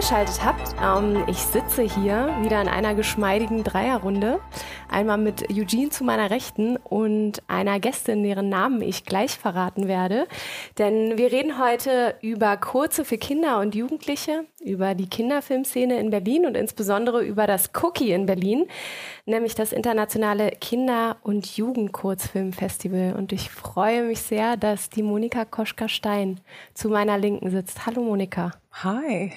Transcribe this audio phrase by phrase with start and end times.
[0.00, 0.74] Eingeschaltet habt.
[0.82, 4.40] Ähm, ich sitze hier wieder in einer geschmeidigen Dreierrunde.
[4.90, 10.26] Einmal mit Eugene zu meiner Rechten und einer Gästin, deren Namen ich gleich verraten werde.
[10.78, 16.44] Denn wir reden heute über Kurze für Kinder und Jugendliche, über die Kinderfilmszene in Berlin
[16.44, 18.66] und insbesondere über das Cookie in Berlin,
[19.26, 23.14] nämlich das internationale Kinder- und Jugendkurzfilmfestival.
[23.16, 26.40] Und ich freue mich sehr, dass die Monika Koschka-Stein
[26.74, 27.86] zu meiner Linken sitzt.
[27.86, 28.50] Hallo Monika.
[28.82, 29.32] Hi.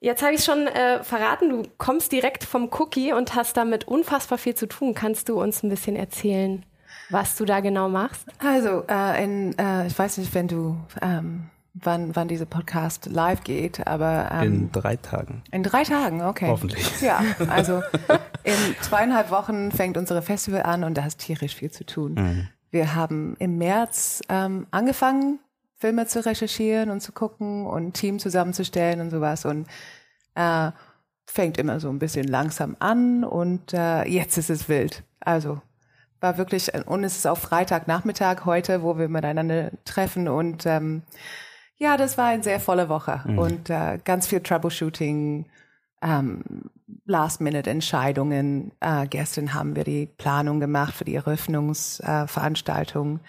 [0.00, 4.38] Jetzt habe ich schon äh, verraten, du kommst direkt vom Cookie und hast damit unfassbar
[4.38, 4.94] viel zu tun.
[4.94, 6.64] Kannst du uns ein bisschen erzählen,
[7.10, 8.26] was du da genau machst?
[8.38, 13.42] Also, äh, in, äh, ich weiß nicht, wenn du, ähm, wann, wann dieser Podcast live
[13.42, 15.42] geht, aber ähm, In drei Tagen.
[15.50, 16.46] in drei Tagen, okay.
[16.46, 17.00] Hoffentlich.
[17.00, 17.82] Ja, also
[18.44, 22.14] in zweieinhalb Wochen fängt unsere Festival an und da ist tierisch viel zu tun.
[22.14, 22.48] Mhm.
[22.70, 25.40] Wir haben im März ähm, angefangen,
[25.78, 29.66] Filme zu recherchieren und zu gucken und Team zusammenzustellen und sowas und
[30.34, 30.72] äh,
[31.24, 35.04] fängt immer so ein bisschen langsam an und äh, jetzt ist es wild.
[35.20, 35.60] Also
[36.20, 41.02] war wirklich, und es ist auch Freitagnachmittag heute, wo wir miteinander treffen und ähm,
[41.76, 45.46] ja, das war eine sehr volle Woche und äh, ganz viel Troubleshooting,
[46.02, 46.42] ähm,
[47.04, 48.72] Last-Minute-Entscheidungen.
[48.80, 53.18] Äh, gestern haben wir die Planung gemacht für die Eröffnungsveranstaltung.
[53.18, 53.20] Äh.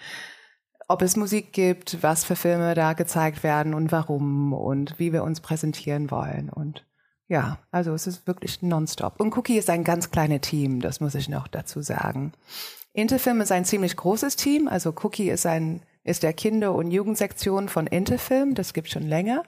[0.90, 5.22] Ob es Musik gibt, was für Filme da gezeigt werden und warum und wie wir
[5.22, 6.50] uns präsentieren wollen.
[6.50, 6.84] Und
[7.28, 9.20] ja, also es ist wirklich nonstop.
[9.20, 12.32] Und Cookie ist ein ganz kleines Team, das muss ich noch dazu sagen.
[12.92, 14.66] Interfilm ist ein ziemlich großes Team.
[14.66, 18.54] Also Cookie ist ein ist der Kinder- und Jugendsektion von Interfilm.
[18.54, 19.44] Das gibt schon länger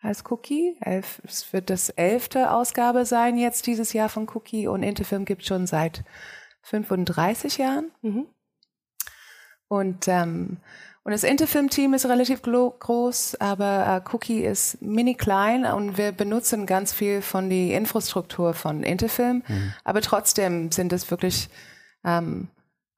[0.00, 0.76] als Cookie.
[0.80, 5.44] Elf, es wird das elfte Ausgabe sein jetzt dieses Jahr von Cookie und Interfilm gibt
[5.44, 6.04] schon seit
[6.62, 7.90] 35 Jahren.
[8.00, 8.26] Mhm.
[9.72, 10.58] Und, ähm,
[11.02, 16.66] und das Interfilm-Team ist relativ groß, aber äh, Cookie ist mini klein und wir benutzen
[16.66, 19.42] ganz viel von die Infrastruktur von Interfilm.
[19.82, 21.48] Aber trotzdem sind es wirklich,
[22.04, 22.48] ähm,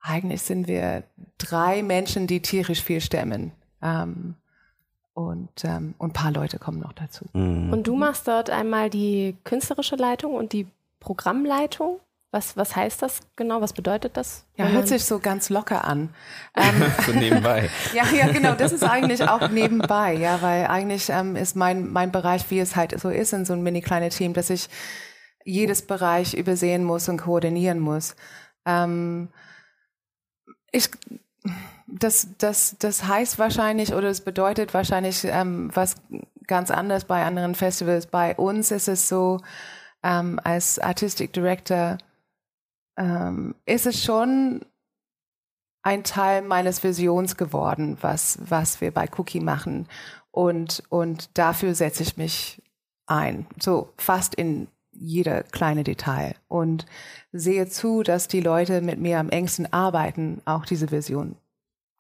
[0.01, 1.05] eigentlich sind wir
[1.39, 3.53] drei Menschen, die tierisch viel stemmen.
[3.81, 4.35] Ähm,
[5.13, 7.25] und, ähm, und ein paar Leute kommen noch dazu.
[7.35, 7.73] Mhm.
[7.73, 10.67] Und du machst dort einmal die künstlerische Leitung und die
[10.99, 12.01] Programmleitung.
[12.35, 13.61] Was, was heißt das genau?
[13.61, 14.45] Was bedeutet das?
[14.57, 16.13] Ja, hört sich so ganz locker an.
[16.57, 17.71] Ähm, so nebenbei.
[17.95, 18.55] Ja, ja, genau.
[18.55, 22.75] Das ist eigentlich auch nebenbei, ja, weil eigentlich ähm, ist mein mein Bereich, wie es
[22.75, 24.69] halt so ist in so einem mini kleine Team, dass ich
[25.45, 28.17] jedes Bereich übersehen muss und koordinieren muss.
[28.67, 29.29] Ähm,
[30.73, 30.91] ich
[31.87, 35.95] das das das heißt wahrscheinlich oder es bedeutet wahrscheinlich ähm, was
[36.49, 38.07] ganz anders bei anderen Festivals.
[38.07, 39.41] Bei uns ist es so
[40.03, 41.99] ähm, als Artistic Director
[42.97, 44.65] ähm, ist es schon
[45.83, 49.87] ein Teil meines Visions geworden, was, was wir bei Cookie machen.
[50.31, 52.63] Und, und dafür setze ich mich
[53.07, 53.47] ein.
[53.61, 56.37] So fast in jeder kleine Detail.
[56.49, 56.87] Und
[57.33, 61.37] sehe zu, dass die Leute mit mir am engsten arbeiten, auch diese Vision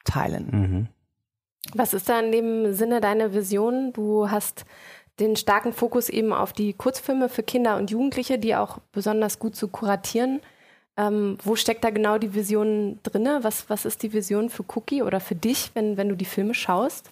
[0.04, 0.48] teilen.
[0.50, 0.88] Mhm.
[1.74, 3.92] Was ist da in dem Sinne deine Vision?
[3.92, 4.64] Du hast
[5.20, 9.56] den starken Fokus eben auf die Kurzfilme für Kinder und Jugendliche, die auch besonders gut
[9.56, 10.40] zu kuratieren.
[10.96, 13.40] Ähm, wo steckt da genau die Vision drinne?
[13.42, 16.54] Was, was ist die Vision für Cookie oder für dich, wenn, wenn du die Filme
[16.54, 17.10] schaust?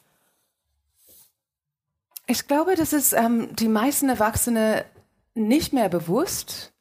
[2.26, 4.84] Ich glaube, das ist ähm, die meisten Erwachsene
[5.34, 6.72] nicht mehr bewusst,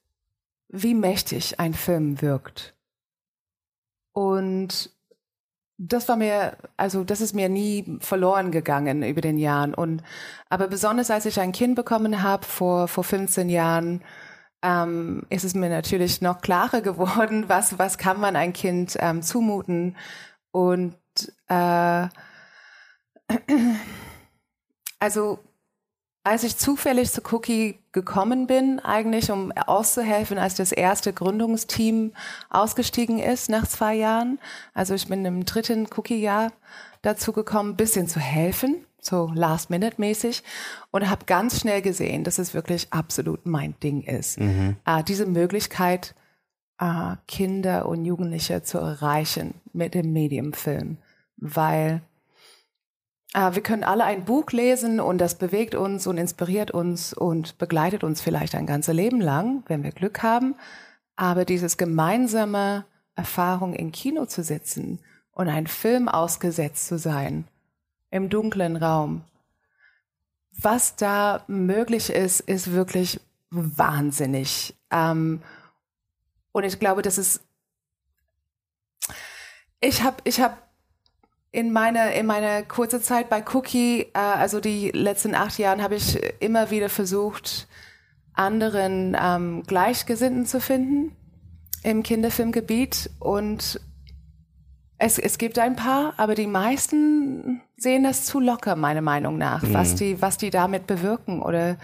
[0.70, 2.74] wie mächtig ein Film wirkt.
[4.14, 4.92] Und
[5.78, 9.74] das war mir, also das ist mir nie verloren gegangen über den Jahren.
[9.74, 10.04] Und
[10.50, 14.02] aber besonders als ich ein Kind bekommen habe vor vor 15 Jahren,
[14.62, 19.22] ähm, ist es mir natürlich noch klarer geworden, was was kann man ein Kind ähm,
[19.22, 19.98] zumuten.
[20.52, 20.96] Und
[21.48, 22.08] äh,
[25.00, 25.40] also
[26.24, 32.14] als ich zufällig zu Cookie gekommen bin, eigentlich um auszuhelfen, als das erste Gründungsteam
[32.50, 34.40] ausgestiegen ist nach zwei Jahren,
[34.74, 36.52] also ich bin im dritten Cookie-Jahr
[37.02, 40.44] dazu gekommen, ein bisschen zu helfen, so Last-Minute-mäßig
[40.92, 44.38] und habe ganz schnell gesehen, dass es wirklich absolut mein Ding ist.
[44.86, 46.16] Äh, diese Möglichkeit,
[46.80, 50.98] äh, Kinder und Jugendliche zu erreichen mit dem Mediumfilm,
[51.38, 52.02] weil
[53.34, 57.58] äh, wir können alle ein Buch lesen und das bewegt uns und inspiriert uns und
[57.58, 60.56] begleitet uns vielleicht ein ganzes Leben lang, wenn wir Glück haben.
[61.16, 65.00] Aber dieses gemeinsame Erfahrung im Kino zu sitzen
[65.32, 67.46] und einen Film ausgesetzt zu sein,
[68.12, 69.24] im dunklen Raum,
[70.52, 73.20] was da möglich ist, ist wirklich
[73.50, 74.76] wahnsinnig.
[74.92, 75.42] Ähm,
[76.52, 77.42] und ich glaube, das ist,
[79.80, 80.58] ich habe, ich habe
[81.52, 85.96] in meiner in meiner kurzen Zeit bei Cookie, äh, also die letzten acht Jahren, habe
[85.96, 87.68] ich immer wieder versucht,
[88.34, 91.16] anderen ähm, Gleichgesinnten zu finden
[91.84, 93.82] im Kinderfilmgebiet und
[95.02, 99.64] es, es gibt ein paar, aber die meisten sehen das zu locker, meiner Meinung nach,
[99.64, 99.74] mhm.
[99.74, 101.78] was die was die damit bewirken oder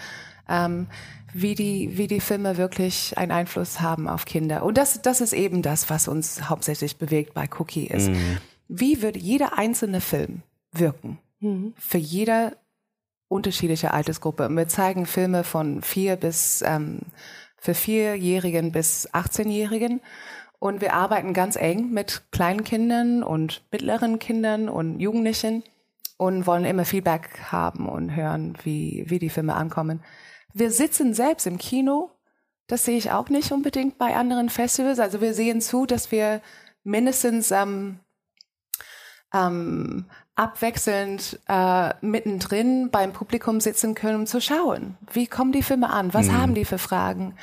[0.47, 0.87] ähm,
[1.33, 4.63] wie die wie die Filme wirklich einen Einfluss haben auf Kinder.
[4.63, 8.09] Und das das ist eben das, was uns hauptsächlich bewegt bei Cookie ist.
[8.09, 8.37] Mhm
[8.67, 10.41] wie würde jeder einzelne Film
[10.71, 11.73] wirken mhm.
[11.77, 12.57] für jede
[13.27, 14.47] unterschiedliche Altersgruppe.
[14.47, 16.99] Und wir zeigen Filme von vier bis ähm,
[17.57, 20.01] für Vierjährigen bis 18-Jährigen.
[20.59, 25.63] Und wir arbeiten ganz eng mit kleinen Kindern und mittleren Kindern und Jugendlichen
[26.17, 30.03] und wollen immer Feedback haben und hören, wie, wie die Filme ankommen.
[30.53, 32.09] Wir sitzen selbst im Kino.
[32.65, 34.99] Das sehe ich auch nicht unbedingt bei anderen Festivals.
[34.99, 36.41] Also wir sehen zu, dass wir
[36.83, 37.99] mindestens ähm,
[39.33, 40.05] ähm,
[40.35, 46.13] abwechselnd äh, mittendrin beim Publikum sitzen können, um zu schauen, wie kommen die Filme an,
[46.13, 46.37] was mhm.
[46.37, 47.35] haben die für Fragen,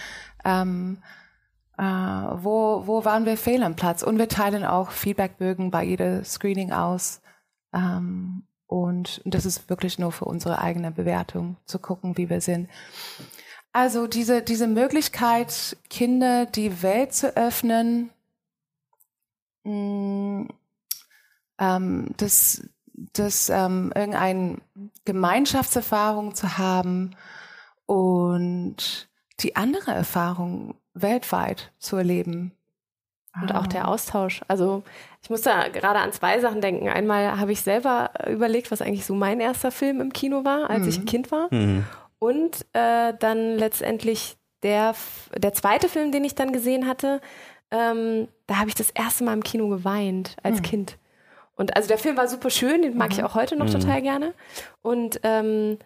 [0.44, 0.98] ähm,
[1.78, 6.24] äh, wo, wo waren wir fehl am Platz und wir teilen auch Feedbackbögen bei jeder
[6.24, 7.20] Screening aus.
[7.72, 12.68] Ähm, und das ist wirklich nur für unsere eigene Bewertung, zu gucken, wie wir sind.
[13.72, 18.10] Also diese, diese Möglichkeit, Kinder die Welt zu öffnen,
[19.64, 20.48] mh, mm,
[21.58, 24.58] ähm, das, das ähm, irgendeine
[25.04, 27.16] Gemeinschaftserfahrung zu haben
[27.86, 29.08] und
[29.40, 32.52] die andere Erfahrung weltweit zu erleben.
[33.42, 34.42] Und auch der Austausch.
[34.46, 34.84] Also
[35.20, 36.88] ich muss da gerade an zwei Sachen denken.
[36.88, 40.82] Einmal habe ich selber überlegt, was eigentlich so mein erster Film im Kino war, als
[40.82, 40.88] mhm.
[40.88, 41.48] ich ein Kind war.
[41.52, 41.84] Mhm.
[42.20, 44.94] Und äh, dann letztendlich der,
[45.36, 47.20] der zweite Film, den ich dann gesehen hatte,
[47.72, 50.62] ähm, da habe ich das erste Mal im Kino geweint als mhm.
[50.62, 50.98] Kind.
[51.56, 53.18] Und also der Film war super schön, den mag mhm.
[53.18, 53.72] ich auch heute noch mhm.
[53.72, 54.32] total gerne.
[54.80, 55.78] Und ähm,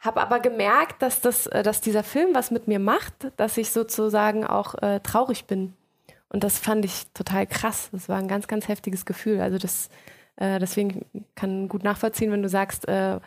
[0.00, 3.70] habe aber gemerkt, dass das, äh, dass dieser Film was mit mir macht, dass ich
[3.70, 5.74] sozusagen auch äh, traurig bin.
[6.30, 7.90] Und das fand ich total krass.
[7.92, 9.40] Das war ein ganz, ganz heftiges Gefühl.
[9.40, 9.90] Also das,
[10.36, 11.04] äh, deswegen
[11.34, 13.20] kann gut nachvollziehen, wenn du sagst, äh,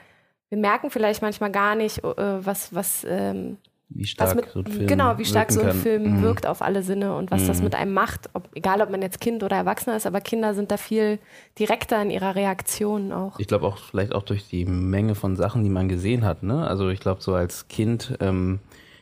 [0.50, 3.58] wir merken vielleicht manchmal gar nicht, äh, was, was ähm,
[3.90, 5.78] wie stark mit, so ein Film Genau, wie stark so ein kann.
[5.78, 6.22] Film mhm.
[6.24, 7.48] wirkt auf alle Sinne und was mhm.
[7.48, 8.30] das mit einem macht.
[8.34, 11.20] Ob, egal, ob man jetzt Kind oder Erwachsener ist, aber Kinder sind da viel
[11.60, 13.40] direkter in ihrer Reaktion auch.
[13.40, 16.44] Ich glaube auch vielleicht auch durch die Menge von Sachen, die man gesehen hat.
[16.44, 16.68] Ne?
[16.68, 18.60] Also ich glaube, so als Kind ähm,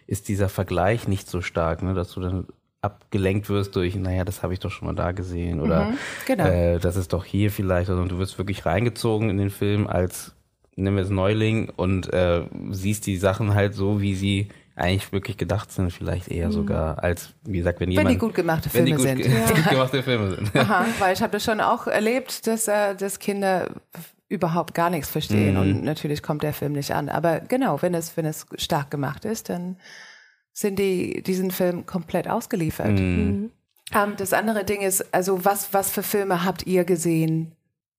[0.08, 1.94] ist dieser Vergleich nicht so stark, ne?
[1.94, 2.48] dass du dann
[2.82, 6.46] abgelenkt wirst durch, naja, das habe ich doch schon mal da gesehen oder mhm, genau.
[6.46, 7.90] äh, das ist doch hier vielleicht.
[7.90, 10.34] Also, und du wirst wirklich reingezogen in den Film als,
[10.76, 14.50] nennen wir es Neuling und äh, siehst die Sachen halt so, wie sie
[14.82, 16.54] eigentlich wirklich gedacht sind, vielleicht eher mhm.
[16.54, 18.08] sogar als, wie gesagt, wenn jemand...
[18.08, 19.22] Wenn die gut gemachte Filme gut, sind.
[19.56, 20.56] gut gemachte Filme sind.
[20.56, 23.70] Aha, weil ich habe das schon auch erlebt, dass, äh, dass Kinder
[24.28, 25.60] überhaupt gar nichts verstehen mhm.
[25.60, 27.10] und natürlich kommt der Film nicht an.
[27.10, 29.78] Aber genau, wenn es, wenn es stark gemacht ist, dann
[30.54, 33.00] sind die diesen Film komplett ausgeliefert.
[33.00, 33.26] Mhm.
[33.26, 33.52] mhm.
[33.94, 37.52] Ähm, das andere Ding ist, also was, was für Filme habt ihr gesehen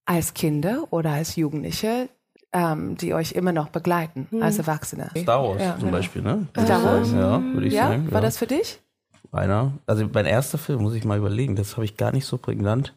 [0.06, 2.08] als Kinder oder als Jugendliche,
[2.52, 4.42] ähm, die euch immer noch begleiten mhm.
[4.42, 5.11] als Erwachsene.
[5.16, 5.92] Star Wars ja, zum genau.
[5.92, 6.47] Beispiel, ne?
[6.59, 7.12] Star Wars?
[7.12, 7.88] Ja, würde ich ja?
[7.88, 8.12] sagen.
[8.12, 8.80] War das für dich?
[9.32, 9.73] Einer.
[9.87, 12.94] Also mein erster Film, muss ich mal überlegen, das habe ich gar nicht so prägnant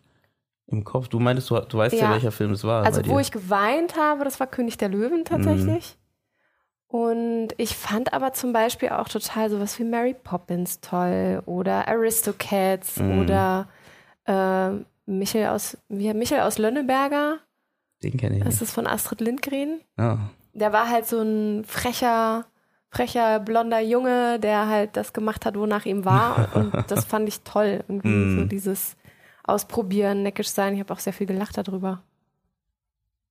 [0.67, 1.07] im Kopf.
[1.07, 2.05] Du meintest, du, du weißt ja.
[2.05, 2.83] ja, welcher Film es war.
[2.83, 5.95] Also wo ich geweint habe, das war König der Löwen tatsächlich.
[5.95, 6.05] Mhm.
[6.87, 12.97] Und ich fand aber zum Beispiel auch total sowas wie Mary Poppins toll oder Aristocats
[12.97, 13.21] mhm.
[13.21, 13.67] oder
[14.25, 14.69] äh,
[15.05, 17.39] Michel aus, wie, Michael aus Lönneberger.
[18.05, 19.81] Den kenne ich Das ist von Astrid Lindgren.
[19.97, 20.19] Ja.
[20.53, 22.45] Der war halt so ein frecher,
[22.89, 26.49] frecher, blonder Junge, der halt das gemacht hat, wonach ihm war.
[26.55, 27.83] Und das fand ich toll.
[27.87, 28.39] Irgendwie mm.
[28.39, 28.95] so dieses
[29.43, 30.75] Ausprobieren, neckisch sein.
[30.75, 32.03] Ich habe auch sehr viel gelacht darüber.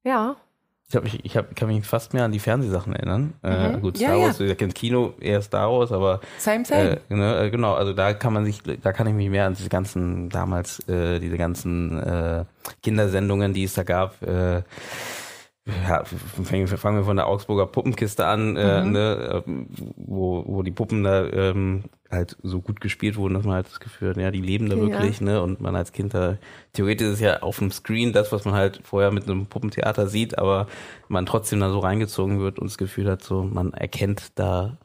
[0.02, 0.36] Ja.
[0.88, 3.32] Ich, hab, ich, ich hab, kann mich fast mehr an die Fernsehsachen erinnern.
[3.42, 3.74] Äh, mhm.
[3.74, 4.46] Äh, gut, Star ja, Wars, ja.
[4.46, 7.00] ich kenne Kino eher Star Wars, aber same, same.
[7.08, 9.54] Äh, ne, äh, genau, also da kann man sich, da kann ich mich mehr an
[9.54, 12.44] diese ganzen damals äh, diese ganzen äh,
[12.82, 14.62] Kindersendungen, die es da gab, äh,
[15.66, 18.92] ja, fangen wir von der Augsburger Puppenkiste an, äh, mhm.
[18.92, 19.44] ne,
[19.96, 23.80] wo, wo die Puppen da ähm, halt so gut gespielt wurden, dass man halt das
[23.80, 25.24] Gefühl hat, ja, die leben da wirklich, ja.
[25.24, 25.42] ne?
[25.42, 26.36] Und man als Kind da,
[26.74, 30.06] theoretisch ist es ja auf dem Screen das, was man halt vorher mit einem Puppentheater
[30.06, 30.66] sieht, aber
[31.08, 34.76] man trotzdem da so reingezogen wird und das Gefühl hat, so, man erkennt da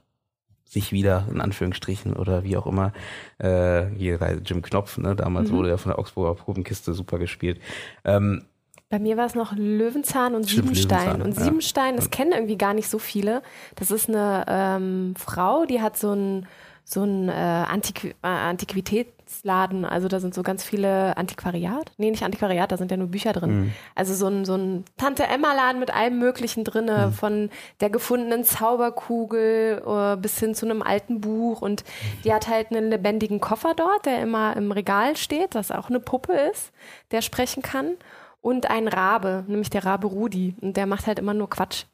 [0.63, 2.93] sich wieder, in Anführungsstrichen, oder wie auch immer.
[3.37, 5.15] Äh, hier Jim Knopf, ne?
[5.15, 5.57] Damals mhm.
[5.57, 7.59] wurde ja von der Augsburger Puppenkiste super gespielt.
[8.05, 8.45] Ähm,
[8.89, 11.05] bei mir war es noch Löwenzahn und Stimmt, Siebenstein.
[11.05, 13.43] Löwenzahn, und Siebenstein, das kennen irgendwie gar nicht so viele.
[13.75, 16.47] Das ist eine ähm, Frau, die hat so ein
[16.89, 19.85] so ein äh, Antiqu äh, Antiquitätsladen.
[19.85, 21.91] Also da sind so ganz viele Antiquariat.
[21.97, 23.59] Nee, nicht Antiquariat, da sind ja nur Bücher drin.
[23.59, 23.73] Mhm.
[23.93, 27.13] Also so ein, so ein Tante-Emma-Laden mit allem Möglichen drinne, mhm.
[27.13, 31.61] von der gefundenen Zauberkugel uh, bis hin zu einem alten Buch.
[31.61, 31.83] Und
[32.23, 35.99] die hat halt einen lebendigen Koffer dort, der immer im Regal steht, das auch eine
[35.99, 36.71] Puppe ist,
[37.11, 37.97] der sprechen kann
[38.41, 40.55] und ein Rabe, nämlich der Rabe Rudi.
[40.61, 41.85] Und der macht halt immer nur Quatsch.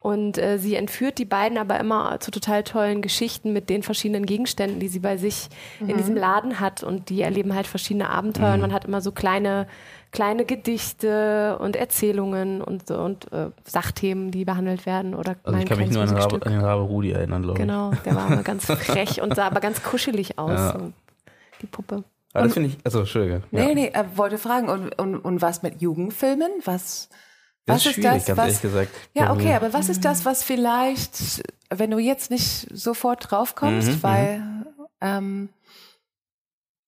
[0.00, 4.26] Und äh, sie entführt die beiden aber immer zu total tollen Geschichten mit den verschiedenen
[4.26, 5.48] Gegenständen, die sie bei sich
[5.80, 5.88] mhm.
[5.88, 6.82] in diesem Laden hat.
[6.82, 8.48] Und die erleben halt verschiedene Abenteuer.
[8.48, 8.54] Mhm.
[8.54, 9.66] Und man hat immer so kleine,
[10.12, 15.14] kleine Gedichte und Erzählungen und, und äh, Sachthemen, die behandelt werden.
[15.14, 17.66] Oder also ich kann mich nur an, Rabe, an den Rabe Rudi erinnern, glaube ich.
[17.66, 20.50] Genau, der war immer ganz frech und sah aber ganz kuschelig aus.
[20.50, 20.78] Ja.
[20.78, 20.92] So,
[21.62, 22.04] die Puppe.
[22.34, 23.42] Aber das finde ich, also Entschuldige.
[23.52, 23.74] Nee, ja.
[23.74, 26.50] nee, er wollte fragen, und, und, und was mit Jugendfilmen?
[26.64, 27.08] Was,
[27.64, 28.26] das was ist, ist das?
[28.26, 28.90] Ganz was, ehrlich gesagt.
[29.14, 34.02] Ja, okay, aber was ist das, was vielleicht, wenn du jetzt nicht sofort draufkommst, mhm,
[34.02, 34.66] weil mhm.
[35.00, 35.48] ähm,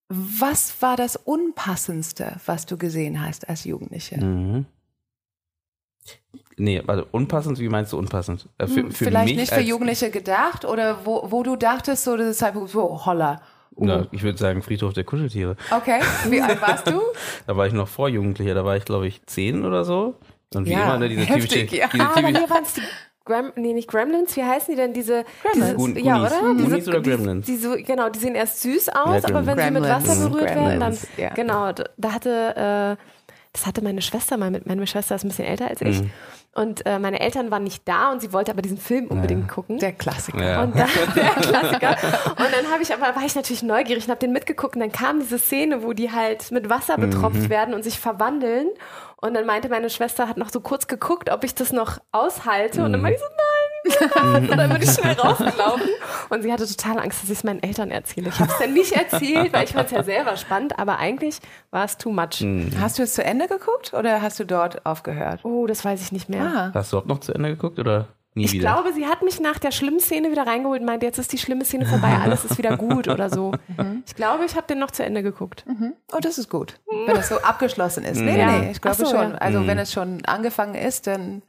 [0.08, 4.22] was war das Unpassendste, was du gesehen hast als Jugendliche?
[4.22, 4.66] Mhm.
[6.56, 8.48] Nee, also unpassend, wie meinst du unpassend?
[8.58, 12.16] Äh, für, hm, für Vielleicht nicht für Jugendliche gedacht oder wo, wo du dachtest, so
[12.16, 13.40] das ist halt so, holla,
[13.78, 14.08] na, mhm.
[14.12, 15.56] ich würde sagen Friedhof der Kuscheltiere.
[15.70, 16.00] Okay.
[16.28, 17.00] Wie alt warst du?
[17.46, 20.14] da war ich noch vor Jugendlicher, da war ich glaube ich zehn oder so.
[20.54, 21.88] Und wie ja, immer, ne, diese heftig, typische, ja.
[21.92, 22.82] diese ah, aber hier waren es die
[23.26, 25.24] Gram, nee, nicht Gremlins, wie heißen die denn diese?
[25.42, 25.94] Gremlins.
[25.94, 26.40] Diese, ja, oder?
[26.40, 27.46] Goonies diese, oder Gremlins?
[27.46, 29.66] Die, die genau, die sehen erst süß aus, ja, aber wenn Gremlins.
[29.66, 31.30] sie mit Wasser berührt werden, dann, ja.
[31.30, 33.02] genau, da hatte, äh,
[33.52, 36.02] das hatte meine Schwester mal mit, meine Schwester ist ein bisschen älter als ich.
[36.02, 36.10] Mhm.
[36.56, 39.52] Und äh, meine Eltern waren nicht da und sie wollte aber diesen Film unbedingt ja.
[39.52, 39.78] gucken.
[39.78, 40.42] Der Klassiker.
[40.42, 40.62] Ja.
[40.62, 41.90] Und dann, der Klassiker.
[42.30, 44.90] Und dann habe ich aber war ich natürlich neugierig und habe den mitgeguckt und dann
[44.90, 47.50] kam diese Szene, wo die halt mit Wasser betropft mhm.
[47.50, 48.68] werden und sich verwandeln.
[49.20, 52.80] Und dann meinte meine Schwester, hat noch so kurz geguckt, ob ich das noch aushalte.
[52.80, 52.86] Mhm.
[52.86, 53.55] Und dann meinte ich so, nein
[54.22, 55.88] und dann bin ich schnell rausgelaufen.
[56.28, 58.28] Und sie hatte total Angst, dass ich es meinen Eltern erzähle.
[58.28, 61.38] Ich habe es dann nicht erzählt, weil ich fand es ja selber spannend, aber eigentlich
[61.70, 62.40] war es too much.
[62.40, 62.72] Mhm.
[62.80, 65.40] Hast du es zu Ende geguckt oder hast du dort aufgehört?
[65.44, 66.42] Oh, das weiß ich nicht mehr.
[66.42, 66.70] Ah.
[66.74, 68.08] Hast du überhaupt noch zu Ende geguckt oder?
[68.36, 68.70] Nie ich wieder.
[68.70, 71.38] glaube, sie hat mich nach der schlimmen Szene wieder reingeholt und meinte, jetzt ist die
[71.38, 73.52] schlimme Szene vorbei, alles ist wieder gut oder so.
[73.78, 74.02] Mhm.
[74.06, 75.64] Ich glaube, ich habe den noch zu Ende geguckt.
[75.66, 75.94] Mhm.
[76.12, 76.78] Oh, das ist gut.
[77.06, 78.20] Wenn es so abgeschlossen ist.
[78.20, 78.58] Nee, ja.
[78.58, 79.30] nee, ich glaube so, schon.
[79.30, 79.38] Ja.
[79.38, 79.66] Also mhm.
[79.68, 81.40] wenn es schon angefangen ist, dann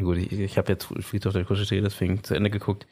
[0.00, 2.86] Gut, ich, ich habe jetzt Friedhof der Kuscheltiere deswegen zu Ende geguckt,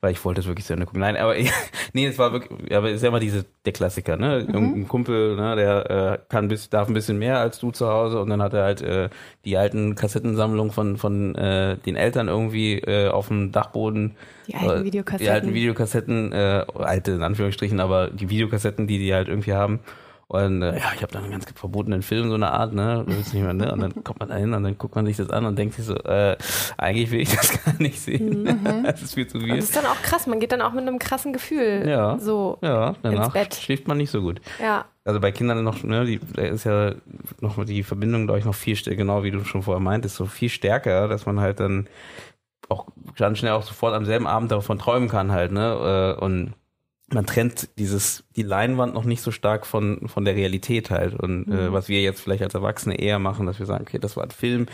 [0.00, 1.00] weil ich wollte es wirklich zu Ende gucken.
[1.00, 1.34] Nein, aber
[1.92, 4.46] nee, es war wirklich, aber es ist ja immer diese der Klassiker, ne?
[4.48, 4.74] Mhm.
[4.74, 8.20] Ein Kumpel, ne, der äh, kann bis, darf ein bisschen mehr als du zu Hause
[8.20, 9.08] und dann hat er halt äh,
[9.44, 14.14] die alten Kassettensammlungen von von äh, den Eltern irgendwie äh, auf dem Dachboden.
[14.46, 15.24] Die alten Videokassetten.
[15.24, 19.80] Die alten Videokassetten, äh, alte in Anführungsstrichen, aber die Videokassetten, die die halt irgendwie haben.
[20.32, 23.04] Und äh, ja, ich habe dann einen ganz verbotenen Film, so eine Art, ne?
[23.06, 23.70] Nicht mehr, ne?
[23.70, 25.74] Und dann kommt man da hin und dann guckt man sich das an und denkt
[25.74, 26.38] sich so, äh,
[26.78, 28.44] eigentlich will ich das gar nicht sehen.
[28.44, 28.82] Mhm.
[28.84, 29.50] das ist viel zu viel.
[29.50, 32.18] Und das ist dann auch krass, man geht dann auch mit einem krassen Gefühl ja,
[32.18, 34.40] so ja, danach schläft man nicht so gut.
[34.58, 34.86] Ja.
[35.04, 36.94] Also bei Kindern noch, ne, die, da ist ja
[37.40, 40.24] noch die Verbindung, glaube ich, noch viel stärker, genau wie du schon vorher meintest, so
[40.24, 41.88] viel stärker, dass man halt dann
[42.70, 42.86] auch
[43.16, 46.16] ganz schnell auch sofort am selben Abend davon träumen kann halt, ne?
[46.18, 46.54] Äh, und
[47.12, 51.46] man trennt dieses die Leinwand noch nicht so stark von von der Realität halt und
[51.48, 51.58] äh, mhm.
[51.58, 54.24] äh, was wir jetzt vielleicht als Erwachsene eher machen, dass wir sagen, okay, das war
[54.24, 54.66] ein Film,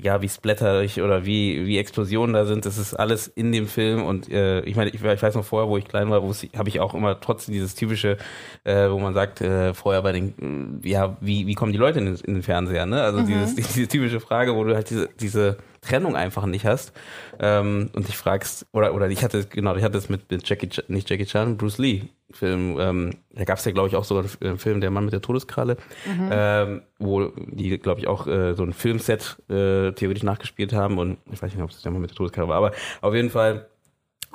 [0.00, 4.02] ja, wie Splatter oder wie wie Explosionen da sind, das ist alles in dem Film
[4.04, 6.68] und äh, ich meine, ich, ich weiß noch vorher, wo ich klein war, wo habe
[6.68, 8.16] ich auch immer trotzdem dieses typische,
[8.64, 12.06] äh, wo man sagt äh, vorher bei den, ja, wie wie kommen die Leute in
[12.06, 13.02] den, in den Fernseher, ne?
[13.02, 13.26] Also mhm.
[13.26, 16.92] dieses diese typische Frage, wo du halt diese diese Trennung einfach nicht hast
[17.38, 20.68] ähm, und dich fragst, oder, oder ich hatte, genau, ich hatte es mit, mit Jackie,
[20.68, 24.04] Ch nicht Jackie Chan, Bruce Lee Film, ähm, da gab es ja, glaube ich, auch
[24.04, 26.28] sogar einen Film, Der Mann mit der Todeskralle, mhm.
[26.30, 31.18] ähm, wo die, glaube ich, auch äh, so ein Filmset äh, theoretisch nachgespielt haben und
[31.32, 33.68] ich weiß nicht, ob es Der Mann mit der Todeskralle war, aber auf jeden Fall,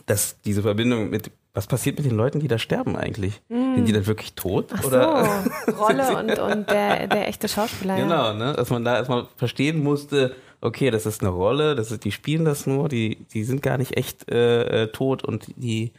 [0.08, 3.42] dass diese Verbindung mit was passiert mit den Leuten, die da sterben eigentlich?
[3.48, 3.76] Mm.
[3.76, 4.72] Sind die dann wirklich tot?
[4.76, 5.44] Ach oder?
[5.66, 7.96] So, Rolle und, und der, der echte Schauspieler.
[7.96, 8.52] Genau, ne?
[8.54, 10.36] dass man da erstmal verstehen musste,
[10.66, 13.78] okay, das ist eine Rolle, das ist, die spielen das nur, die, die sind gar
[13.78, 15.92] nicht echt äh, äh, tot und die,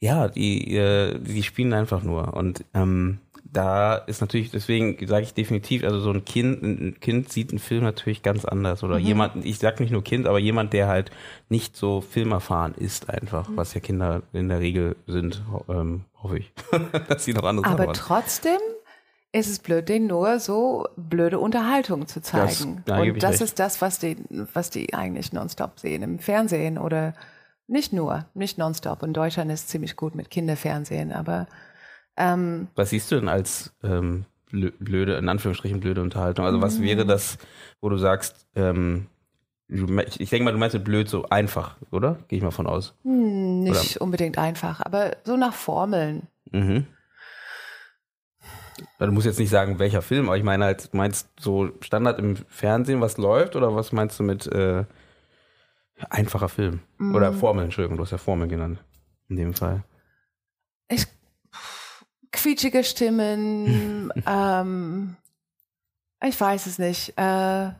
[0.00, 2.34] ja, die, äh, die spielen einfach nur.
[2.34, 3.18] Und ähm,
[3.52, 7.58] da ist natürlich, deswegen sage ich definitiv, also so ein Kind, ein Kind sieht einen
[7.58, 8.82] Film natürlich ganz anders.
[8.82, 9.04] Oder mhm.
[9.04, 11.10] jemand, ich sag nicht nur Kind, aber jemand, der halt
[11.48, 13.56] nicht so filmerfahren ist einfach, mhm.
[13.56, 16.52] was ja Kinder in der Regel sind, ähm, hoffe ich.
[17.08, 18.60] dass sie noch andere Aber Sachen trotzdem
[19.32, 22.82] es blöd, denen nur so blöde Unterhaltung zu zeigen.
[22.84, 23.40] Das, Und das recht.
[23.42, 24.16] ist das, was die,
[24.52, 27.14] was die eigentlich nonstop sehen im Fernsehen oder
[27.66, 29.02] nicht nur, nicht nonstop.
[29.02, 31.46] Und Deutschland ist ziemlich gut mit Kinderfernsehen, aber
[32.16, 36.44] ähm, was siehst du denn als ähm, blöde, in Anführungsstrichen blöde Unterhaltung?
[36.44, 37.38] Also was wäre das,
[37.80, 39.06] wo du sagst, ähm,
[39.68, 42.18] ich denke mal, du meinst mit blöd so einfach, oder?
[42.28, 42.94] Gehe ich mal von aus.
[43.04, 44.02] Hm, nicht oder?
[44.04, 46.28] unbedingt einfach, aber so nach Formeln.
[46.50, 46.86] Mhm.
[48.98, 52.36] Du musst jetzt nicht sagen, welcher Film, aber ich meine halt, meinst so Standard im
[52.48, 54.84] Fernsehen, was läuft, oder was meinst du mit äh,
[56.10, 56.80] einfacher Film?
[56.98, 57.14] Mhm.
[57.14, 58.82] Oder Formeln, Entschuldigung, du hast ja Formeln genannt,
[59.28, 59.84] in dem Fall.
[60.88, 61.06] Ich
[62.30, 65.16] quietschige Stimmen, ähm,
[66.24, 67.70] ich weiß es nicht, äh,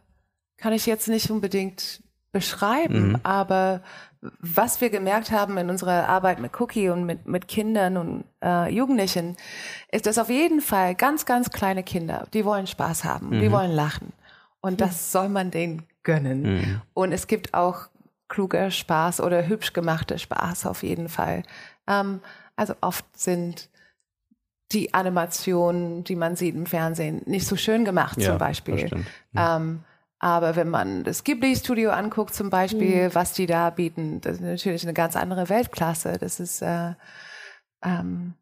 [0.57, 2.03] kann ich jetzt nicht unbedingt
[2.33, 3.21] beschreiben, mhm.
[3.23, 3.83] aber
[4.41, 8.73] was wir gemerkt haben in unserer Arbeit mit Cookie und mit, mit Kindern und äh,
[8.73, 9.37] Jugendlichen,
[9.91, 13.41] ist, dass auf jeden Fall ganz, ganz kleine Kinder, die wollen Spaß haben, mhm.
[13.41, 14.13] die wollen lachen.
[14.61, 16.43] Und das soll man denen gönnen.
[16.43, 16.83] Mhm.
[16.95, 17.89] Und es gibt auch
[18.29, 21.43] kluger Spaß oder hübsch gemachte Spaß auf jeden Fall.
[21.89, 22.21] Ähm,
[22.55, 23.69] also oft sind
[24.71, 28.89] die Animationen, die man sieht im Fernsehen, nicht so schön gemacht ja, zum Beispiel.
[29.33, 29.57] Ja.
[29.57, 29.81] Ähm,
[30.23, 33.15] aber wenn man das Ghibli-Studio anguckt zum Beispiel, mhm.
[33.15, 36.17] was die da bieten, das ist natürlich eine ganz andere Weltklasse.
[36.17, 36.93] Das ist, äh,
[37.85, 38.35] ähm,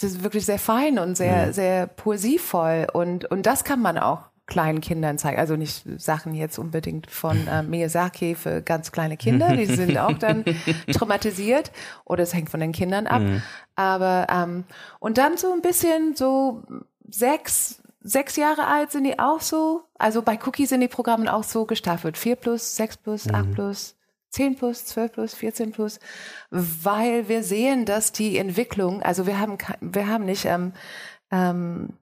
[0.00, 1.52] das ist wirklich sehr fein und sehr, mhm.
[1.52, 2.86] sehr poesievoll.
[2.90, 5.38] Und, und das kann man auch kleinen Kindern zeigen.
[5.38, 10.14] Also nicht Sachen jetzt unbedingt von äh, Miyazaki für ganz kleine Kinder, die sind auch
[10.14, 10.46] dann
[10.94, 11.72] traumatisiert
[12.06, 13.20] oder es hängt von den Kindern ab.
[13.20, 13.42] Mhm.
[13.76, 14.64] Aber ähm,
[14.98, 16.62] und dann so ein bisschen so
[17.06, 19.84] sechs, sechs Jahre alt sind die auch so.
[19.98, 22.16] Also bei Cookie sind die Programme auch so gestaffelt.
[22.16, 23.34] Vier plus, sechs plus, mhm.
[23.34, 23.94] acht plus.
[24.30, 26.00] 10 plus, 12 plus, 14 plus,
[26.50, 30.72] weil wir sehen, dass die Entwicklung, also wir haben, wir haben nicht, ähm,
[31.30, 31.94] ähm,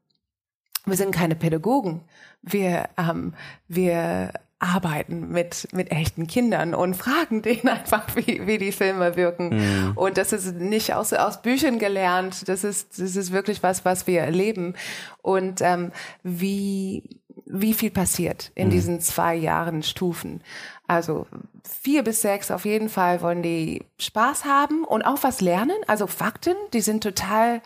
[0.85, 2.03] wir sind keine Pädagogen,
[2.43, 3.35] wir, ähm,
[3.69, 9.48] wir arbeiten mit, mit echten Kindern und fragen denen einfach, wie, wie die Filme wirken.
[9.50, 9.92] Mhm.
[9.96, 14.06] Und das ist nicht aus, aus Büchern gelernt, das ist, das ist wirklich was, was
[14.06, 14.75] wir erleben.
[15.23, 15.92] Und ähm,
[16.23, 18.73] wie, wie viel passiert in mhm.
[18.73, 20.42] diesen zwei Jahren Stufen.
[20.86, 21.26] Also
[21.64, 25.76] vier bis sechs auf jeden Fall wollen die Spaß haben und auch was lernen.
[25.86, 27.60] Also Fakten, die sind total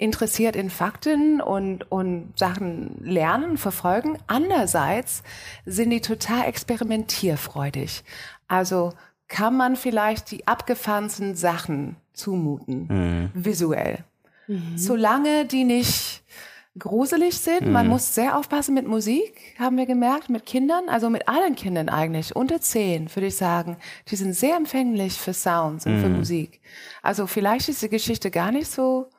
[0.00, 4.16] interessiert in Fakten und, und Sachen lernen, verfolgen.
[4.26, 5.22] Andererseits
[5.66, 8.02] sind die total experimentierfreudig.
[8.48, 8.94] Also
[9.28, 13.30] kann man vielleicht die abgefahrensten Sachen zumuten, mhm.
[13.34, 14.04] visuell.
[14.48, 14.78] Mhm.
[14.78, 16.24] Solange die nicht
[16.78, 17.66] gruselig sind.
[17.66, 17.72] Mhm.
[17.72, 21.90] Man muss sehr aufpassen mit Musik, haben wir gemerkt, mit Kindern, also mit allen Kindern
[21.90, 23.76] eigentlich, unter zehn, würde ich sagen.
[24.08, 26.18] Die sind sehr empfänglich für Sounds und für mhm.
[26.18, 26.60] Musik.
[27.02, 29.10] Also vielleicht ist die Geschichte gar nicht so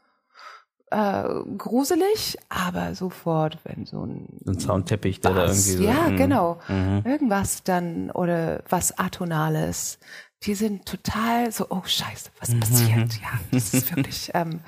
[0.91, 1.23] äh,
[1.57, 6.17] gruselig, aber sofort, wenn so ein, ein Soundteppich, der da irgendwie so, ja, mh.
[6.17, 7.03] genau, mhm.
[7.05, 9.99] irgendwas dann oder was atonales,
[10.43, 12.59] die sind total so, oh Scheiße, was mhm.
[12.59, 13.21] passiert?
[13.21, 14.59] Ja, das ist wirklich ähm,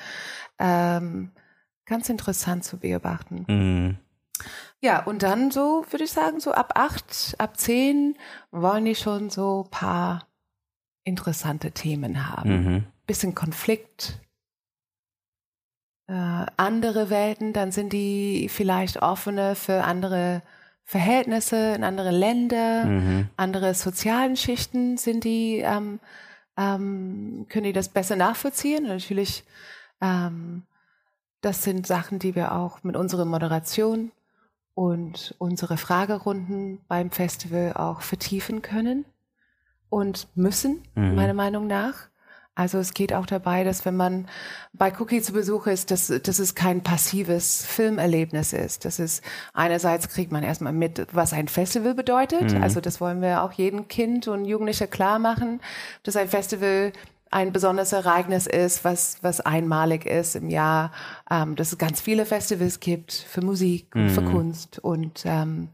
[0.59, 1.31] ähm,
[1.85, 3.45] ganz interessant zu beobachten.
[3.47, 3.97] Mhm.
[4.79, 8.17] Ja, und dann so, würde ich sagen, so ab acht, ab zehn
[8.51, 10.27] wollen die schon so paar
[11.03, 12.49] interessante Themen haben.
[12.49, 12.83] Mhm.
[13.07, 14.19] Bisschen Konflikt,
[16.15, 20.41] andere Welten, dann sind die vielleicht offener für andere
[20.85, 23.29] Verhältnisse in andere Länder, mhm.
[23.37, 25.99] andere sozialen Schichten sind die, ähm,
[26.57, 28.87] ähm, können die das besser nachvollziehen.
[28.87, 29.43] natürlich,
[30.01, 30.63] ähm,
[31.41, 34.11] das sind Sachen, die wir auch mit unserer Moderation
[34.75, 39.05] und unsere Fragerunden beim Festival auch vertiefen können
[39.89, 41.15] und müssen, mhm.
[41.15, 42.07] meiner Meinung nach.
[42.55, 44.27] Also es geht auch dabei, dass wenn man
[44.73, 48.85] bei Cookie zu Besuch ist, dass, dass es kein passives Filmerlebnis ist.
[48.85, 52.53] Das ist einerseits kriegt man erstmal mit, was ein Festival bedeutet.
[52.53, 52.61] Mhm.
[52.61, 55.61] Also das wollen wir auch jedem Kind und Jugendlicher klar machen,
[56.03, 56.93] dass ein Festival
[57.33, 60.91] ein besonderes Ereignis ist, was, was einmalig ist im Jahr,
[61.31, 64.09] ähm, dass es ganz viele Festivals gibt für Musik mhm.
[64.09, 65.69] für Kunst und ähm,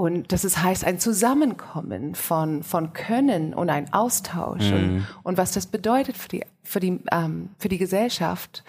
[0.00, 4.74] und das ist, heißt ein Zusammenkommen von, von Können und ein Austausch mhm.
[4.74, 8.64] und, und was das bedeutet für die, für die, ähm, für die Gesellschaft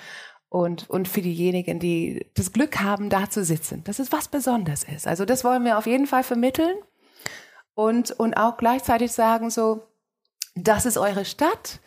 [0.50, 3.82] und, und für diejenigen, die das Glück haben, da zu sitzen.
[3.86, 5.08] Das ist was Besonderes ist.
[5.08, 6.76] Also das wollen wir auf jeden Fall vermitteln
[7.76, 9.84] und, und auch gleichzeitig sagen so,
[10.56, 11.80] das ist eure Stadt.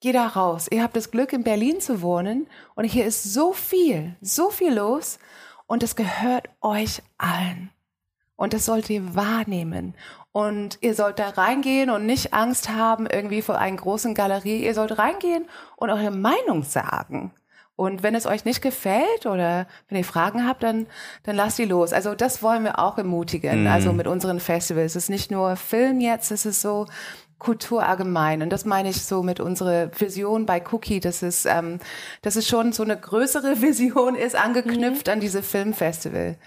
[0.00, 0.68] Geh da raus.
[0.70, 4.72] Ihr habt das Glück, in Berlin zu wohnen und hier ist so viel, so viel
[4.72, 5.18] los
[5.66, 7.70] und es gehört euch allen.
[8.36, 9.94] Und das sollt ihr wahrnehmen.
[10.30, 14.64] Und ihr sollt da reingehen und nicht Angst haben irgendwie vor einer großen Galerie.
[14.64, 15.46] Ihr sollt reingehen
[15.76, 17.32] und eure Meinung sagen.
[17.76, 20.86] Und wenn es euch nicht gefällt oder wenn ihr Fragen habt, dann,
[21.24, 21.92] dann lasst die los.
[21.92, 23.62] Also das wollen wir auch ermutigen.
[23.62, 23.66] Mhm.
[23.66, 24.96] Also mit unseren Festivals.
[24.96, 26.86] Es ist nicht nur Film jetzt, es ist so,
[27.38, 28.42] Kultur allgemein.
[28.42, 31.78] Und das meine ich so mit unserer Vision bei Cookie, dass es, ähm,
[32.22, 35.12] dass es schon so eine größere Vision ist, angeknüpft mhm.
[35.14, 36.38] an diese Filmfestival.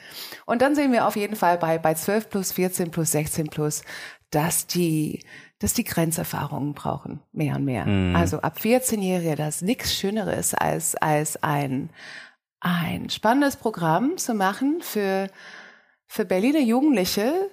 [0.45, 3.83] Und dann sehen wir auf jeden Fall bei, bei 12 plus, 14 plus, 16 plus,
[4.31, 5.23] dass die,
[5.59, 7.85] dass die Grenzerfahrungen brauchen, mehr und mehr.
[7.85, 8.15] Mhm.
[8.15, 11.89] Also ab 14-Jährige, das nichts Schöneres als, als ein,
[12.59, 15.29] ein spannendes Programm zu machen für,
[16.07, 17.51] für Berliner Jugendliche,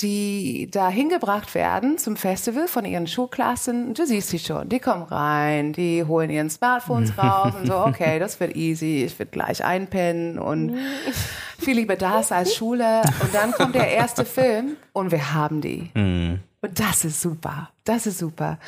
[0.00, 3.94] die da hingebracht werden zum Festival von ihren Schulklassen.
[3.94, 8.18] Du siehst sie schon, die kommen rein, die holen ihren Smartphones raus und so, okay,
[8.18, 10.76] das wird easy, ich will gleich einpennen und
[11.58, 13.02] viel lieber das als Schule.
[13.20, 15.90] Und dann kommt der erste Film und wir haben die.
[15.94, 16.40] Mhm.
[16.60, 18.58] Und das ist super, das ist super,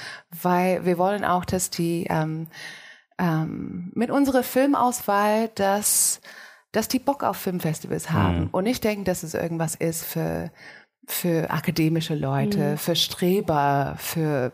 [0.42, 2.48] weil wir wollen auch, dass die ähm,
[3.18, 6.20] ähm, mit unserer Filmauswahl, dass,
[6.72, 8.40] dass die Bock auf Filmfestivals haben.
[8.40, 8.48] Mhm.
[8.50, 10.50] Und ich denke, dass es irgendwas ist für
[11.10, 12.78] für akademische Leute, mhm.
[12.78, 14.52] für Streber, für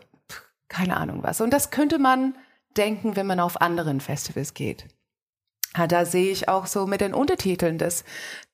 [0.67, 1.41] keine Ahnung was.
[1.41, 2.35] Und das könnte man
[2.75, 4.85] denken, wenn man auf anderen Festivals geht.
[5.87, 8.03] Da sehe ich auch so mit den Untertiteln, dass,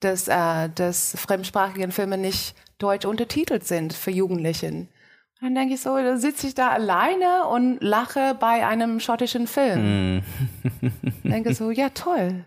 [0.00, 4.88] dass, äh, dass fremdsprachigen Filme nicht deutsch untertitelt sind für Jugendlichen.
[5.40, 9.46] Und dann denke ich so, da sitze ich da alleine und lache bei einem schottischen
[9.46, 10.18] Film.
[10.18, 10.22] Mm.
[11.24, 12.44] denke so, ja toll.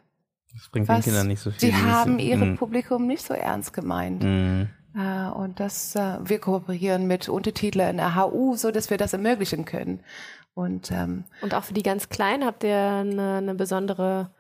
[0.54, 1.70] Das bringt Was, den Kindern nicht so viel.
[1.70, 2.58] Die haben ihr mm.
[2.58, 4.24] Publikum nicht so ernst gemeint.
[4.24, 4.64] Mm.
[4.98, 9.14] Äh, und das, äh, wir kooperieren mit Untertitler in der HU, so dass wir das
[9.14, 10.02] ermöglichen können.
[10.54, 14.32] Und, ähm, und auch für die ganz Kleinen habt ihr eine, eine besondere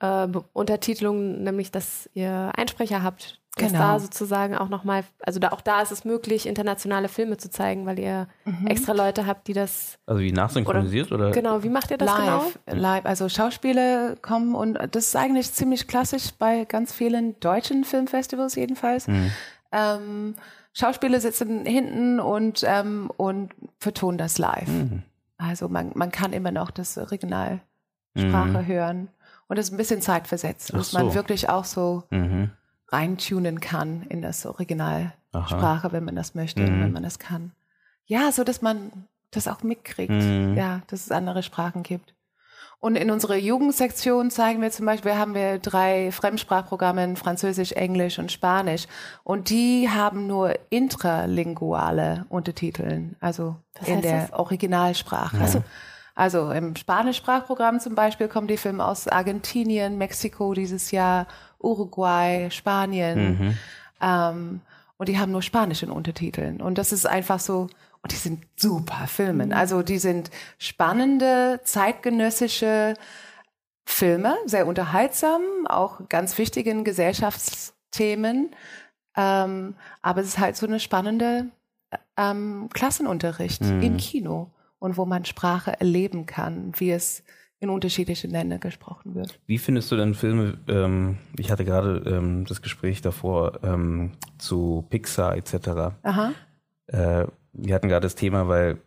[0.00, 3.78] äh, Untertitelung, nämlich dass ihr Einsprecher habt, dass genau.
[3.78, 7.86] da sozusagen auch nochmal, also da, auch da ist es möglich, internationale Filme zu zeigen,
[7.86, 8.66] weil ihr mhm.
[8.66, 9.98] extra Leute habt, die das.
[10.06, 11.26] Also wie nachsynchronisiert oder?
[11.26, 11.30] oder?
[11.32, 12.80] Genau, wie macht ihr das live, genau?
[12.80, 18.56] Live, also Schauspieler kommen und das ist eigentlich ziemlich klassisch bei ganz vielen deutschen Filmfestivals
[18.56, 19.06] jedenfalls.
[19.06, 19.30] Mhm.
[19.72, 20.34] Ähm,
[20.72, 24.68] Schauspieler sitzen hinten und, ähm, und vertonen das live.
[24.68, 25.02] Mhm.
[25.36, 27.62] Also man, man kann immer noch das Originalsprache
[28.14, 28.66] mhm.
[28.66, 29.08] hören.
[29.48, 30.98] Und es ist ein bisschen zeitversetzt, dass so.
[30.98, 32.50] man wirklich auch so mhm.
[32.88, 35.92] reintunen kann in das Originalsprache, Aha.
[35.92, 36.82] wenn man das möchte, mhm.
[36.82, 37.52] wenn man das kann.
[38.06, 38.90] Ja, so dass man
[39.30, 40.54] das auch mitkriegt, mhm.
[40.56, 42.14] ja, dass es andere Sprachen gibt.
[42.82, 48.18] Und in unserer Jugendsektion zeigen wir zum Beispiel, haben wir drei Fremdsprachprogramme in Französisch, Englisch
[48.18, 48.88] und Spanisch.
[49.22, 54.32] Und die haben nur intralinguale Untertiteln, also Was in der das?
[54.32, 55.36] Originalsprache.
[55.36, 55.42] Ja.
[55.44, 55.62] Also,
[56.16, 61.28] also im Spanischsprachprogramm zum Beispiel kommen die Filme aus Argentinien, Mexiko dieses Jahr,
[61.60, 63.38] Uruguay, Spanien.
[63.38, 63.58] Mhm.
[64.00, 64.60] Ähm,
[64.96, 66.60] und die haben nur spanischen Untertiteln.
[66.60, 67.68] Und das ist einfach so,
[68.02, 69.46] und die sind super Filme.
[69.46, 69.52] Mhm.
[69.52, 72.94] Also die sind spannende, zeitgenössische
[73.84, 78.50] Filme, sehr unterhaltsam, auch ganz wichtigen Gesellschaftsthemen.
[79.16, 81.46] Ähm, aber es ist halt so eine spannende
[82.16, 83.82] ähm, Klassenunterricht mhm.
[83.82, 87.22] im Kino und wo man Sprache erleben kann, wie es
[87.60, 89.38] in unterschiedlichen Ländern gesprochen wird.
[89.46, 94.84] Wie findest du denn Filme, ähm, ich hatte gerade ähm, das Gespräch davor ähm, zu
[94.90, 95.94] Pixar etc.
[96.02, 96.32] Aha.
[96.88, 98.78] Äh, wir hatten gerade das Thema, weil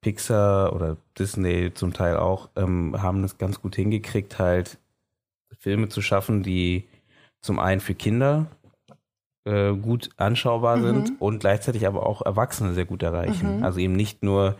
[0.00, 4.78] Pixar oder Disney zum Teil auch ähm, haben das ganz gut hingekriegt, halt
[5.58, 6.84] Filme zu schaffen, die
[7.40, 8.46] zum einen für Kinder
[9.44, 10.82] äh, gut anschaubar mhm.
[10.82, 13.58] sind und gleichzeitig aber auch Erwachsene sehr gut erreichen.
[13.58, 13.64] Mhm.
[13.64, 14.56] Also eben nicht nur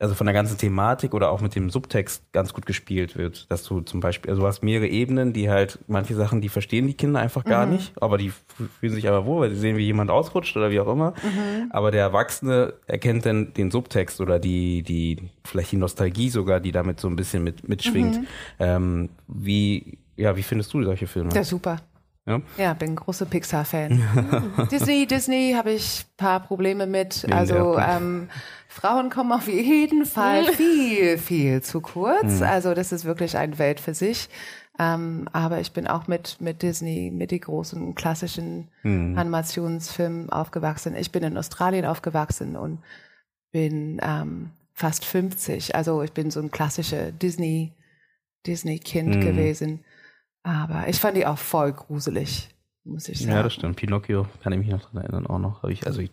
[0.00, 3.50] also von der ganzen Thematik oder auch mit dem Subtext ganz gut gespielt wird.
[3.50, 6.86] Dass du zum Beispiel, also du hast mehrere Ebenen, die halt, manche Sachen, die verstehen
[6.86, 7.72] die Kinder einfach gar mhm.
[7.72, 8.32] nicht, aber die
[8.80, 11.10] fühlen sich aber wohl, weil sie sehen, wie jemand ausrutscht oder wie auch immer.
[11.22, 11.70] Mhm.
[11.70, 16.72] Aber der Erwachsene erkennt dann den Subtext oder die, die, vielleicht die Nostalgie sogar, die
[16.72, 18.22] damit so ein bisschen mit, mitschwingt.
[18.22, 18.26] Mhm.
[18.58, 21.30] Ähm, wie, ja, wie findest du solche Filme?
[21.34, 21.76] Ja, super.
[22.30, 24.68] Ja, ja bin großer Pixar-Fan.
[24.70, 27.22] Disney, Disney habe ich paar Probleme mit.
[27.24, 28.28] Wegen also ähm,
[28.68, 32.40] Frauen kommen auf jeden Fall viel, viel zu kurz.
[32.40, 32.42] Mhm.
[32.44, 34.28] Also das ist wirklich ein Welt für sich.
[34.78, 39.18] Ähm, aber ich bin auch mit, mit Disney, mit den großen klassischen mhm.
[39.18, 40.94] Animationsfilmen aufgewachsen.
[40.96, 42.78] Ich bin in Australien aufgewachsen und
[43.52, 45.74] bin ähm, fast 50.
[45.74, 47.72] Also ich bin so ein klassischer Disney,
[48.46, 49.20] Disney-Kind mhm.
[49.20, 49.84] gewesen.
[50.42, 52.48] Aber ich fand die auch voll gruselig,
[52.84, 53.32] muss ich sagen.
[53.32, 53.76] Ja, das stimmt.
[53.76, 55.62] Pinocchio kann ich mich noch dran erinnern auch noch.
[55.62, 56.10] Hab ich, also ich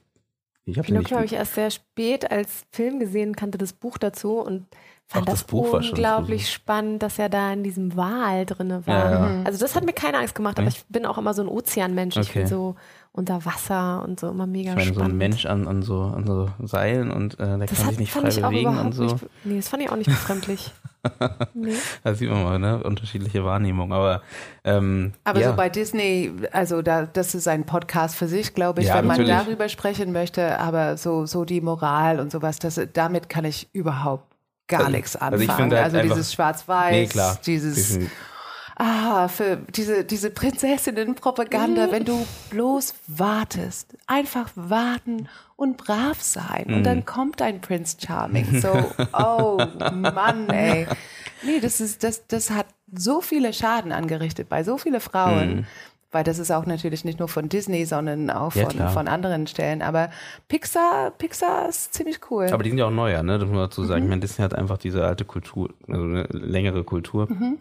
[0.66, 4.40] Ich habe Pinocchio habe ich erst sehr spät als Film gesehen, kannte das Buch dazu
[4.40, 4.68] und
[5.06, 9.12] fand Ach, das das, unglaublich spannend, dass er da in diesem Wal drinne war.
[9.12, 9.44] Ja, ja.
[9.46, 12.18] Also das hat mir keine Angst gemacht, aber ich bin auch immer so ein Ozeanmensch.
[12.18, 12.40] Ich Okay.
[12.40, 12.76] bin so
[13.18, 15.14] unter Wasser und so immer mega Ich meine, so spannend.
[15.14, 18.00] ein Mensch an, an, so, an so Seilen und äh, der das kann hat, sich
[18.00, 19.04] nicht frei bewegen und so.
[19.04, 19.16] nicht.
[19.44, 20.72] Nee, das fand ich auch nicht befremdlich.
[21.54, 21.74] nee.
[22.04, 22.84] Da sieht man mal, ne?
[22.84, 23.92] Unterschiedliche Wahrnehmungen.
[23.94, 24.22] Aber,
[24.64, 25.50] ähm, Aber ja.
[25.50, 29.08] so bei Disney, also da, das ist ein Podcast für sich, glaube ich, Ja, wenn
[29.08, 29.36] man natürlich.
[29.46, 30.60] darüber sprechen möchte.
[30.60, 34.26] Aber so, so die Moral und sowas, das, damit kann ich überhaupt
[34.68, 35.58] gar Also- nichts also ich anfangen.
[35.72, 38.12] finde halt Also, einfach- dieses Schwarz-Weiß, nee, dieses Definitiv.
[38.80, 46.66] Ah, für diese, diese Prinzessinnen-Propaganda, wenn du bloß wartest, einfach warten und brav sein.
[46.68, 46.84] Und Mhm.
[46.84, 48.62] dann kommt ein Prince Charming.
[48.62, 48.70] So,
[49.14, 49.58] oh
[49.94, 50.86] Mann, ey.
[51.42, 55.56] Nee, das ist, das, das hat so viele Schaden angerichtet bei so viele Frauen.
[55.58, 55.66] Mhm.
[56.12, 58.90] Weil das ist auch natürlich nicht nur von Disney, sondern auch Ja, von, klar.
[58.92, 59.82] von anderen Stellen.
[59.82, 60.10] Aber
[60.48, 62.48] Pixar, Pixar ist ziemlich cool.
[62.52, 63.34] Aber die sind ja auch neuer, ne?
[63.40, 64.02] Das muss man dazu sagen.
[64.02, 64.06] Mhm.
[64.06, 67.28] Ich meine, Disney hat einfach diese alte Kultur, also eine längere Kultur.
[67.30, 67.58] Mhm.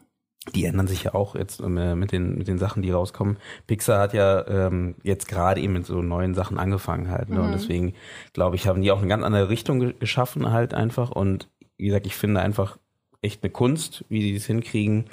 [0.54, 3.38] Die ändern sich ja auch jetzt ähm, äh, mit den, mit den Sachen, die rauskommen.
[3.66, 7.30] Pixar hat ja ähm, jetzt gerade eben mit so neuen Sachen angefangen halt.
[7.30, 7.42] Ne?
[7.42, 7.52] Und Mhm.
[7.52, 7.94] deswegen,
[8.32, 11.10] glaube ich, haben die auch eine ganz andere Richtung ge geschaffen halt einfach.
[11.10, 12.78] Und wie gesagt, ich finde einfach
[13.22, 15.06] echt eine Kunst, wie die es hinkriegen.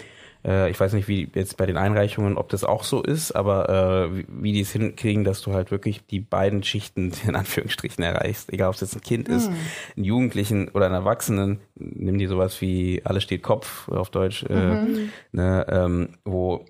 [0.46, 4.10] Äh, ich weiß nicht, wie jetzt bei den Einreichungen, ob das auch so ist, aber
[4.10, 8.04] äh, wie, wie die es hinkriegen, dass du halt wirklich die beiden Schichten in Anführungsstrichen
[8.04, 8.52] erreichst.
[8.52, 9.50] Egal, ob es jetzt ein Kind ist,
[9.96, 11.60] einen Jugendlichen oder einen Erwachsenen.
[11.76, 16.66] Nimm dir sowas wie Alles steht Kopf auf Deutsch, äh, ne, ähm, wo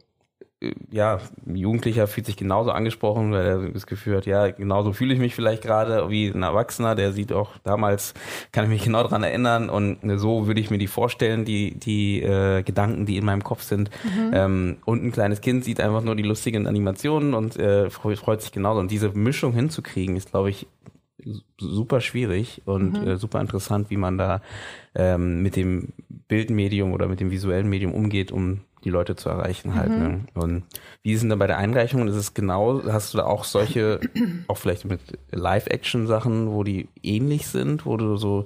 [0.92, 5.14] ja, ein Jugendlicher fühlt sich genauso angesprochen, weil er das Gefühl hat, ja, genauso fühle
[5.14, 8.14] ich mich vielleicht gerade wie ein Erwachsener, der sieht auch damals,
[8.52, 12.22] kann ich mich genau dran erinnern und so würde ich mir die vorstellen, die, die
[12.22, 13.90] äh, Gedanken, die in meinem Kopf sind.
[14.34, 18.52] Ähm, und ein kleines Kind sieht einfach nur die lustigen Animationen und äh, freut, sich
[18.52, 18.80] genauso.
[18.80, 20.68] Und diese Mischung hinzukriegen, ist, glaube ich,
[21.58, 24.42] super schwierig und äh, super interessant, wie man da
[24.96, 25.94] ähm, mit dem
[26.28, 29.90] Bildmedium oder mit dem visuellen Medium umgeht, um die Leute zu erreichen halt.
[29.90, 30.26] Ne?
[30.34, 30.64] Und
[31.02, 32.08] wie ist denn da bei der Einreichung?
[32.08, 34.00] Ist es genau, hast du da auch solche,
[34.48, 35.00] auch vielleicht mit
[35.32, 38.46] Live-Action-Sachen, wo die ähnlich sind, wo du so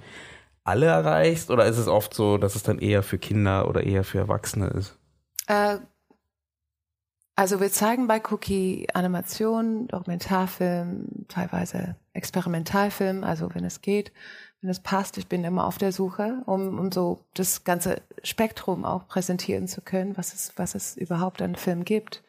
[0.63, 1.49] alle erreichst?
[1.51, 4.67] Oder ist es oft so, dass es dann eher für Kinder oder eher für Erwachsene
[4.67, 4.97] ist?
[5.47, 5.77] Äh,
[7.35, 14.11] also wir zeigen bei Cookie Animation, Dokumentarfilm, teilweise Experimentalfilm, also wenn es geht,
[14.67, 15.17] wenn es passt.
[15.17, 19.79] Ich bin immer auf der Suche, um, um so das ganze Spektrum auch präsentieren zu
[19.79, 22.21] können, was es, was es überhaupt an Film gibt.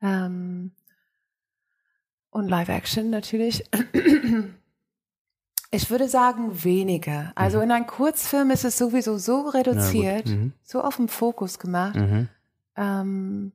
[0.00, 0.70] Ähm,
[2.30, 3.64] und Live-Action natürlich.
[5.74, 7.32] Ich würde sagen weniger.
[7.34, 10.52] Also in einem Kurzfilm ist es sowieso so reduziert, Mhm.
[10.62, 12.28] so auf den Fokus gemacht, Mhm.
[12.76, 13.52] ähm,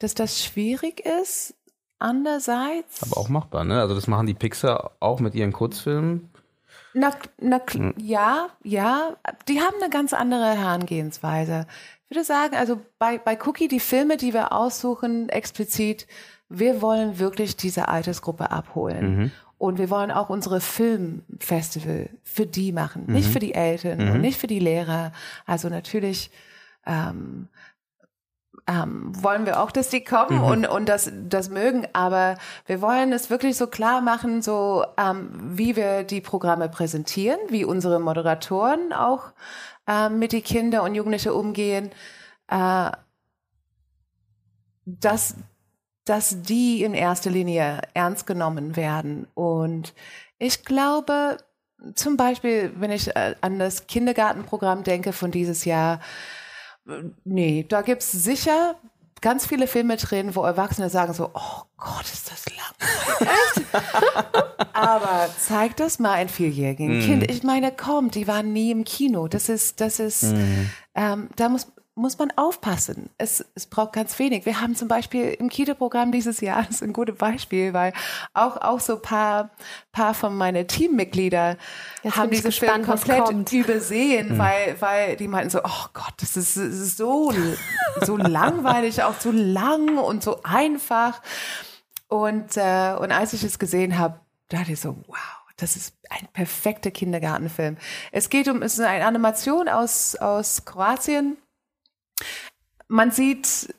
[0.00, 1.54] dass das schwierig ist.
[2.00, 3.78] Andererseits, Aber auch machbar, ne?
[3.80, 6.29] Also das machen die Pixar auch mit ihren Kurzfilmen.
[6.94, 9.16] Na, na, kl- ja, ja,
[9.48, 11.66] die haben eine ganz andere Herangehensweise.
[12.08, 16.06] Ich würde sagen, also bei, bei Cookie, die Filme, die wir aussuchen, explizit,
[16.48, 19.32] wir wollen wirklich diese Altersgruppe abholen.
[19.58, 24.40] Und wir wollen auch unsere Filmfestival für die machen, nicht für die Eltern und nicht
[24.40, 25.12] für die Lehrer.
[25.46, 26.30] Also natürlich
[26.86, 27.48] ähm,
[28.70, 33.12] ähm, wollen wir auch, dass die kommen und, und das, das mögen, aber wir wollen
[33.12, 38.92] es wirklich so klar machen, so ähm, wie wir die Programme präsentieren, wie unsere Moderatoren
[38.92, 39.32] auch
[39.88, 41.90] ähm, mit die Kinder und Jugendliche umgehen,
[42.48, 42.92] äh,
[44.84, 45.34] dass,
[46.04, 49.26] dass die in erster Linie ernst genommen werden.
[49.34, 49.94] Und
[50.38, 51.38] ich glaube,
[51.94, 55.98] zum Beispiel, wenn ich äh, an das Kindergartenprogramm denke von dieses Jahr,
[57.24, 58.76] nee, da gibt's sicher
[59.20, 63.66] ganz viele Filme drin, wo Erwachsene sagen so, oh Gott, ist das langweilig.
[64.72, 67.30] Aber zeig das mal ein vierjährigen Kind.
[67.30, 69.28] Ich meine, komm, die waren nie im Kino.
[69.28, 70.22] Das ist, das ist,
[70.94, 73.10] ähm, da muss, muss man aufpassen.
[73.18, 74.46] Es, es braucht ganz wenig.
[74.46, 77.92] Wir haben zum Beispiel im Kita-Programm dieses Jahr, das ist ein gutes Beispiel, weil
[78.32, 79.50] auch, auch so paar,
[79.92, 81.56] paar von meinen Teammitglieder
[82.02, 83.52] Jetzt haben diese Film gespannt, was komplett kommt.
[83.52, 87.32] übersehen, weil, weil die meinten so, oh Gott, das ist, das ist so,
[88.00, 91.20] so langweilig, auch so lang und so einfach.
[92.08, 95.16] Und, äh, und als ich es gesehen habe, dachte ich so, wow,
[95.56, 97.76] das ist ein perfekter Kindergartenfilm.
[98.12, 101.36] Es geht um, es ist eine Animation aus, aus Kroatien.
[102.88, 103.74] Man sieht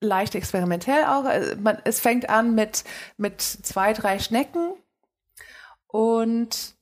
[0.00, 1.24] leicht experimentell auch.
[1.24, 2.84] äh, Man, es fängt an mit,
[3.16, 4.72] mit zwei, drei Schnecken
[5.86, 6.74] und,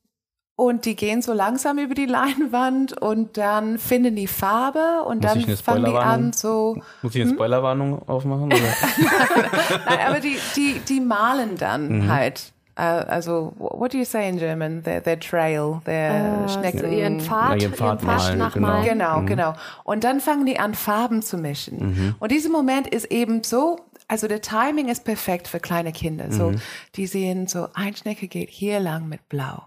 [0.56, 5.32] und die gehen so langsam über die Leinwand und dann finden die Farbe und Muss
[5.32, 6.80] dann fangen die an so.
[7.02, 8.48] Muss ich eine Spoilerwarnung aufmachen?
[9.86, 12.12] Nein, aber die, die, die malen dann Mhm.
[12.12, 14.82] halt Uh, also, what do you say in German?
[14.82, 16.80] Their, their trail, their Äh, Schnecken.
[16.80, 18.84] so ihren Pfad, ihren Pfad malen, nachmalen.
[18.84, 19.54] Genau, genau.
[19.84, 22.16] Und dann fangen die an, Farben zu mischen.
[22.18, 26.32] Und dieser Moment ist eben so, also der Timing ist perfekt für kleine Kinder.
[26.32, 26.52] So,
[26.96, 29.62] die sehen so, ein Schnecke geht hier lang mit Blau.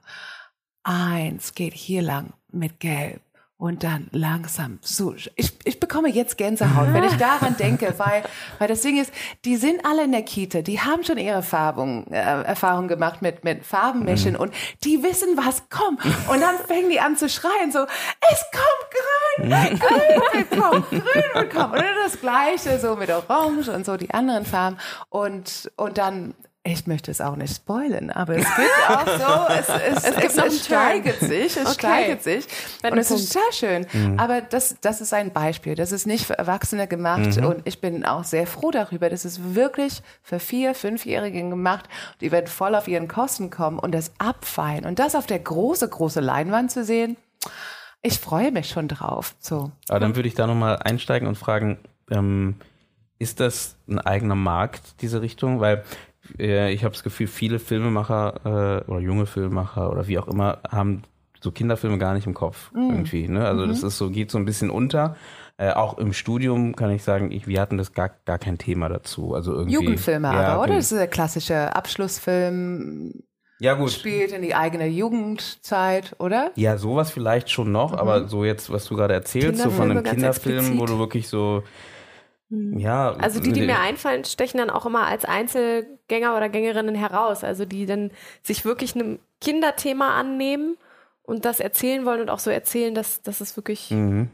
[0.83, 3.21] Eins geht hier lang mit Gelb.
[3.59, 5.15] Und dann langsam so.
[5.35, 8.21] Ich, ich bekomme jetzt Gänsehaut, wenn ich daran denke, weil,
[8.59, 9.11] weil das Ding ist,
[9.45, 13.43] die sind alle in der Kita, die haben schon ihre Farbung, äh, Erfahrung gemacht mit,
[13.43, 16.05] mit Farbenmischen und die wissen, was kommt.
[16.27, 17.79] Und dann fängen die an zu schreien, so,
[18.31, 18.91] es kommt
[19.39, 21.73] grün, grün kommt, grün kommt.
[21.73, 24.77] Und dann das Gleiche, so mit Orange und so die anderen Farben.
[25.09, 26.35] Und, und dann,
[26.67, 30.31] ich möchte es auch nicht spoilen, aber es gibt auch so, es, es, es, gibt
[30.31, 31.73] es, es steigert sich, es Okay.
[31.73, 32.45] steigert sich.
[32.83, 33.87] Und es ist sehr schön.
[34.19, 35.75] Aber das, das ist ein Beispiel.
[35.75, 37.37] Das ist nicht für Erwachsene gemacht.
[37.37, 39.09] Und ich bin auch sehr froh darüber.
[39.09, 41.85] Das ist wirklich für Vier-, Fünfjährige gemacht.
[42.21, 44.85] Die werden voll auf ihren Kosten kommen und das abfeiern.
[44.85, 47.17] Und das auf der große, große Leinwand zu sehen,
[48.01, 49.35] ich freue mich schon drauf.
[49.39, 49.71] So.
[49.87, 51.79] Aber dann würde ich da nochmal einsteigen und fragen,
[52.11, 52.55] ähm,
[53.19, 55.59] ist das ein eigener Markt, diese Richtung?
[55.59, 55.83] Weil
[56.37, 61.03] ich habe das Gefühl, viele Filmemacher äh, oder junge Filmemacher oder wie auch immer haben
[61.39, 63.27] so Kinderfilme gar nicht im Kopf irgendwie.
[63.27, 63.45] Ne?
[63.45, 65.15] Also das ist so, geht so ein bisschen unter.
[65.57, 68.89] Äh, auch im Studium kann ich sagen, ich, wir hatten das gar, gar kein Thema
[68.89, 69.33] dazu.
[69.33, 70.75] Also irgendwie, Jugendfilme ja, aber, oder?
[70.75, 73.23] Das ist der klassische Abschlussfilm,
[73.59, 73.91] Ja, gut.
[73.91, 76.51] spielt in die eigene Jugendzeit, oder?
[76.55, 80.03] Ja, sowas vielleicht schon noch, aber so jetzt, was du gerade erzählst, so von einem
[80.03, 80.89] Kinderfilm, wo explizit.
[80.89, 81.63] du wirklich so,
[82.49, 83.11] ja.
[83.13, 87.43] Also die, die mir einfallen, stechen dann auch immer als Einzelgänger oder Gängerinnen heraus.
[87.43, 90.77] Also die dann sich wirklich einem Kinderthema annehmen
[91.23, 94.29] und das erzählen wollen und auch so erzählen, dass, dass es wirklich Mhm.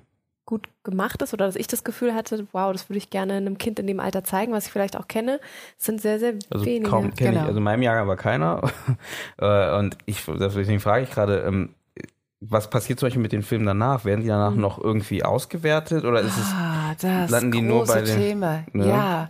[0.46, 3.58] gut gemacht ist oder dass ich das Gefühl hatte, wow, das würde ich gerne einem
[3.58, 5.40] Kind in dem Alter zeigen, was ich vielleicht auch kenne.
[5.80, 6.90] Es sind sehr, sehr Also wenige.
[6.90, 7.42] kaum kenne genau.
[7.42, 8.62] ich, also in meinem Jahrgang war keiner.
[9.40, 11.74] Äh, und ich, deswegen frage ich gerade, ähm,
[12.50, 14.06] was passiert zum Beispiel mit den Filmen danach?
[14.06, 18.02] Werden die danach noch irgendwie ausgewertet oder ist es, Ah, das landen die nur bei
[18.02, 18.64] den- Thema.
[18.74, 18.88] Ne?
[18.90, 19.28] Ja.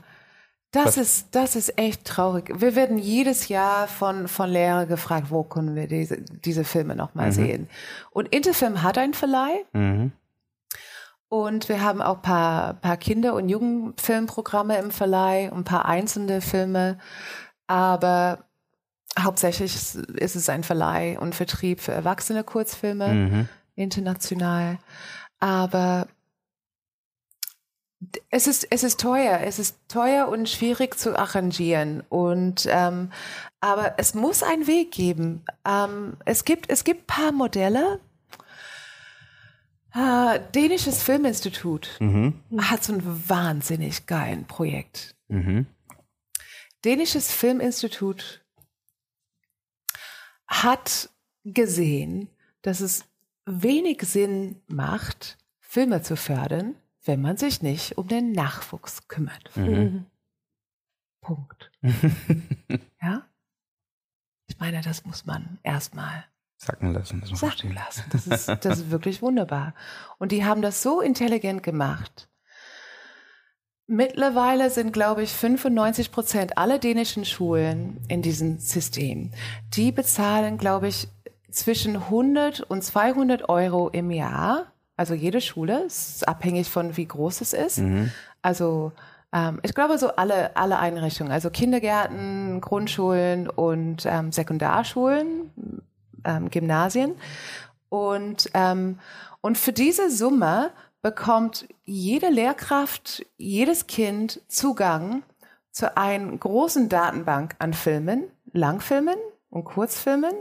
[0.71, 2.51] Das Was- ist, das ist echt traurig.
[2.59, 7.31] Wir werden jedes Jahr von, von Lehrern gefragt, wo können wir diese, diese Filme nochmal
[7.31, 7.69] sehen.
[8.09, 9.65] Und Interfilm hat einen Verleih.
[9.73, 10.11] mhm.
[11.29, 16.99] Und wir haben auch paar, paar Kinder- und Jugendfilmprogramme im Verleih, ein paar einzelne Filme.
[17.65, 18.45] Aber
[19.19, 23.49] hauptsächlich ist es ein Verleih und Vertrieb für erwachsene Kurzfilme Mhm.
[23.75, 24.79] international.
[25.39, 26.07] Aber
[28.29, 29.39] es ist, es ist teuer.
[29.43, 32.01] Es ist teuer und schwierig zu arrangieren.
[32.09, 33.11] Und, ähm,
[33.61, 35.43] aber es muss einen Weg geben.
[35.65, 37.99] Ähm, es gibt, es gibt paar Modelle.
[39.93, 42.41] Äh, Dänisches Filminstitut Mhm.
[42.57, 45.15] hat so ein wahnsinnig geilen Projekt.
[45.27, 45.67] Mhm.
[46.83, 48.42] Dänisches Filminstitut
[50.61, 51.09] hat
[51.43, 52.29] gesehen,
[52.61, 53.05] dass es
[53.45, 59.55] wenig Sinn macht, Filme zu fördern, wenn man sich nicht um den Nachwuchs kümmert.
[59.55, 60.05] Mhm.
[61.21, 61.71] Punkt.
[63.01, 63.25] ja?
[64.47, 66.25] Ich meine, das muss man erstmal
[66.63, 67.19] Sacken lassen.
[67.21, 67.73] Das muss sacken stehen.
[67.73, 68.03] lassen.
[68.11, 69.73] Das ist, das ist wirklich wunderbar.
[70.17, 72.29] Und die haben das so intelligent gemacht.
[73.87, 79.31] Mittlerweile sind, glaube ich, 95 Prozent aller dänischen Schulen in diesem System.
[79.73, 81.09] Die bezahlen, glaube ich,
[81.51, 84.67] zwischen 100 und 200 Euro im Jahr.
[84.95, 87.79] Also jede Schule, ist abhängig von wie groß es ist.
[88.41, 88.93] Also
[89.33, 95.51] ähm, ich glaube so alle, alle Einrichtungen, also Kindergärten, Grundschulen und ähm, Sekundarschulen,
[96.23, 97.15] ähm, Gymnasien.
[97.89, 98.99] Und, ähm,
[99.41, 100.71] und für diese Summe
[101.03, 105.21] bekommt jede Lehrkraft, jedes Kind Zugang
[105.69, 109.17] zu einer großen Datenbank an Filmen, Langfilmen
[109.49, 110.33] und Kurzfilmen,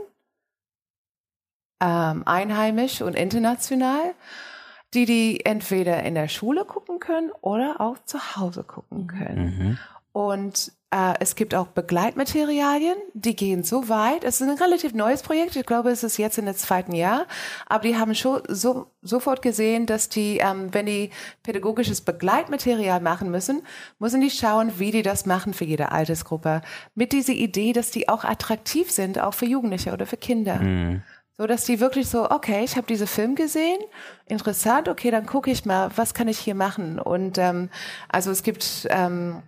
[1.81, 4.15] ähm, einheimisch und international,
[4.93, 9.45] die die entweder in der Schule gucken können oder auch zu Hause gucken können.
[9.45, 9.79] Mhm.
[10.13, 14.23] Und äh, es gibt auch Begleitmaterialien, die gehen so weit.
[14.23, 15.55] Es ist ein relativ neues Projekt.
[15.55, 17.25] Ich glaube, es ist jetzt in der zweiten Jahr.
[17.65, 21.09] Aber die haben schon so, sofort gesehen, dass die, ähm, wenn die
[21.41, 23.63] pädagogisches Begleitmaterial machen müssen,
[23.97, 26.61] müssen die schauen, wie die das machen für jede Altersgruppe.
[26.93, 30.59] Mit dieser Idee, dass die auch attraktiv sind, auch für Jugendliche oder für Kinder.
[30.59, 31.01] Mhm.
[31.35, 33.79] So dass die wirklich so, okay, ich habe diesen Film gesehen,
[34.27, 36.99] interessant, okay, dann gucke ich mal, was kann ich hier machen?
[36.99, 37.69] Und ähm,
[38.09, 39.41] also es gibt ähm,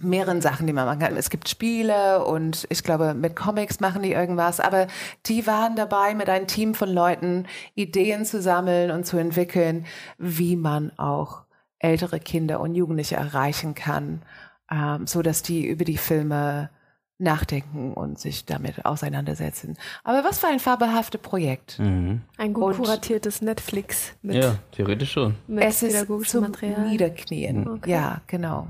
[0.00, 1.16] mehreren Sachen, die man machen kann.
[1.16, 4.86] Es gibt Spiele und ich glaube, mit Comics machen die irgendwas, aber
[5.26, 9.86] die waren dabei, mit einem Team von Leuten Ideen zu sammeln und zu entwickeln,
[10.18, 11.42] wie man auch
[11.78, 14.22] ältere Kinder und Jugendliche erreichen kann,
[14.70, 16.70] ähm, so dass die über die Filme
[17.18, 19.76] nachdenken und sich damit auseinandersetzen.
[20.02, 21.78] Aber was für ein fabelhaftes Projekt.
[21.78, 22.22] Mhm.
[22.36, 25.36] Ein gut Und- kuratiertes Netflix mit, Ja, theoretisch schon.
[25.46, 26.88] mit es ist pädagogischem zum Material.
[26.88, 27.68] Niederknien.
[27.68, 27.90] Okay.
[27.92, 28.66] Ja, genau.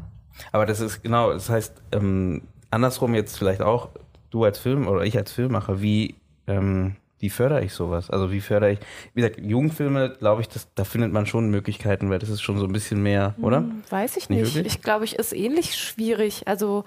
[0.52, 3.90] Aber das ist genau, das heißt, ähm, andersrum jetzt vielleicht auch,
[4.30, 6.16] du als Film oder ich als Filmmacher, wie,
[6.46, 8.10] ähm, wie fördere ich sowas?
[8.10, 8.78] Also wie fördere ich,
[9.14, 12.58] wie gesagt, Jugendfilme, glaube ich, das, da findet man schon Möglichkeiten, weil das ist schon
[12.58, 13.58] so ein bisschen mehr, oder?
[13.58, 14.66] Hm, Weiß ich Nicht nicht.
[14.66, 16.46] Ich glaube, ich ist ähnlich schwierig.
[16.46, 16.84] Also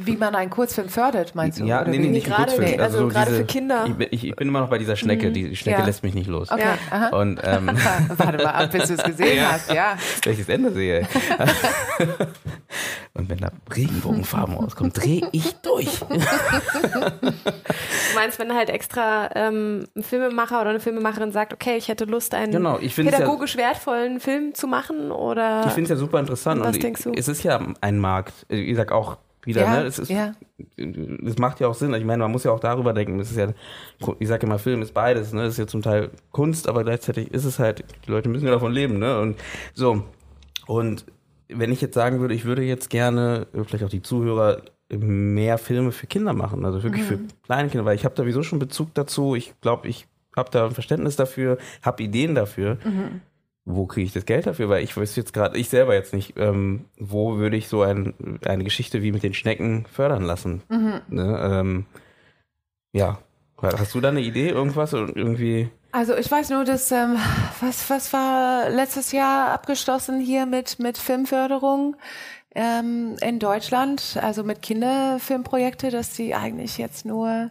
[0.00, 1.64] Wie man einen Kurzfilm fördert, meinst du?
[1.64, 2.70] Ja, oder nee, nee, nicht gerade- Kurzfilm.
[2.70, 3.84] nee, also so gerade diese- für Kinder.
[3.86, 5.84] Ich, bin- ich, ich bin immer noch bei dieser Schnecke, die Schnecke Ja.
[5.86, 6.50] lässt mich nicht los.
[6.52, 7.08] Okay, Ja.
[7.08, 7.68] Und ähm,
[8.16, 9.96] Warte mal ab, bis du es gesehen hast, ja.
[10.24, 11.06] welches Ende sehe.
[13.14, 15.98] Und wenn da Regenbogenfarben rauskommen, drehe ich durch.
[16.08, 16.16] du
[18.14, 22.34] meinst, wenn halt extra ähm, ein Filmemacher oder eine Filmemacherin sagt, okay, ich hätte Lust,
[22.34, 25.96] einen Genau, ich find's ja- pädagogisch wertvollen Film zu machen oder Ich finde es ja
[25.96, 26.60] super interessant.
[26.60, 27.12] Was und denkst du?
[27.16, 28.34] Es ist ja ein Markt.
[28.48, 29.16] Wie gesagt, auch
[29.48, 29.86] wieder, Ja, ne?
[29.86, 30.34] Es ist, ja.
[30.76, 31.92] es macht ja auch Sinn.
[31.94, 33.18] Ich meine, man muss ja auch darüber denken.
[33.18, 33.52] Es ist ja,
[34.20, 35.42] ich sage immer, Film ist beides, ne?
[35.42, 38.52] Es ist ja zum Teil Kunst, aber gleichzeitig ist es halt, die Leute müssen ja
[38.52, 39.18] davon leben, ne?
[39.18, 39.36] Und
[39.74, 40.04] so.
[40.66, 41.06] Und
[41.48, 45.58] wenn ich jetzt sagen würde, ich würde jetzt gerne, äh, vielleicht auch die Zuhörer, mehr
[45.58, 48.58] Filme für Kinder machen, also wirklich für kleine Kinder, weil ich habe da sowieso schon
[48.58, 49.34] Bezug dazu.
[49.34, 52.78] Ich glaube, ich habe da ein Verständnis dafür, habe Ideen dafür.
[53.70, 54.68] Wo kriege ich das Geld dafür?
[54.68, 58.14] Weil ich weiß jetzt gerade, ich selber jetzt nicht, ähm, wo würde ich so ein,
[58.46, 60.62] eine Geschichte wie mit den Schnecken fördern lassen?
[61.08, 61.38] Ne?
[61.42, 61.86] Ähm,
[62.92, 63.18] ja.
[63.60, 64.92] Hast du da eine Idee, irgendwas?
[64.92, 65.68] Irgendwie.
[65.90, 67.16] Also ich weiß nur, dass ähm,
[67.60, 71.96] was was war letztes Jahr abgeschlossen hier mit mit Filmförderung
[72.54, 77.50] ähm, in Deutschland, also mit Kinderfilmprojekte, dass sie eigentlich jetzt nur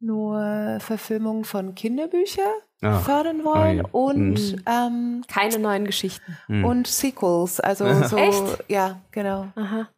[0.00, 2.44] nur Verfilmungen von Kinderbüchern
[2.82, 4.16] Ah, fördern wollen oh je.
[4.16, 6.38] und ähm, keine neuen Geschichten.
[6.46, 6.64] Hm.
[6.64, 8.64] und Sequels, also so Echt?
[8.68, 9.48] ja genau.
[9.54, 9.88] Aha.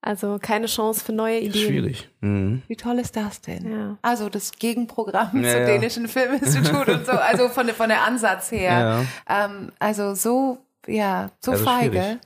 [0.00, 1.66] Also keine Chance für neue Ideen.
[1.68, 2.08] Schwierig.
[2.20, 2.62] Mhm.
[2.66, 3.70] Wie toll ist das denn?
[3.70, 3.98] Ja.
[4.02, 5.66] Also das Gegenprogramm Ja, zum ja.
[5.66, 9.04] dänischen Filminstitut und so, also von der von der Ansatz her.
[9.28, 10.58] Ähm, also so,
[10.88, 11.90] ja, so Also feige.
[12.00, 12.18] schwierig.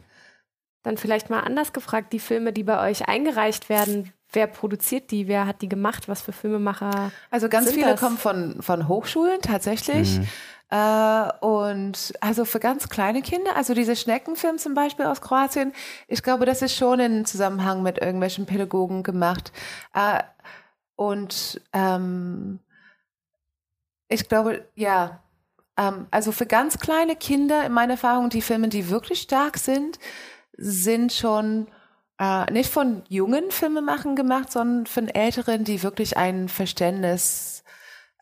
[0.84, 5.28] Dann vielleicht mal anders gefragt, die Filme, die bei euch eingereicht werden, wer produziert die?
[5.28, 6.08] Wer hat die gemacht?
[6.08, 7.12] Was für Filmemacher?
[7.30, 8.00] Also ganz Sind viele das?
[8.00, 10.18] kommen von, von Hochschulen tatsächlich.
[10.18, 10.28] Mhm.
[10.70, 15.72] Äh, und also für ganz kleine Kinder, also diese Schneckenfilm zum Beispiel aus Kroatien,
[16.08, 19.52] ich glaube, das ist schon in Zusammenhang mit irgendwelchen Pädagogen gemacht.
[19.94, 20.22] Äh,
[20.96, 22.60] und ähm,
[24.08, 25.22] ich glaube, ja,
[25.76, 29.98] ähm, also für ganz kleine Kinder, in meiner Erfahrung, die Filme, die wirklich stark sind,
[30.56, 31.66] sind schon
[32.22, 37.64] äh, nicht von jungen Filmemachern gemacht, sondern von älteren, die wirklich ein Verständnis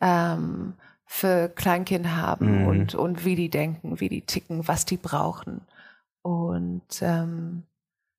[0.01, 0.74] ähm,
[1.05, 2.66] für Kleinkind haben Mhm.
[2.66, 5.61] und, und wie die denken, wie die ticken, was die brauchen.
[6.22, 7.64] Und ähm,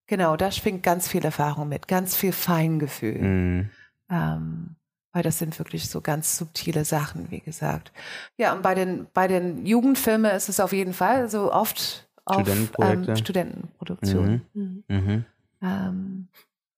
[0.08, 3.22] genau, da schwingt ganz viel Erfahrung mit, ganz viel Feingefühl.
[3.22, 3.70] Mhm.
[4.10, 4.76] Ähm,
[5.14, 7.92] weil das sind wirklich so ganz subtile Sachen, wie gesagt.
[8.38, 12.36] Ja, und bei den, bei den Jugendfilmen ist es auf jeden Fall so oft auf
[12.42, 13.12] Studentenprojekte.
[13.12, 14.42] ähm, Studentenproduktion.
[14.54, 14.84] Mhm.
[14.88, 15.26] Mhm.
[15.62, 16.28] Ähm,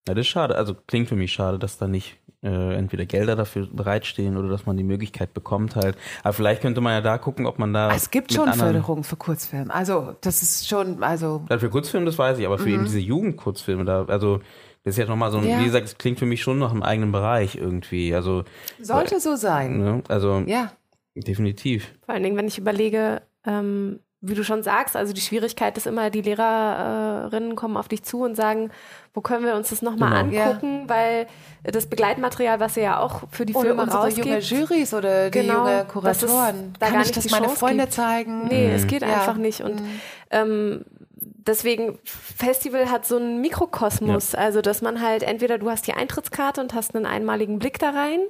[0.08, 0.56] Ja, das ist schade.
[0.56, 4.66] Also klingt für mich schade, dass da nicht äh, entweder Gelder dafür bereitstehen oder dass
[4.66, 5.96] man die Möglichkeit bekommt halt.
[6.24, 7.96] Aber vielleicht könnte man ja da gucken, ob man da.
[7.96, 9.72] es gibt schon anderen- Förderung für Kurzfilm.
[9.72, 13.00] Also das ist schon, also Also für Kurzfilme, das weiß ich, aber für eben diese
[13.00, 14.40] Jugendkurzfilme, da, also
[14.84, 15.60] das ist ja nochmal so ein, Ja.
[15.62, 18.14] wie gesagt, es klingt für mich schon nach einem eigenen Bereich irgendwie.
[18.14, 18.44] Also,
[18.82, 19.78] sollte so sein.
[19.80, 20.74] ne, also Ja.
[21.16, 21.94] definitiv.
[22.06, 25.86] Vor allen Dingen, wenn ich überlege, ähm, wie du schon sagst, also die Schwierigkeit ist
[25.86, 28.72] immer, die Lehrerinnen kommen auf dich zu und sagen,
[29.14, 30.42] wo können wir uns das nochmal Genau.
[30.44, 31.28] angucken, weil
[31.64, 35.30] das Begleitmaterial, was ihr ja auch für die Oder Filme unsere junge rausgibt, Jurys oder
[35.30, 36.74] die Genau, junge Kuratoren.
[36.80, 37.94] da Kann gar ich nicht das die meine Chance Freunde gibt.
[37.94, 38.48] zeigen?
[38.48, 38.74] nee, Mhm.
[38.76, 39.10] es geht Ja.
[39.10, 39.82] einfach nicht und
[40.32, 40.86] ähm,
[41.46, 46.62] deswegen, Festival hat so einen Mikrokosmos, also dass man halt entweder du hast die Eintrittskarte
[46.62, 48.22] und hast einen einmaligen Blick da rein,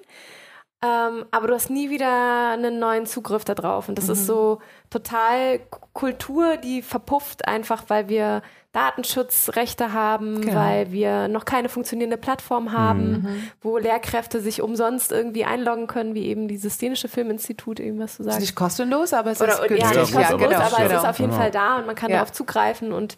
[0.84, 3.88] ähm, aber du hast nie wieder einen neuen Zugriff da drauf.
[3.88, 4.60] Und das ist so
[4.90, 5.60] total
[5.94, 8.42] Kultur, die verpufft einfach, weil wir
[8.74, 10.56] Datenschutzrechte haben, Genau.
[10.60, 16.26] weil wir noch keine funktionierende Plattform haben, wo Lehrkräfte sich umsonst irgendwie einloggen können, wie
[16.26, 18.40] eben dieses dänische Filminstitut, eben was du Ist sagst.
[18.42, 21.32] nicht kostenlos, aber es Oder ist ja, nicht Ja, aber es ist ist auf jeden
[21.32, 21.42] genau.
[21.42, 22.18] Fall da und man kann Ja.
[22.18, 23.16] darauf zugreifen und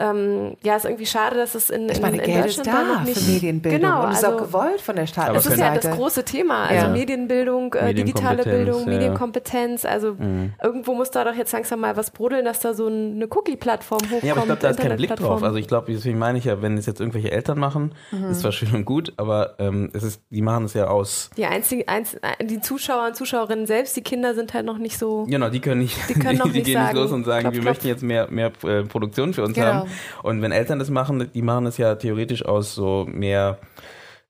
[0.00, 2.78] ähm, ja, ist irgendwie schade, dass es in, Ich in, meine, in Geld ist Deutschland
[2.78, 5.06] da da noch nicht für Medienbildung Genau, und es ist also, auch gewollt von der
[5.06, 5.24] Stadt.
[5.26, 6.88] Aber das ist ja das große Thema, also Ja.
[6.92, 8.86] Medienbildung, äh, digitale Bildung, ja.
[8.86, 8.92] Mhm.
[8.92, 9.84] Medienkompetenz.
[9.84, 10.16] Also
[10.62, 14.22] irgendwo muss da doch jetzt langsam mal was brodeln, dass da so eine Cookie-Plattform hochkommt.
[14.22, 15.42] Ja, aber ich glaube, da ist kein Blick drauf.
[15.42, 17.92] Also ich glaube, deswegen meine ich ja, wenn es jetzt irgendwelche Eltern machen,
[18.30, 21.30] ist zwar schön und gut, aber ähm, es ist, die machen es ja aus.
[21.36, 25.24] die einzigen, einz, die Zuschauer und Zuschauerinnen selbst, die Kinder sind halt noch nicht so.
[25.28, 27.40] Genau, die können nicht, Die können noch die nicht gehen sagen, nicht los und sagen,
[27.42, 27.70] klopf, wir klopf.
[27.74, 29.66] möchten jetzt mehr, mehr äh, Produktion für uns Genau.
[29.66, 29.87] haben.
[30.22, 33.58] Und wenn Eltern das machen, die machen es ja theoretisch aus so mehr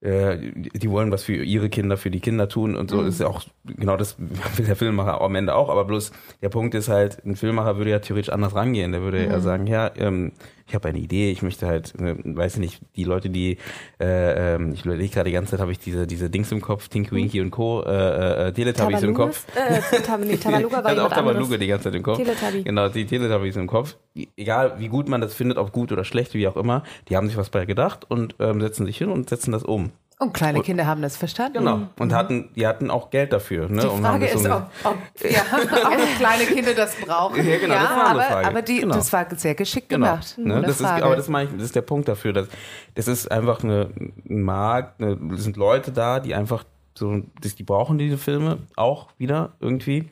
[0.00, 3.08] äh, die wollen was für ihre Kinder, für die Kinder tun und so mhm.
[3.08, 6.76] ist ja auch genau das will der Filmemacher am Ende auch, aber bloß der Punkt
[6.76, 9.30] ist halt, ein Filmemacher würde ja theoretisch anders rangehen, der würde mhm.
[9.32, 10.32] ja sagen, ja, ähm,
[10.68, 13.56] ich habe eine Idee, ich möchte halt, ne, weiß ich nicht, die Leute, die,
[13.98, 16.88] äh, ähm, ich überlege gerade die ganze Zeit, habe ich diese, diese Dings im Kopf,
[16.88, 19.46] Tinky Winky und Co., äh, äh, Teletubbies im Kopf.
[19.56, 20.00] Äh,
[20.36, 22.18] Tabaluga war also auch Tabaluga die ganze Zeit im Kopf.
[22.18, 22.64] Teletubby.
[22.64, 23.96] Genau, die Teletubbies im Kopf.
[24.36, 27.28] Egal, wie gut man das findet, ob gut oder schlecht, wie auch immer, die haben
[27.28, 29.90] sich was bei gedacht und ähm, setzen sich hin und setzen das um.
[30.20, 31.58] Und kleine Kinder haben das verstanden.
[31.58, 31.82] Genau.
[31.96, 33.68] Und hatten, die hatten auch Geld dafür.
[33.68, 33.82] Ne?
[33.82, 34.96] Die Frage ist, so ob, ob,
[35.30, 37.36] ja, ob kleine Kinder das brauchen.
[37.46, 38.46] Ja, genau, ja, das aber, Frage.
[38.48, 38.96] aber die, genau.
[38.96, 40.06] das war sehr geschickt genau.
[40.06, 40.36] gemacht.
[40.36, 40.60] Ne?
[40.62, 42.32] Das ist, aber das, ich, das ist der Punkt dafür.
[42.32, 42.48] Dass,
[42.96, 43.90] das ist einfach eine,
[44.28, 46.64] ein Markt, eine, es sind Leute da, die einfach
[46.98, 50.08] so, die brauchen diese Filme auch wieder irgendwie.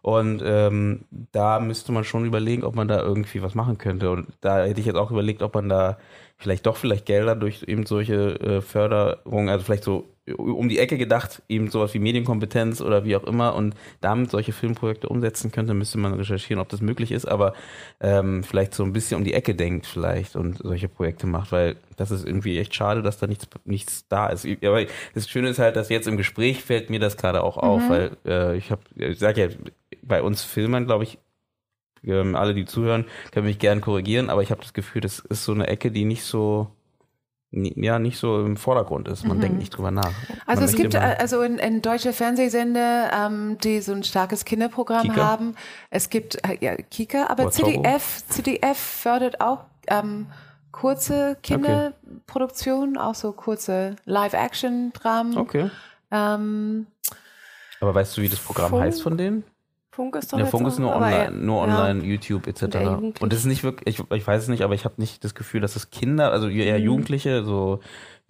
[0.00, 4.10] Und ähm, da müsste man schon überlegen, ob man da irgendwie was machen könnte.
[4.10, 5.98] Und da hätte ich jetzt auch überlegt, ob man da
[6.40, 10.96] vielleicht doch vielleicht Gelder durch eben solche äh, Förderungen, also vielleicht so um die Ecke
[10.96, 15.74] gedacht, eben sowas wie Medienkompetenz oder wie auch immer und damit solche Filmprojekte umsetzen könnte,
[15.74, 17.54] müsste man recherchieren, ob das möglich ist, aber
[18.00, 21.76] ähm, vielleicht so ein bisschen um die Ecke denkt vielleicht und solche Projekte macht, weil
[21.96, 24.46] das ist irgendwie echt schade, dass da nichts, nichts da ist.
[24.62, 24.84] Aber
[25.14, 27.88] das Schöne ist halt, dass jetzt im Gespräch fällt mir das gerade auch auf, mhm.
[27.88, 29.48] weil äh, ich habe, ich sag ja,
[30.02, 31.18] bei uns Filmern, glaube ich,
[32.04, 35.44] ähm, alle, die zuhören, können mich gern korrigieren, aber ich habe das Gefühl, das ist
[35.44, 36.70] so eine Ecke, die nicht so
[37.52, 39.26] ja nicht so im Vordergrund ist.
[39.26, 39.40] Man mhm.
[39.40, 40.12] denkt nicht drüber nach.
[40.46, 45.08] Also Man es gibt also in, in deutsche Fernsehsender, ähm, die so ein starkes Kinderprogramm
[45.08, 45.16] Kika.
[45.16, 45.56] haben.
[45.90, 50.26] Es gibt äh, ja, Kika, aber Oder CDF, CDF fördert auch ähm,
[50.70, 53.06] kurze Kinderproduktionen, okay.
[53.06, 55.36] auch so kurze Live-Action-Dramen.
[55.36, 55.70] Okay.
[56.12, 56.86] Ähm,
[57.80, 58.82] aber weißt du, wie das Programm Funk?
[58.82, 59.44] heißt von denen?
[59.92, 62.06] Funk ist doch Ja, Funk ist nur online, nur online, ja.
[62.06, 62.62] YouTube etc.
[63.20, 65.34] Und das ist nicht wirklich, ich, ich weiß es nicht, aber ich habe nicht das
[65.34, 66.84] Gefühl, dass es Kinder, also eher mhm.
[66.84, 67.80] Jugendliche, so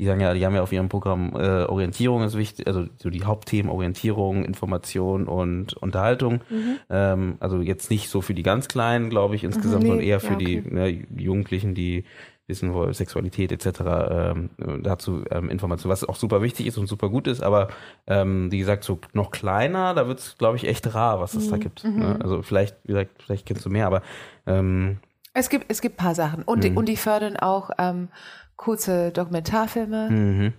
[0.01, 3.11] die sagen ja, die haben ja auf ihrem Programm äh, Orientierung ist wichtig, also so
[3.11, 6.41] die Hauptthemen Orientierung, Information und Unterhaltung.
[6.49, 6.79] Mhm.
[6.89, 10.07] Ähm, also jetzt nicht so für die ganz Kleinen, glaube ich, insgesamt, mhm, nee, sondern
[10.07, 10.63] eher für ja, okay.
[10.65, 12.05] die, ne, die Jugendlichen, die
[12.51, 13.81] wissen wollen, Sexualität etc.
[14.11, 14.51] Ähm,
[14.83, 17.69] dazu ähm, Informationen, was auch super wichtig ist und super gut ist, aber
[18.07, 21.47] ähm, wie gesagt, so noch kleiner, da wird es, glaube ich, echt rar, was es
[21.47, 21.51] mhm.
[21.51, 21.85] da gibt.
[21.85, 22.15] Ne?
[22.15, 22.23] Mhm.
[22.23, 24.03] Also vielleicht, wie gesagt, vielleicht kennst du mehr, aber
[24.47, 24.99] ähm,
[25.33, 26.77] es gibt es gibt paar Sachen und die, mhm.
[26.77, 28.09] und die fördern auch ähm,
[28.57, 30.11] kurze Dokumentarfilme.
[30.11, 30.53] Mhm.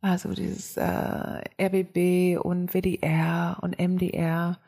[0.00, 4.58] Also dieses äh, RBB und WDR und MDR.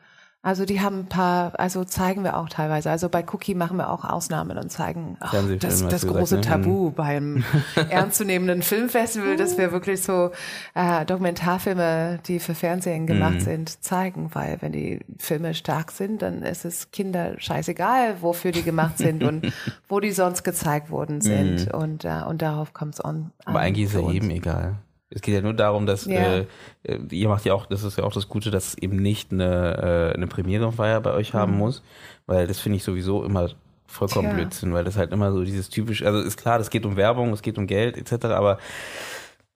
[0.43, 2.89] Also die haben ein paar, also zeigen wir auch teilweise.
[2.89, 6.63] Also bei Cookie machen wir auch Ausnahmen und zeigen ach, das, das große gesagt, ne?
[6.63, 6.93] Tabu mhm.
[6.93, 7.43] beim
[7.89, 10.31] ernstzunehmenden Filmfestival, dass wir wirklich so
[10.73, 13.41] äh, Dokumentarfilme, die für Fernsehen gemacht mhm.
[13.41, 14.31] sind, zeigen.
[14.33, 19.23] Weil wenn die Filme stark sind, dann ist es Kinder scheißegal, wofür die gemacht sind
[19.23, 19.53] und
[19.87, 21.67] wo die sonst gezeigt worden sind.
[21.67, 21.79] Mhm.
[21.79, 23.31] Und, äh, und darauf kommt es an.
[23.45, 24.77] Aber eigentlich ist ja jedem egal.
[25.13, 26.43] Es geht ja nur darum, dass ja.
[26.83, 29.31] äh, ihr macht ja auch, das ist ja auch das Gute, dass es eben nicht
[29.31, 31.57] eine, äh, eine Premierenfeier bei euch haben mhm.
[31.59, 31.83] muss,
[32.25, 33.49] weil das finde ich sowieso immer
[33.85, 34.37] vollkommen Tja.
[34.37, 37.33] Blödsinn, weil das halt immer so dieses typisch, also ist klar, es geht um Werbung,
[37.33, 38.57] es geht um Geld etc., aber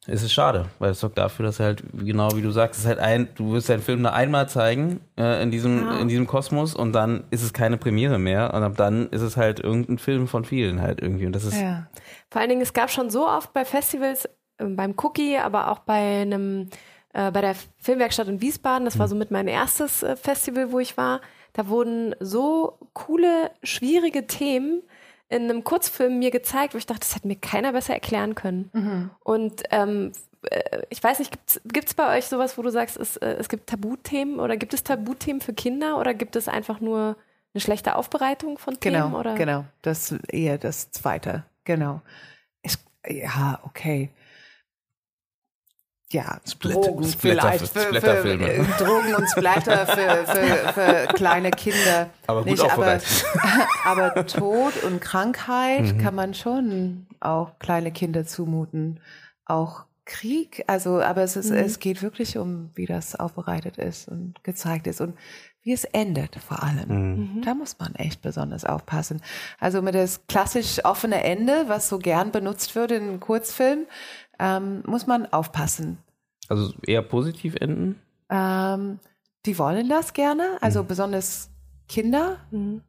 [0.07, 2.87] es ist schade, weil es sorgt dafür, dass halt, genau wie du sagst, es ist
[2.87, 5.97] halt ein, du wirst deinen Film nur einmal zeigen äh, in diesem ja.
[5.97, 9.35] in diesem Kosmos und dann ist es keine Premiere mehr und ab dann ist es
[9.35, 11.87] halt irgendein Film von vielen halt irgendwie und das ist ja.
[12.29, 16.21] Vor allen Dingen, es gab schon so oft bei Festivals beim Cookie, aber auch bei
[16.21, 16.69] einem
[17.15, 18.85] äh, bei der Filmwerkstatt in Wiesbaden.
[18.85, 19.11] Das war mhm.
[19.11, 21.21] so mit mein erstes äh, Festival, wo ich war.
[21.53, 24.83] Da wurden so coole, schwierige Themen
[25.29, 28.69] in einem Kurzfilm mir gezeigt, wo ich dachte, das hätte mir keiner besser erklären können.
[28.73, 29.09] Mhm.
[29.21, 30.11] Und ähm,
[30.49, 33.47] äh, ich weiß nicht, gibt es bei euch sowas, wo du sagst, es, äh, es
[33.47, 37.15] gibt Tabuthemen oder gibt es Tabuthemen für Kinder oder gibt es einfach nur
[37.53, 39.03] eine schlechte Aufbereitung von Themen?
[39.03, 39.35] Genau, oder?
[39.35, 39.63] genau.
[39.81, 41.45] Das eher das Zweite.
[41.63, 42.01] Genau.
[42.61, 42.75] Ich,
[43.07, 44.09] ja, okay
[46.11, 51.51] ja, Split, Drogen vielleicht für, für, für, äh, Drogen und Splatter für, für, für kleine
[51.51, 52.09] Kinder.
[52.27, 52.99] Aber gut Nicht, aber,
[53.85, 55.97] aber Tod und Krankheit mhm.
[55.97, 58.99] kann man schon auch kleine Kinder zumuten.
[59.45, 61.57] Auch Krieg, also, aber es ist, mhm.
[61.57, 65.15] es geht wirklich um, wie das aufbereitet ist und gezeigt ist und
[65.65, 66.89] wie es endet vor allem.
[67.15, 67.41] Mhm.
[67.41, 69.19] Da muss man echt besonders aufpassen.
[69.59, 73.87] Also mit das klassisch offene Ende, was so gern benutzt wird in Kurzfilmen,
[74.39, 75.97] ähm, muss man aufpassen.
[76.49, 77.99] Also eher positiv enden?
[78.29, 78.99] Ähm,
[79.45, 80.87] die wollen das gerne, also mhm.
[80.87, 81.49] besonders
[81.87, 82.81] Kinder mhm.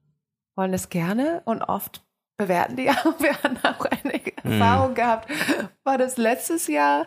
[0.54, 2.02] wollen das gerne und oft
[2.36, 3.20] bewerten die auch.
[3.20, 4.52] Wir haben auch eine mhm.
[4.52, 5.30] Erfahrung gehabt,
[5.84, 7.06] war das letztes Jahr,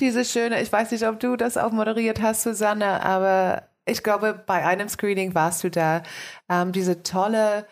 [0.00, 4.42] diese schöne, ich weiß nicht, ob du das auch moderiert hast, Susanne, aber ich glaube,
[4.46, 6.02] bei einem Screening warst du da,
[6.48, 7.66] ähm, diese tolle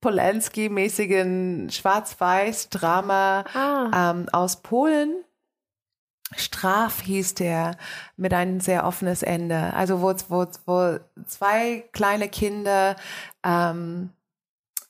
[0.00, 4.10] Polanski-mäßigen Schwarz-Weiß-Drama ah.
[4.12, 5.24] ähm, aus Polen
[6.36, 7.76] Straf hieß der,
[8.16, 9.74] mit einem sehr offenes Ende.
[9.74, 12.96] Also wo, wo, wo zwei kleine Kinder
[13.44, 14.10] ähm,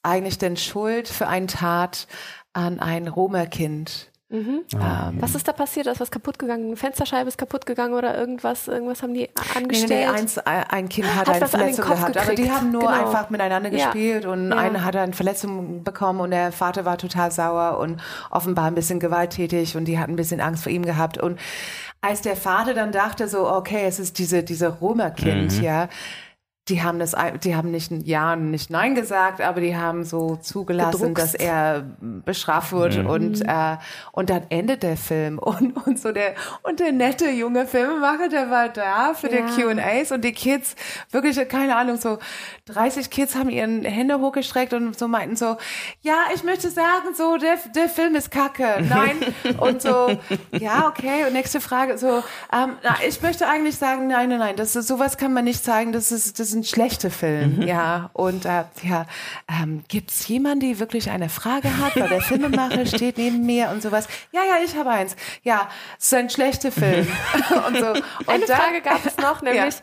[0.02, 2.06] eigentlich den Schuld für eine Tat
[2.52, 4.62] an ein Roma-Kind Mhm.
[4.74, 5.88] Ähm, was ist da passiert?
[5.88, 6.66] Ist was kaputt gegangen?
[6.66, 8.68] Eine Fensterscheibe ist kaputt gegangen oder irgendwas?
[8.68, 9.90] Irgendwas haben die angestellt?
[9.90, 12.12] Nee, nee, eins, ein Kind hat, hat eine Verletzung gehabt.
[12.12, 12.26] Gekriegt.
[12.26, 12.92] Aber die haben nur genau.
[12.92, 14.30] einfach miteinander gespielt ja.
[14.30, 14.56] und ja.
[14.56, 18.00] einer hat eine Verletzung bekommen und der Vater war total sauer und
[18.30, 21.18] offenbar ein bisschen gewalttätig und die hatten ein bisschen Angst vor ihm gehabt.
[21.18, 21.40] Und
[22.00, 25.62] als der Vater dann dachte so, okay, es ist diese, diese Roma-Kind, mhm.
[25.64, 25.88] ja,
[26.70, 30.36] die haben das, die haben nicht Ja und nicht Nein gesagt, aber die haben so
[30.36, 31.22] zugelassen, Gedruckst.
[31.22, 33.06] dass er bestraft wird mhm.
[33.06, 33.76] und äh,
[34.12, 38.50] und dann endet der Film und und so der und der nette junge Filmemacher, der
[38.50, 39.46] war da für ja.
[39.46, 40.76] die Q&As und die Kids
[41.10, 42.18] wirklich keine Ahnung so
[42.66, 45.56] 30 Kids haben ihren Hände hochgestreckt und so meinten so
[46.02, 49.16] ja ich möchte sagen so der der Film ist Kacke nein
[49.58, 50.16] und so
[50.52, 54.56] ja okay und nächste Frage so ähm, na, ich möchte eigentlich sagen nein nein nein
[54.56, 57.62] das ist sowas kann man nicht zeigen das ist das ist ein schlechter Film, mhm.
[57.62, 58.10] ja.
[58.12, 59.06] Und äh, ja,
[59.48, 63.70] ähm, gibt es jemanden, die wirklich eine Frage hat, weil der Filmemacher steht neben mir
[63.70, 64.06] und sowas.
[64.32, 65.16] Ja, ja, ich habe eins.
[65.42, 67.06] Ja, es ist ein schlechter Film.
[67.66, 67.86] und so.
[67.90, 69.80] Und eine dann, Frage gab es noch, nämlich, ja.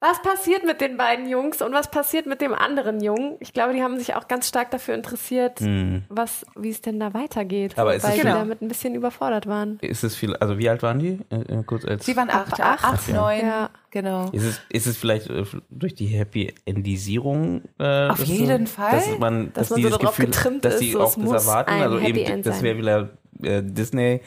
[0.00, 3.36] Was passiert mit den beiden Jungs und was passiert mit dem anderen Jungen?
[3.40, 6.04] Ich glaube, die haben sich auch ganz stark dafür interessiert, mhm.
[6.10, 8.34] was, wie es denn da weitergeht, Aber weil sie genau.
[8.34, 9.78] damit ein bisschen überfordert waren.
[9.80, 11.20] Ist es viel, also wie alt waren die?
[11.30, 13.40] Äh, äh kurz als sie waren acht, acht, acht neun.
[13.40, 13.70] Ja.
[13.90, 14.28] Genau.
[14.32, 17.62] Ist es, ist es vielleicht äh, durch die Happy Endisierung?
[17.78, 18.90] Äh, Auf jeden so, Fall.
[18.90, 21.70] Dass man, dass, dass man so Gefühl, getrimmt dass ist, auch das erwarten.
[21.70, 23.10] Also Happy eben, End das wäre wieder
[23.42, 24.20] äh, Disney,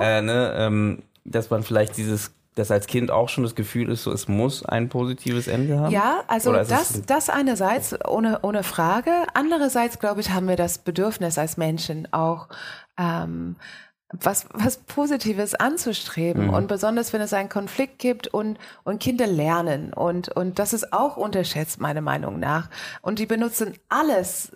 [0.00, 4.02] äh, ne, ähm, dass man vielleicht dieses dass als Kind auch schon das Gefühl ist,
[4.02, 5.90] so es muss ein positives Ende haben?
[5.90, 9.10] Ja, also das, das einerseits ohne, ohne Frage.
[9.34, 12.48] Andererseits, glaube ich, haben wir das Bedürfnis als Menschen auch
[12.98, 13.56] ähm,
[14.12, 16.48] was, was Positives anzustreben.
[16.48, 16.54] Mhm.
[16.54, 19.92] Und besonders, wenn es einen Konflikt gibt und, und Kinder lernen.
[19.94, 22.68] Und, und das ist auch unterschätzt, meiner Meinung nach.
[23.00, 24.52] Und die benutzen alles,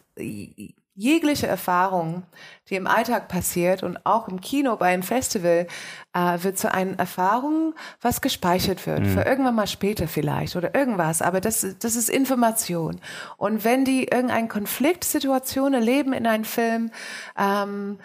[0.97, 2.22] jegliche Erfahrung,
[2.68, 5.66] die im Alltag passiert und auch im Kino bei einem Festival,
[6.14, 9.11] äh, wird zu einer Erfahrung, was gespeichert wird, mhm.
[9.11, 11.20] für irgendwann mal später vielleicht oder irgendwas.
[11.20, 12.99] Aber das, das ist Information.
[13.36, 16.90] Und wenn die irgendeine Konfliktsituation erleben in einem Film,
[17.38, 17.99] ähm,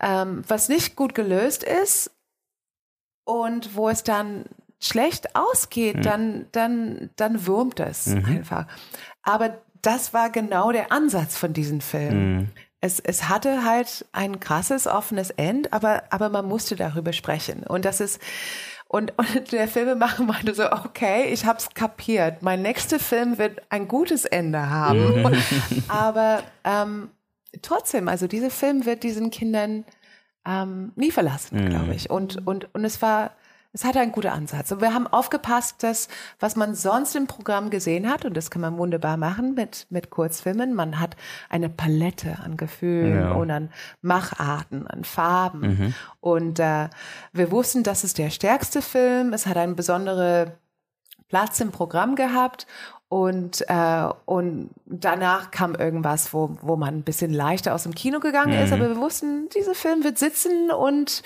[0.00, 2.10] ähm, was nicht gut gelöst ist
[3.24, 4.44] und wo es dann
[4.80, 6.02] schlecht ausgeht, mhm.
[6.02, 8.26] dann, dann, dann wurmt es mhm.
[8.26, 8.66] einfach.
[9.22, 12.36] Aber das war genau der Ansatz von diesem Film.
[12.36, 12.48] Mhm.
[12.80, 17.62] Es, es hatte halt ein krasses, offenes End, aber, aber man musste darüber sprechen.
[17.62, 18.20] Und das ist,
[18.88, 22.42] und, und der Filmemacher meinte so, okay, ich hab's kapiert.
[22.42, 25.22] Mein nächster Film wird ein gutes Ende haben.
[25.22, 25.42] Mhm.
[25.88, 27.10] aber ähm,
[27.62, 29.84] trotzdem, also dieser Film wird diesen Kindern
[30.46, 31.70] ähm, nie verlassen, mhm.
[31.70, 32.10] glaube ich.
[32.10, 33.32] Und, und, und es war
[33.74, 34.70] es hatte einen guten Ansatz.
[34.70, 36.08] Und wir haben aufgepasst, dass
[36.38, 40.10] was man sonst im Programm gesehen hat, und das kann man wunderbar machen mit, mit
[40.10, 41.16] Kurzfilmen, man hat
[41.50, 43.32] eine Palette an Gefühlen ja.
[43.32, 43.70] und an
[44.00, 45.60] Macharten, an Farben.
[45.60, 45.94] Mhm.
[46.20, 46.88] Und äh,
[47.32, 49.32] wir wussten, das ist der stärkste Film.
[49.32, 50.52] Es hat einen besonderen
[51.28, 52.68] Platz im Programm gehabt
[53.08, 58.18] und, äh, und danach kam irgendwas, wo, wo man ein bisschen leichter aus dem Kino
[58.18, 58.64] gegangen mhm.
[58.64, 58.72] ist.
[58.72, 61.22] Aber wir wussten, dieser Film wird sitzen und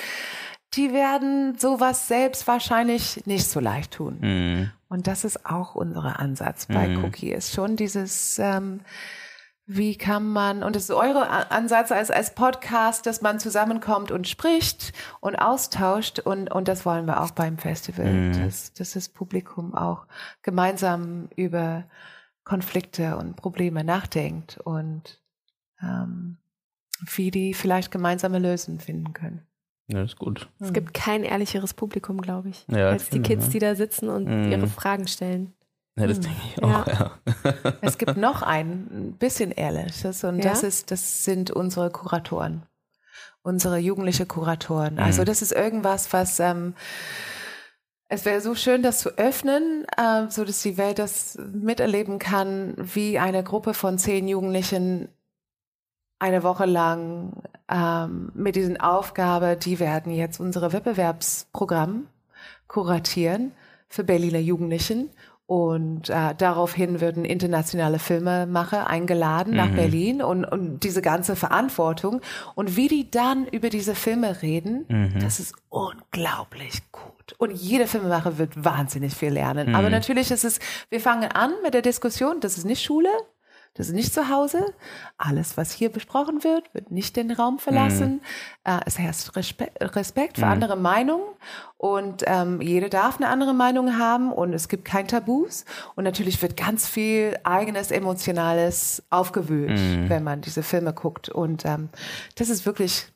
[0.74, 4.18] die werden sowas selbst wahrscheinlich nicht so leicht tun.
[4.20, 4.70] Mhm.
[4.88, 7.04] Und das ist auch unser Ansatz bei mhm.
[7.04, 8.80] Cookie, ist schon dieses, ähm,
[9.66, 14.26] wie kann man, und das ist eure Ansatz als, als Podcast, dass man zusammenkommt und
[14.26, 18.42] spricht und austauscht und, und das wollen wir auch beim Festival, mhm.
[18.42, 20.06] dass, dass das Publikum auch
[20.42, 21.84] gemeinsam über
[22.44, 25.20] Konflikte und Probleme nachdenkt und
[25.82, 26.38] ähm,
[27.00, 29.47] wie die vielleicht gemeinsame Lösungen finden können.
[29.88, 30.48] Ja, das ist gut.
[30.60, 33.50] Es gibt kein ehrlicheres Publikum, glaube ich, ja, als die Kids, ja.
[33.52, 34.52] die da sitzen und mhm.
[34.52, 35.54] ihre Fragen stellen.
[35.98, 36.22] Ja, das mhm.
[36.22, 37.10] denke ich auch, ja.
[37.44, 37.74] ja.
[37.80, 42.62] es gibt noch ein bisschen ehrliches und das ist, das sind unsere Kuratoren.
[43.42, 44.94] Unsere jugendliche Kuratoren.
[44.94, 45.00] Mhm.
[45.00, 46.74] Also das ist irgendwas, was ähm,
[48.10, 52.74] es wäre so schön, das zu öffnen, äh, so dass die Welt das miterleben kann,
[52.76, 55.08] wie eine Gruppe von zehn Jugendlichen
[56.18, 57.32] eine Woche lang
[57.70, 62.06] ähm, mit diesen Aufgabe, die werden jetzt unsere Wettbewerbsprogramm
[62.66, 63.52] kuratieren
[63.88, 65.10] für Berliner Jugendlichen.
[65.46, 69.76] Und äh, daraufhin würden internationale Filmemacher eingeladen nach mhm.
[69.76, 72.20] Berlin und, und diese ganze Verantwortung.
[72.54, 75.20] Und wie die dann über diese Filme reden, mhm.
[75.20, 77.34] das ist unglaublich gut.
[77.38, 79.70] Und jeder Filmemacher wird wahnsinnig viel lernen.
[79.70, 79.74] Mhm.
[79.74, 80.58] Aber natürlich ist es,
[80.90, 83.08] wir fangen an mit der Diskussion, das ist nicht Schule,
[83.74, 84.74] Das ist nicht zu Hause.
[85.16, 88.20] Alles, was hier besprochen wird, wird nicht den Raum verlassen.
[88.64, 88.80] Mhm.
[88.84, 90.52] Es herrscht Respe Respekt für mhm.
[90.52, 91.24] andere Meinungen
[91.76, 95.64] und ähm, jeder darf eine andere Meinung haben und es gibt kein Tabus.
[95.94, 100.08] Und natürlich wird ganz viel eigenes, emotionales aufgewühlt, mhm.
[100.08, 101.28] wenn man diese Filme guckt.
[101.28, 101.88] Und ähm,
[102.34, 103.06] das ist wirklich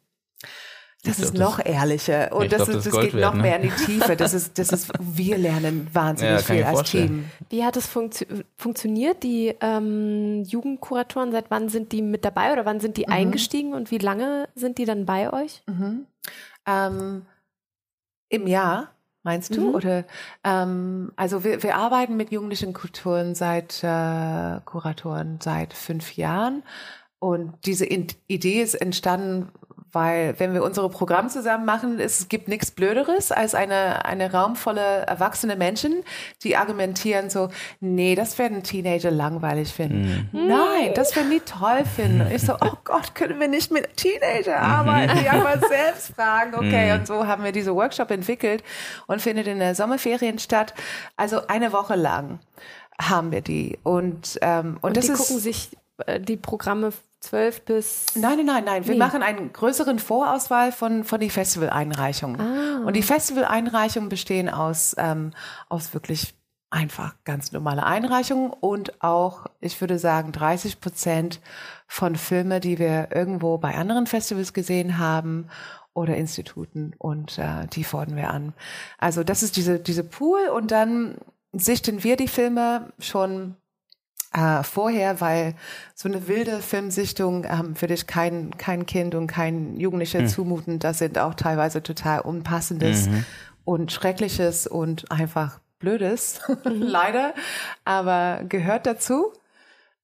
[1.05, 3.42] das glaub, ist noch das, ehrlicher und das, glaub, das, das geht noch ne?
[3.42, 4.14] mehr in die Tiefe.
[4.14, 7.09] Das ist, das ist, wir lernen wahnsinnig ja, viel als vorstellen.
[7.09, 7.30] Team.
[7.50, 8.26] Wie hat es funktio
[8.57, 9.24] funktioniert?
[9.24, 13.12] Die ähm, Jugendkuratoren, seit wann sind die mit dabei oder wann sind die mhm.
[13.12, 15.62] eingestiegen und wie lange sind die dann bei euch?
[15.66, 16.07] Mhm.
[16.66, 17.26] Ähm,
[18.28, 18.92] Im Jahr.
[19.24, 19.68] Meinst du?
[19.68, 19.74] Mhm.
[19.74, 20.05] Oder
[20.42, 26.64] ähm, also wir, wir arbeiten mit jugendlichen Kulturen seit äh, Kuratoren seit fünf Jahren
[27.20, 29.48] und diese Idee ist entstanden
[29.93, 34.57] weil wenn wir unsere Programme zusammen machen, es gibt nichts Blöderes als eine, eine Raum
[34.57, 36.03] voller erwachsene Menschen,
[36.43, 40.30] die argumentieren so, nee, das werden Teenager langweilig finden.
[40.32, 40.49] Mhm.
[40.49, 42.22] Nein, das werden die toll finden.
[42.22, 46.55] Und ich so, oh Gott, können wir nicht mit Teenager arbeiten, die einfach selbst fragen.
[46.55, 47.01] Okay, mhm.
[47.01, 48.64] und so haben wir diese Workshop entwickelt
[49.07, 50.72] und findet in der Sommerferien statt.
[51.16, 52.40] Also eine Woche lang
[53.01, 53.78] haben wir die.
[53.82, 55.76] Und, ähm, und, und das die ist, gucken sich
[56.07, 58.06] äh, die Programme zwölf bis.
[58.14, 58.86] Nein, nein, nein, nein.
[58.86, 58.98] Wir nee.
[58.98, 62.40] machen einen größeren Vorauswahl von, von die Festivaleinreichungen.
[62.40, 62.86] Ah.
[62.86, 65.32] Und die Festivaleinreichungen bestehen aus, ähm,
[65.68, 66.34] aus wirklich
[66.70, 71.40] einfach ganz normale Einreichungen und auch, ich würde sagen, 30 Prozent
[71.86, 75.48] von Filmen, die wir irgendwo bei anderen Festivals gesehen haben
[75.92, 78.54] oder Instituten und äh, die fordern wir an.
[78.96, 81.18] Also das ist diese, diese Pool und dann
[81.52, 83.56] sichten wir die Filme schon
[84.33, 85.55] äh, vorher, weil
[85.95, 90.28] so eine wilde Filmsichtung ähm, würde ich kein, kein Kind und kein Jugendlicher mhm.
[90.28, 90.78] zumuten.
[90.78, 93.24] Das sind auch teilweise total unpassendes mhm.
[93.64, 96.83] und schreckliches und einfach blödes, mhm.
[96.83, 97.35] leider,
[97.85, 99.33] aber gehört dazu.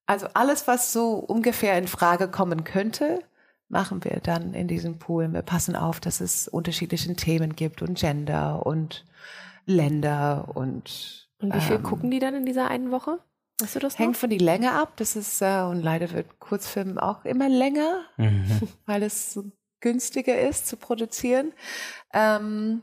[0.07, 3.21] Also alles, was so ungefähr in Frage kommen könnte,
[3.69, 5.33] machen wir dann in diesem Pool.
[5.33, 9.05] Wir passen auf, dass es unterschiedliche Themen gibt und Gender und
[9.67, 11.29] Länder und.
[11.41, 13.19] Und wie viel ähm, gucken die dann in dieser einen Woche?
[13.61, 14.21] Weißt du das Hängt noch?
[14.21, 14.93] von die Länge ab.
[14.97, 18.69] Das ist, äh, und leider wird Kurzfilm auch immer länger, mhm.
[18.87, 19.51] weil es so
[19.81, 21.53] günstiger ist zu produzieren.
[22.13, 22.83] Ähm,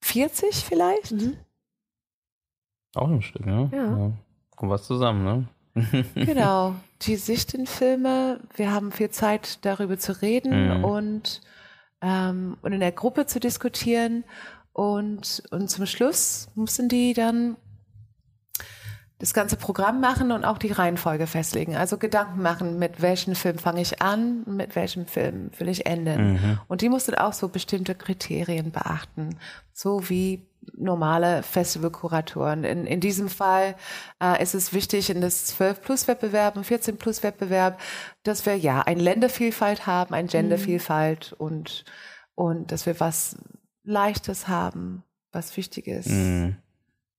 [0.00, 1.12] 40 vielleicht?
[1.12, 1.36] Mhm.
[2.94, 3.68] Auch ein Stück, ne?
[3.72, 3.98] Ja.
[3.98, 4.12] ja.
[4.56, 6.04] Kommt was zusammen, ne?
[6.14, 6.74] genau.
[7.02, 8.40] Die sichten Filme.
[8.54, 10.84] Wir haben viel Zeit, darüber zu reden mhm.
[10.84, 11.40] und,
[12.00, 14.24] ähm, und in der Gruppe zu diskutieren.
[14.72, 17.56] Und, und zum Schluss müssen die dann
[19.18, 21.74] das ganze Programm machen und auch die Reihenfolge festlegen.
[21.74, 26.34] Also Gedanken machen, mit welchem Film fange ich an, mit welchem Film will ich enden.
[26.34, 26.60] Mhm.
[26.68, 29.38] Und die mussten auch so bestimmte Kriterien beachten,
[29.72, 30.46] so wie
[30.76, 32.64] normale Festivalkuratoren.
[32.64, 33.76] In, in diesem Fall
[34.22, 37.80] äh, ist es wichtig in das 12-Plus-Wettbewerb und 14-Plus-Wettbewerb,
[38.22, 41.46] dass wir ja eine Ländervielfalt haben, eine Gendervielfalt mhm.
[41.46, 41.84] und,
[42.34, 43.36] und dass wir was
[43.82, 46.06] Leichtes haben, was Wichtiges.
[46.06, 46.56] Mhm.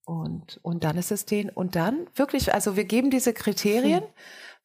[0.08, 4.08] Und, und dann ist es den, und dann wirklich, also wir geben diese Kriterien, hm.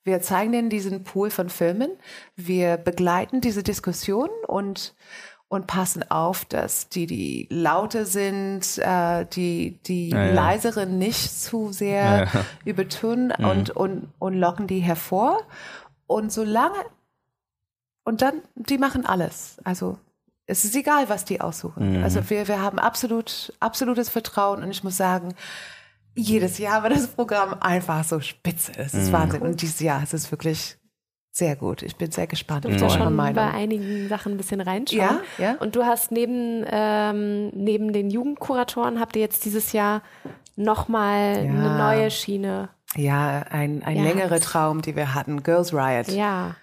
[0.05, 1.91] wir zeigen denen diesen Pool von Filmen,
[2.37, 4.95] wir begleiten diese Diskussion und,
[5.49, 10.33] und passen auf, dass die, die lauter sind, äh, die, die ja, ja.
[10.33, 13.45] leiseren nicht zu sehr ja, übertönen mhm.
[13.45, 15.41] und, und, und locken die hervor.
[16.07, 16.77] Und solange,
[18.05, 19.57] und dann, die machen alles.
[19.65, 19.97] Also
[20.45, 21.97] es ist egal, was die aussuchen.
[21.97, 22.03] Mhm.
[22.03, 25.33] Also wir, wir haben absolut, absolutes Vertrauen und ich muss sagen,
[26.15, 28.71] jedes Jahr war das Programm einfach so spitze.
[28.77, 29.13] Es ist mhm.
[29.13, 29.41] Wahnsinn.
[29.41, 30.77] Und dieses Jahr ist es wirklich
[31.31, 31.81] sehr gut.
[31.81, 32.65] Ich bin sehr gespannt.
[32.65, 33.35] Ich durfte schon Meinung.
[33.35, 34.99] bei einigen Sachen ein bisschen reinschauen.
[35.39, 35.55] Ja, ja.
[35.55, 40.03] Und du hast neben, ähm, neben den Jugendkuratoren habt ihr jetzt dieses Jahr
[40.55, 41.51] nochmal ja.
[41.51, 42.69] eine neue Schiene.
[42.95, 44.03] Ja, ein, ein ja.
[44.03, 45.41] längerer Traum, die wir hatten.
[45.41, 46.09] Girls Riot.
[46.09, 46.55] Ja.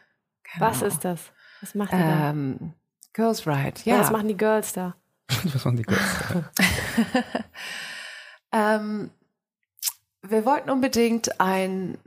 [0.54, 0.66] Genau.
[0.66, 1.20] Was ist das?
[1.60, 2.66] Was macht ihr ähm, da?
[3.12, 4.00] Girls Ride, ja.
[4.00, 4.94] Was machen die Girls da?
[5.44, 6.50] Was machen die Girls da?
[8.80, 9.11] ähm,
[10.22, 11.98] wir wollten unbedingt ein,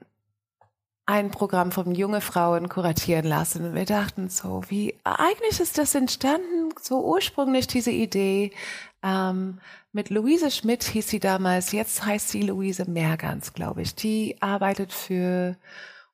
[1.05, 3.73] ein Programm von junge Frauen kuratieren lassen.
[3.73, 8.51] Wir dachten so, wie eigentlich ist das entstanden, so ursprünglich diese Idee.
[9.01, 9.59] Ähm,
[9.91, 13.93] mit Luise Schmidt hieß sie damals, jetzt heißt sie Luise Mergans, glaube ich.
[13.95, 15.55] Die arbeitet für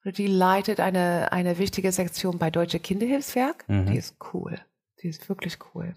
[0.04, 3.66] oder die leitet eine, eine wichtige Sektion bei Deutsche Kinderhilfswerk.
[3.68, 3.88] Mhm.
[3.88, 4.60] Die ist cool.
[5.02, 5.96] Sie ist wirklich cool.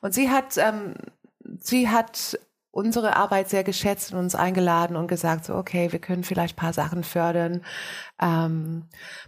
[0.00, 0.94] Und sie hat, ähm,
[1.58, 2.38] sie hat
[2.72, 6.72] unsere Arbeit sehr geschätzt und uns eingeladen und gesagt, so, okay, wir können vielleicht paar
[6.72, 7.62] Sachen fördern,
[8.20, 8.84] ähm,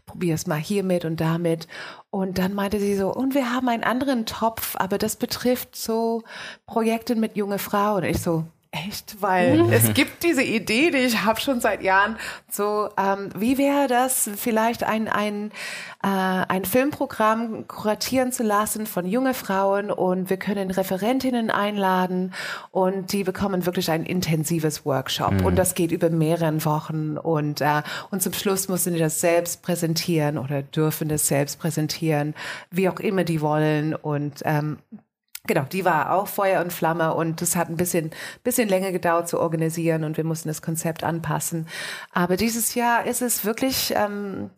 [0.06, 1.66] probier es mal hiermit und damit.
[2.10, 6.22] Und dann meinte sie so, und wir haben einen anderen Topf, aber das betrifft so
[6.66, 8.04] Projekte mit junge Frauen.
[8.04, 12.16] Und ich so, echt, weil es gibt diese Idee, die ich habe schon seit Jahren,
[12.50, 15.52] so ähm, wie wäre das vielleicht ein, ein,
[16.02, 22.32] äh, ein Filmprogramm kuratieren zu lassen von junge Frauen und wir können Referentinnen einladen
[22.70, 25.32] und die bekommen wirklich ein intensives Workshop.
[25.32, 25.44] Mhm.
[25.44, 29.62] und das geht über mehrere Wochen und, äh, und zum Schluss müssen die das selbst
[29.62, 32.34] präsentieren oder dürfen das selbst präsentieren,
[32.70, 33.94] wie auch immer die wollen.
[33.94, 34.78] Und ähm,
[35.48, 38.10] Genau, die war auch Feuer und Flamme und das hat ein bisschen,
[38.44, 41.66] bisschen länger gedauert zu organisieren und wir mussten das Konzept anpassen.
[42.12, 44.50] Aber dieses Jahr ist es wirklich, ähm,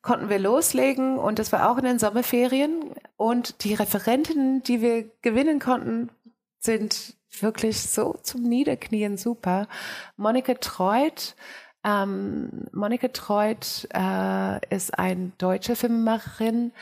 [0.00, 5.10] konnten wir loslegen und das war auch in den Sommerferien und die Referentinnen, die wir
[5.20, 6.10] gewinnen konnten,
[6.58, 9.68] sind wirklich so zum Niederknien super.
[10.16, 11.36] Monika Treut,
[11.84, 16.72] ähm, Monika Treut äh, ist eine deutsche Filmemacherin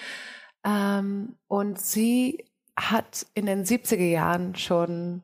[0.64, 2.44] ähm, und sie
[2.76, 5.22] hat in den 70er Jahren schon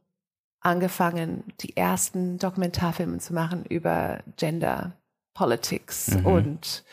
[0.61, 4.93] angefangen, die ersten Dokumentarfilme zu machen über Gender
[5.35, 6.27] Politics mhm.
[6.27, 6.85] und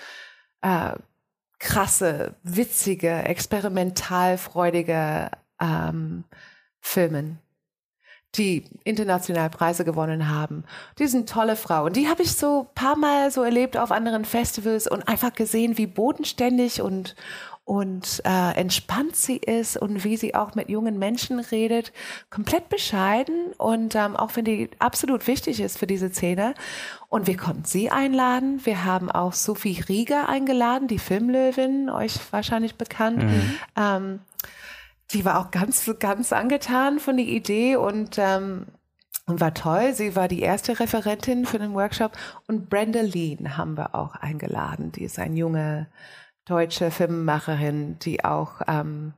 [0.61, 0.93] äh,
[1.59, 6.23] krasse, witzige, experimentalfreudige ähm,
[6.79, 7.39] Filmen,
[8.37, 10.63] die international Preise gewonnen haben.
[10.99, 11.93] Die sind tolle Frauen.
[11.93, 15.87] Die habe ich so paar Mal so erlebt auf anderen Festivals und einfach gesehen, wie
[15.87, 17.15] bodenständig und
[17.65, 21.91] und äh, entspannt sie ist und wie sie auch mit jungen Menschen redet,
[22.29, 26.53] komplett bescheiden und ähm, auch wenn die absolut wichtig ist für diese Szene.
[27.09, 28.61] Und wir konnten sie einladen.
[28.65, 33.23] Wir haben auch Sophie Rieger eingeladen, die Filmlöwin, euch wahrscheinlich bekannt.
[33.23, 33.57] Mhm.
[33.75, 34.19] Ähm,
[35.11, 38.67] die war auch ganz, ganz angetan von der Idee und ähm,
[39.27, 39.93] und war toll.
[39.93, 42.11] Sie war die erste Referentin für den Workshop.
[42.47, 44.91] Und Brenda Lean haben wir auch eingeladen.
[44.91, 45.87] Die ist ein junge
[46.45, 49.13] deutsche Filmemacherin, die auch ähm,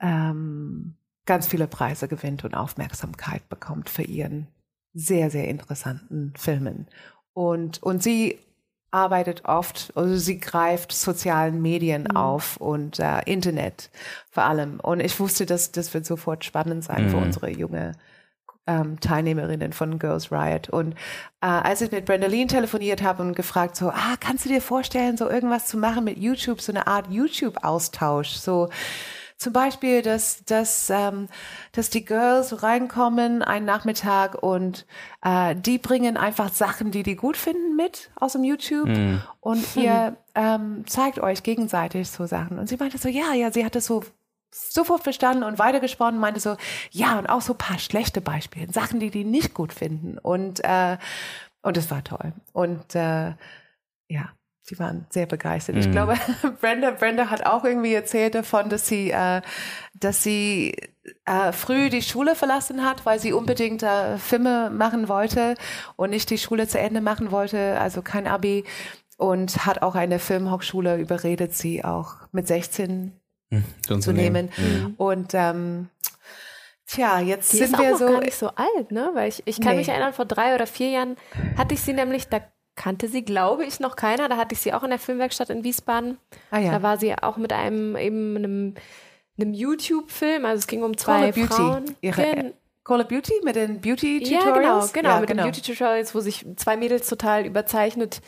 [0.00, 0.94] ähm,
[1.26, 4.46] ganz viele Preise gewinnt und Aufmerksamkeit bekommt für ihren
[4.94, 6.86] sehr, sehr interessanten Filmen.
[7.32, 8.38] Und, und sie
[8.90, 12.16] arbeitet oft, also sie greift sozialen Medien mhm.
[12.16, 13.90] auf und äh, Internet
[14.30, 14.80] vor allem.
[14.80, 17.10] Und ich wusste, dass das wird sofort spannend sein mhm.
[17.10, 17.92] für unsere junge
[18.66, 20.68] ähm, Teilnehmerinnen von Girls Riot.
[20.68, 20.94] Und
[21.40, 25.16] äh, als ich mit Brendaline telefoniert habe und gefragt so, ah, kannst du dir vorstellen,
[25.16, 28.68] so irgendwas zu machen mit YouTube, so eine Art YouTube-Austausch, so
[29.40, 31.28] zum Beispiel, dass, dass, ähm,
[31.72, 34.86] dass die Girls reinkommen einen Nachmittag und
[35.24, 39.16] äh, die bringen einfach Sachen, die die gut finden, mit aus dem YouTube mm.
[39.40, 42.58] und ihr ähm, zeigt euch gegenseitig so Sachen.
[42.58, 44.04] Und sie meinte so, ja, ja, sie hat das so
[44.52, 46.56] sofort verstanden und weitergesprochen, meinte so,
[46.90, 50.18] ja, und auch so paar schlechte Beispiele, Sachen, die die nicht gut finden.
[50.18, 50.98] Und, äh,
[51.62, 52.34] und es war toll.
[52.52, 53.32] Und äh,
[54.08, 54.32] ja,
[54.70, 55.74] sie waren sehr begeistert.
[55.74, 55.80] Mhm.
[55.80, 56.14] Ich glaube,
[56.60, 59.42] Brenda, Brenda hat auch irgendwie erzählt davon, dass sie, äh,
[59.94, 60.76] dass sie
[61.26, 65.56] äh, früh die Schule verlassen hat, weil sie unbedingt äh, Filme machen wollte
[65.96, 68.64] und nicht die Schule zu Ende machen wollte, also kein Abi.
[69.16, 73.12] Und hat auch eine Filmhochschule überredet, sie auch mit 16
[73.50, 74.48] mhm, zu nehmen.
[74.56, 74.94] Mhm.
[74.96, 75.90] Und ähm,
[76.86, 78.06] Tja, jetzt die sind ist wir auch so.
[78.06, 79.10] gar nicht so alt, ne?
[79.14, 79.78] Weil ich, ich kann nee.
[79.78, 81.16] mich erinnern, vor drei oder vier Jahren
[81.56, 82.40] hatte ich sie nämlich, da
[82.80, 84.30] kannte sie, glaube ich, noch keiner.
[84.30, 86.16] Da hatte ich sie auch in der Filmwerkstatt in Wiesbaden.
[86.50, 86.72] Ah, ja.
[86.72, 88.74] Da war sie auch mit einem eben einem,
[89.38, 90.46] einem YouTube-Film.
[90.46, 91.96] Also es ging um zwei Call Frauen.
[92.00, 94.30] Ihre Call of Beauty mit den Beauty-Tutorials?
[94.30, 95.42] Ja, genau, genau, ja, mit genau.
[95.42, 98.22] den Beauty-Tutorials, wo sich zwei Mädels total überzeichnet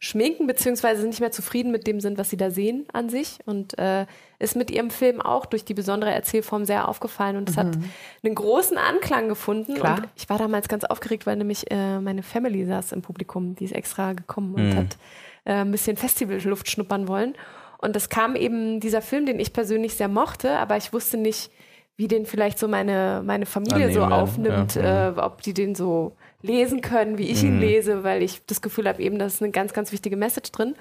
[0.00, 3.38] schminken, beziehungsweise nicht mehr zufrieden mit dem sind, was sie da sehen an sich.
[3.46, 4.06] Und äh,
[4.38, 7.36] ist mit ihrem Film auch durch die besondere Erzählform sehr aufgefallen.
[7.36, 7.60] Und es mhm.
[7.60, 7.78] hat
[8.22, 9.74] einen großen Anklang gefunden.
[9.74, 9.98] Klar.
[9.98, 13.64] Und ich war damals ganz aufgeregt, weil nämlich äh, meine Family saß im Publikum, die
[13.64, 14.76] ist extra gekommen und mhm.
[14.76, 14.96] hat
[15.44, 17.34] äh, ein bisschen Festivalluft schnuppern wollen.
[17.78, 21.50] Und es kam eben dieser Film, den ich persönlich sehr mochte, aber ich wusste nicht,
[21.96, 25.74] wie den vielleicht so meine, meine Familie Annehmen, so aufnimmt, ja, Äh, ob die den
[25.74, 26.12] so
[26.42, 27.60] lesen können, wie ich ihn mhm.
[27.60, 30.74] lese, weil ich das Gefühl habe, eben, da ist eine ganz, ganz wichtige Message drin.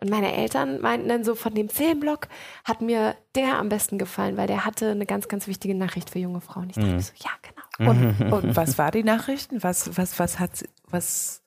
[0.00, 2.28] Und meine Eltern meinten dann so, von dem Filmblock
[2.64, 6.18] hat mir der am besten gefallen, weil der hatte eine ganz, ganz wichtige Nachricht für
[6.18, 6.70] junge Frauen.
[6.70, 7.00] Ich dachte mhm.
[7.00, 7.90] so, ja, genau.
[7.90, 9.50] Und, und was war die Nachricht?
[9.52, 11.42] Was, was, was hat, was,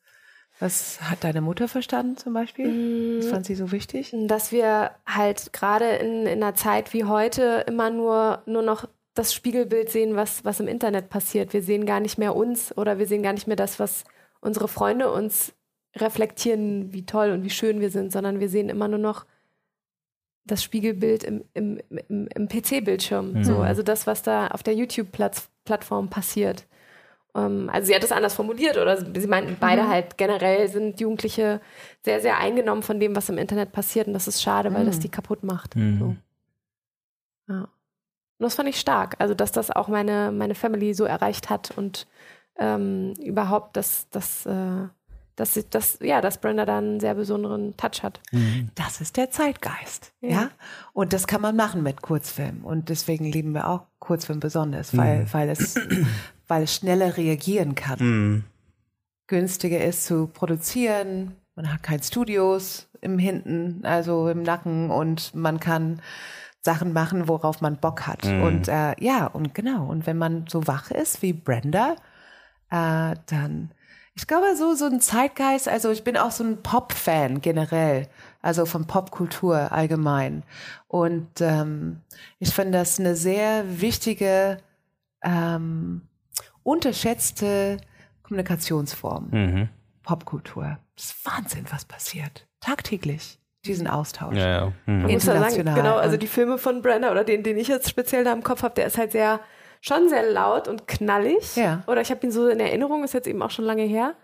[0.59, 3.20] was hat deine Mutter verstanden zum Beispiel?
[3.20, 4.16] Was fand sie so wichtig?
[4.28, 9.34] Dass wir halt gerade in, in einer Zeit wie heute immer nur, nur noch das
[9.34, 11.53] Spiegelbild sehen, was, was im Internet passiert.
[11.53, 14.03] Wir sehen gar nicht mehr uns oder wir sehen gar nicht mehr das, was
[14.41, 15.53] unsere Freunde uns
[15.95, 19.26] reflektieren, wie toll und wie schön wir sind, sondern wir sehen immer nur noch
[20.45, 23.34] das Spiegelbild im, im, im, im PC-Bildschirm.
[23.34, 23.43] Mhm.
[23.43, 26.66] So, also das, was da auf der YouTube-Plattform passiert.
[27.36, 29.89] Um, ähm, also sie hat es anders formuliert oder sie meinten beide mhm.
[29.89, 31.61] halt generell sind Jugendliche
[32.03, 34.76] sehr, sehr eingenommen von dem, was im Internet passiert und das ist schade, mhm.
[34.76, 35.01] weil das mhm.
[35.01, 35.76] die kaputt macht.
[35.76, 35.99] Mhm.
[35.99, 36.16] So.
[37.53, 37.68] Ja.
[38.43, 41.71] Und das fand ich stark, also dass das auch meine, meine Family so erreicht hat
[41.77, 42.07] und
[42.59, 44.89] ähm, überhaupt, dass, dass, äh,
[45.37, 48.19] dass, dass, ja, dass Brenda da einen sehr besonderen Touch hat.
[48.75, 50.29] Das ist der Zeitgeist, ja.
[50.29, 50.49] Ja.
[50.91, 52.63] Und das kann man machen mit Kurzfilmen.
[52.63, 55.75] Und deswegen lieben wir auch Kurzfilm besonders, weil, weil es,
[56.49, 57.99] weil es schneller reagieren kann.
[58.01, 58.43] Mhm.
[59.27, 61.37] Günstiger ist zu produzieren.
[61.55, 66.01] Man hat kein Studios im Hinten, also im Nacken und man kann
[66.64, 68.24] Sachen machen, worauf man Bock hat.
[68.24, 69.86] Und äh, ja, und genau.
[69.86, 71.95] Und wenn man so wach ist wie Brenda,
[72.70, 73.72] äh, dann,
[74.16, 78.07] ich glaube, so, so ein Zeitgeist, also ich bin auch so ein Pop-Fan generell,
[78.41, 80.43] also von Popkultur allgemein.
[80.88, 82.01] Und ähm,
[82.39, 84.57] ich finde das eine sehr wichtige,
[85.22, 86.01] ähm,
[86.64, 87.78] unterschätzte
[88.24, 89.28] Kommunikationsform.
[89.32, 89.70] Mhm.
[90.03, 90.78] Popkultur.
[90.95, 92.47] Das ist Wahnsinn, was passiert.
[92.61, 93.39] Tagtäglich.
[93.66, 94.36] Diesen Austausch.
[94.36, 94.66] Ja, ja.
[94.86, 95.01] Mhm.
[95.03, 95.76] Man muss ja sagen, International.
[95.82, 98.43] genau, also Und- die Filme von Brenda oder den, den ich jetzt speziell da im
[98.43, 99.39] Kopf habe, der ist halt sehr,
[99.82, 101.55] schon sehr laut und knallig.
[101.55, 101.82] Ja.
[101.88, 104.16] Oder ich habe ihn so in Erinnerung, ist jetzt eben auch schon lange her.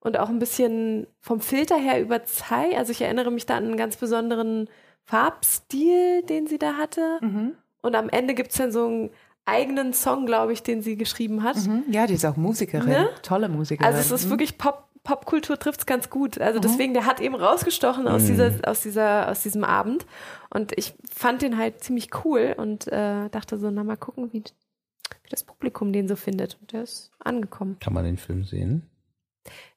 [0.00, 2.74] Und auch ein bisschen vom Filter her überzeit.
[2.76, 4.68] Also ich erinnere mich da an einen ganz besonderen
[5.04, 7.18] Farbstil, den sie da hatte.
[7.20, 7.52] Mhm.
[7.82, 9.10] Und am Ende gibt es dann so einen
[9.44, 11.56] eigenen Song, glaube ich, den sie geschrieben hat.
[11.56, 11.84] Mhm.
[11.90, 12.88] Ja, die ist auch Musikerin.
[12.88, 13.08] Ne?
[13.22, 13.86] Tolle Musikerin.
[13.86, 16.40] Also es ist wirklich Pop, Popkultur trifft es ganz gut.
[16.40, 20.04] Also deswegen, der hat eben rausgestochen aus dieser, aus dieser, aus diesem Abend.
[20.50, 24.42] Und ich fand den halt ziemlich cool und äh, dachte so, na mal gucken, wie,
[24.42, 26.58] wie das Publikum den so findet.
[26.60, 27.78] Und der ist angekommen.
[27.78, 28.90] Kann man den Film sehen?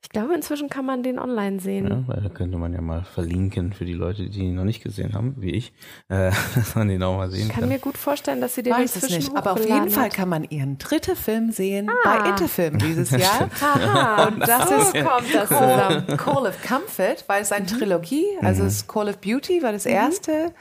[0.02, 1.88] Ich glaube, inzwischen kann man den online sehen.
[1.88, 4.82] Ja, weil da könnte man ja mal verlinken für die Leute, die ihn noch nicht
[4.82, 5.74] gesehen haben, wie ich,
[6.08, 7.70] äh, dass man den auch mal sehen Ich kann kann.
[7.70, 9.38] mir gut vorstellen, dass sie den weiß es inzwischen nicht.
[9.38, 10.14] Aber auf jeden Fall hat.
[10.14, 12.22] kann man ihren dritten Film sehen Ah.
[12.22, 13.50] bei Interfilm dieses Jahr.
[13.62, 16.18] Aha, Und das so ist kommt das Call, zusammen.
[16.18, 19.86] Call of Comfort, weil es eine Trilogie, also es ist Call of Beauty war das
[19.86, 20.54] erste.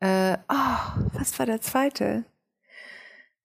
[0.00, 2.24] Äh, oh, was war der zweite?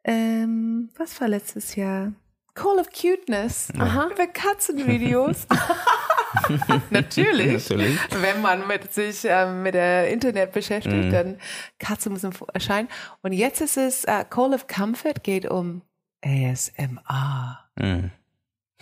[0.03, 2.11] Ähm, was war letztes Jahr?
[2.55, 3.69] Call of Cuteness.
[3.77, 4.09] Aha.
[4.13, 5.47] Über Katzenvideos.
[6.89, 7.69] Natürlich.
[7.69, 7.99] Natürlich.
[8.21, 11.11] Wenn man mit sich ähm, mit der Internet beschäftigt, Mhm.
[11.11, 11.37] dann
[11.79, 12.23] Katze muss
[12.53, 12.89] erscheinen.
[13.21, 15.81] Und jetzt ist es äh, Call of Comfort geht um
[16.23, 17.59] ASMR.
[17.79, 18.11] Mhm.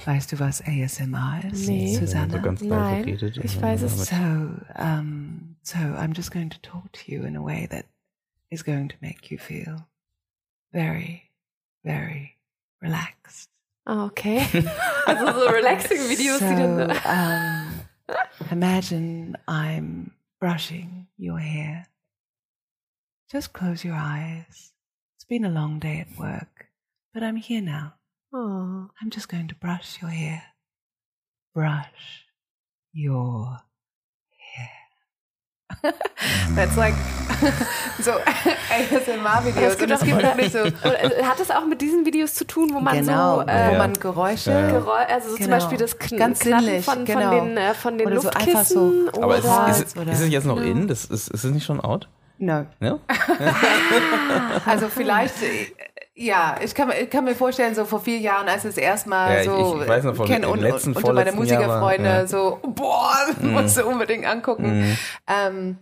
[0.03, 1.93] Weißt du, was ASMR ist, Nee.
[1.93, 2.41] So Susanne?
[2.41, 3.37] ganz leise Nein, redet.
[3.37, 4.05] ich weiß dann es.
[4.07, 4.15] So,
[4.81, 7.85] um, so I'm just going to talk to you in a way that
[8.49, 9.85] is going to make you feel
[10.71, 11.29] very,
[11.83, 12.31] very
[12.81, 13.50] relaxed.
[13.85, 14.45] Ah, okay.
[15.07, 16.91] Also so relaxing Videos, so, die dann.
[17.05, 17.81] um,
[18.51, 21.87] imagine I'm brushing your hair.
[23.31, 24.73] Just close your eyes.
[25.17, 26.67] It's been a long day at work,
[27.13, 27.95] but I'm here now.
[28.31, 28.89] Oh.
[29.01, 30.43] I'm just going to brush your hair.
[31.55, 32.25] Brush
[32.93, 33.70] your hair.
[36.55, 36.93] That's like
[38.01, 38.11] so
[38.69, 39.75] ASMR-Videos.
[39.81, 42.69] Und es gibt wirklich so, Und, äh, hat es auch mit diesen Videos zu tun,
[42.73, 44.69] wo man genau, so äh, wo man Geräusche, Ja.
[44.71, 45.55] Geräu also so zum Genau.
[45.57, 47.21] Beispiel das Kn Ganz Knacken sinnlich, von, genau.
[47.21, 49.21] von den, äh, von den Oder so Luftkissen so.
[49.21, 50.67] Aber ist, oder es- ist, oder- ist es jetzt noch Genau.
[50.67, 50.87] in?
[50.87, 52.07] Das ist, ist es nicht schon out?
[52.37, 52.65] no.
[52.79, 52.97] Ja?
[54.65, 55.67] Also vielleicht, äh,
[56.13, 59.33] ja, ich kann, mir- ich kann mir vorstellen, so vor vier Jahren, als es erstmal
[59.33, 62.09] Ja, ich- so ich weiß noch von kenn- den und, letzten, und, unter meine Musikerfreunde
[62.09, 62.27] ja.
[62.27, 64.97] so, boah, musst du unbedingt angucken.
[65.27, 65.77] Ähm,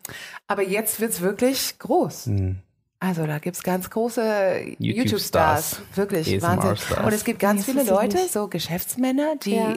[0.47, 2.25] aber jetzt wird's wirklich groß.
[2.27, 2.59] Hm.
[3.01, 5.77] Also da gibt's ganz große YouTube-Stars.
[5.77, 6.77] YouTube-Stars, wirklich ASMR Wahnsinn.
[6.77, 7.05] Stars.
[7.05, 9.73] Und es gibt ganz viele ich Leute, so Geschäftsmänner, die Ja.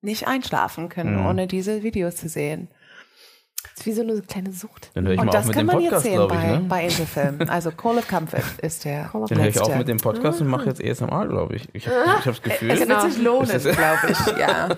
[0.00, 1.26] nicht einschlafen können, Mhm.
[1.26, 2.68] ohne diese Videos zu sehen.
[3.74, 4.90] Das ist wie so eine kleine Sucht.
[4.94, 6.34] Dann höre ich Und mal auf das mit kann dem man jetzt Podcast, sehen glaube
[6.34, 6.40] ich.
[6.40, 6.60] bei, Ne?
[6.68, 7.38] bei Interfilm.
[7.48, 10.40] Also Call of Comfort ist der Call of Dann höre ich auf mit dem Podcast
[10.42, 11.68] und mache jetzt ASMR, glaube ich.
[11.72, 13.02] Ich habe ich hab das Gefühl, Es Genau.
[13.02, 14.38] wird sich lohnen, glaube ich.
[14.38, 14.68] Ja.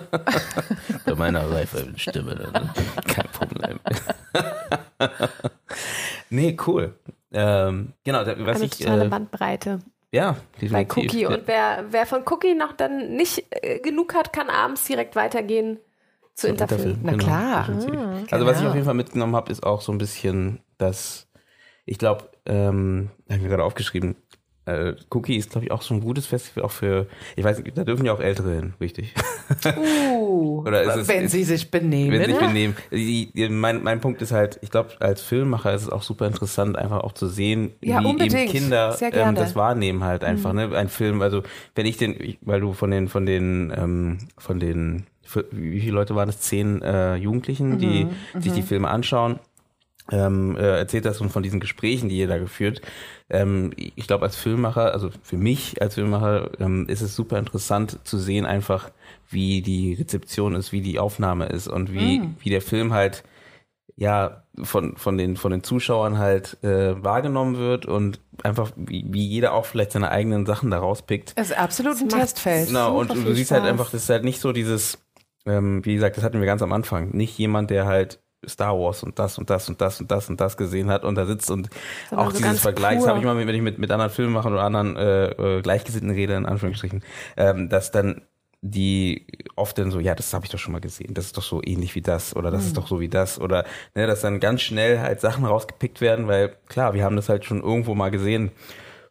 [1.05, 2.69] bei meiner reifen Stimme dann
[3.05, 3.79] kein Problem.
[6.29, 6.93] nee, cool.
[7.33, 9.79] Ähm, genau, da- was Eine ich, totale äh, Bandbreite
[10.11, 10.37] ja,
[10.71, 10.95] bei definitiv.
[10.97, 11.25] Cookie.
[11.25, 15.79] Und wer, wer von Cookie noch dann nicht äh, genug hat, kann abends direkt weitergehen
[16.35, 16.99] zu Interfilm.
[17.03, 17.65] Na klar.
[17.67, 17.99] definitiv.
[17.99, 18.69] Ah, Also was ich genau.
[18.69, 21.27] auf jeden Fall mitgenommen habe, ist auch so ein bisschen, dass
[21.85, 24.15] ich glaube, ähm, habe ich mir gerade aufgeschrieben,
[24.67, 27.05] äh, Cookie ist, glaube ich, auch so ein gutes Festival, auch für,
[27.35, 29.13] ich weiß nicht, da dürfen ja auch Ältere hin, richtig?
[29.77, 32.11] Uh, Oder ist es- wenn ist- sie sich benehmen.
[32.11, 32.75] Wenn sie sich benehmen.
[32.91, 36.25] Die, die, mein, mein Punkt ist halt, ich glaube, als Filmmacher ist es auch super
[36.25, 38.33] interessant, einfach auch zu sehen, Ja, wie unbedingt.
[38.33, 40.51] eben Kinder ähm, das wahrnehmen halt einfach.
[40.53, 40.75] Ne?
[40.75, 41.43] Ein Film, also
[41.75, 45.05] wenn ich den, ich, weil du von den, von den, ähm, von den,
[45.51, 46.39] wie viele Leute waren es?
[46.39, 48.07] Zehn äh, Jugendlichen, die
[48.39, 49.39] sich die Filme anschauen.
[50.11, 52.81] Ähm, äh, erzählt das und von diesen Gesprächen, die ihr da geführt.
[53.27, 57.99] Ähm, ich glaube, als Filmmacher, also für mich als Filmemacher, ähm, ist es super interessant
[58.03, 58.91] zu sehen, einfach
[59.29, 63.23] wie die Rezeption ist, wie die Aufnahme ist und wie, wie der Film halt
[63.97, 69.25] ja von von den von den Zuschauern halt äh, wahrgenommen wird und einfach wie, wie
[69.25, 71.33] jeder auch vielleicht seine eigenen Sachen da rauspickt.
[71.35, 72.67] Es ist absolut ein Testfeld.
[72.67, 73.71] Genau, und du siehst halt Spaß.
[73.71, 74.99] einfach, das ist halt nicht so dieses,
[75.45, 79.03] ähm, wie gesagt, das hatten wir ganz am Anfang, nicht jemand, der halt Star Wars
[79.03, 81.49] und das und das und das und das und das gesehen hat und da sitzt
[81.49, 81.69] und
[82.09, 84.53] Sondern auch so dieses Vergleich, das habe ich mal, wenn ich mit, mit anderen Filmemachern
[84.53, 87.03] oder anderen äh, äh, Gleichgesinnten rede, in Anführungsstrichen,
[87.37, 88.21] ähm, dass dann
[88.61, 91.43] die oft dann so, ja, das habe ich doch schon mal gesehen, das ist doch
[91.43, 92.67] so ähnlich wie das oder das Hm.
[92.67, 96.27] ist doch so wie das oder ne, dass dann ganz schnell halt Sachen rausgepickt werden,
[96.27, 98.51] weil klar, wir haben das halt schon irgendwo mal gesehen,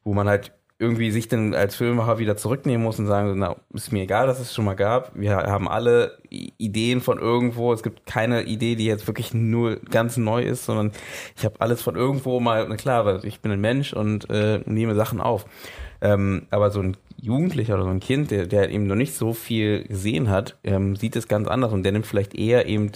[0.02, 0.52] wo man halt
[0.84, 4.38] irgendwie sich dann als Filmemacher wieder zurücknehmen muss und sagen, na, ist mir egal, dass
[4.38, 5.12] es schon mal gab.
[5.14, 7.72] Wir haben alle Ideen von irgendwo.
[7.72, 10.92] Es gibt keine Idee, die jetzt wirklich nur ganz neu ist, sondern
[11.36, 14.94] ich habe alles von irgendwo mal, na klar, ich bin ein Mensch und äh, nehme
[14.94, 15.46] Sachen auf.
[16.00, 19.32] Ähm, aber so ein Jugendlicher oder so ein Kind, der, der eben noch nicht so
[19.32, 22.92] viel gesehen hat, ähm, sieht es ganz anders und der nimmt vielleicht eher eben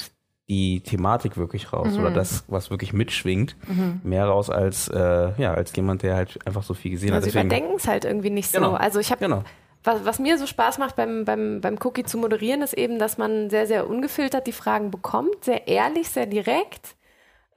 [0.48, 2.00] die Thematik wirklich raus Mhm.
[2.00, 3.54] oder das, was wirklich mitschwingt,
[4.02, 7.32] mehr raus als äh, ja als jemand, der halt einfach so viel gesehen Also hat.
[7.32, 8.58] sie überdenken es halt irgendwie nicht so.
[8.58, 8.72] Genau.
[8.74, 9.42] Also ich habe Genau.
[9.84, 13.18] was, was mir so Spaß macht beim, beim, beim Cookie zu moderieren, ist eben, dass
[13.18, 16.96] man sehr, sehr ungefiltert die Fragen bekommt, sehr ehrlich, sehr direkt,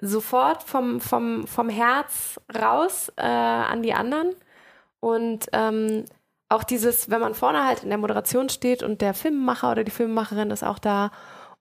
[0.02, 4.32] sofort vom, vom, vom Herz raus äh, an die anderen.
[5.00, 6.06] Und ähm,
[6.50, 9.92] auch dieses, wenn man vorne halt in der Moderation steht und der Filmemacher oder die
[9.92, 11.12] Filmemacherin ist auch da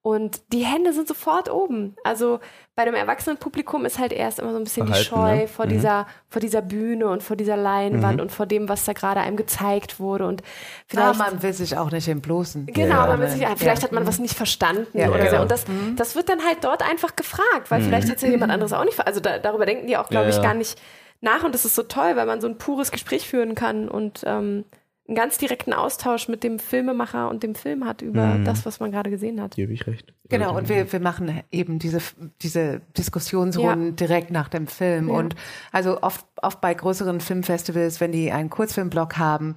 [0.02, 1.94] und die Hände sind sofort oben.
[2.04, 2.40] Also
[2.74, 5.48] bei dem Erwachsenenpublikum ist halt erst immer so ein bisschen die Verhalten, Scheu ne?
[5.48, 5.70] vor Mhm.
[5.70, 9.36] dieser vor dieser Bühne und vor dieser Leinwand und vor dem, was da gerade einem
[9.36, 10.44] gezeigt wurde und Ah,
[10.86, 12.66] vielleicht man will sich auch nicht entblößen.
[12.66, 13.06] Genau, Ja.
[13.08, 13.88] man will sich, vielleicht Ja.
[13.88, 15.36] hat man was nicht verstanden Ja, oder so.
[15.36, 15.64] Und das,
[15.96, 18.84] das wird dann halt dort einfach gefragt, weil vielleicht hat es ja jemand anderes auch
[18.84, 18.98] nicht.
[19.06, 20.42] Also da, darüber denken die auch, glaube Ja, ich, ja.
[20.42, 20.80] gar nicht
[21.20, 21.44] nach.
[21.44, 24.64] Und das ist so toll, weil man so ein pures Gespräch führen kann und ähm,
[25.10, 28.92] einen ganz direkten Austausch mit dem Filmemacher und dem Film hat über das, was man
[28.92, 29.56] gerade gesehen hat.
[29.56, 30.14] Hier habe ich recht.
[30.28, 31.98] Genau, und wir, wir machen eben diese,
[32.42, 35.08] diese Diskussionsrunden direkt nach dem Film.
[35.08, 35.14] Ja.
[35.14, 35.34] Und
[35.72, 39.56] also oft, oft bei größeren Filmfestivals, wenn die einen Kurzfilmblock haben,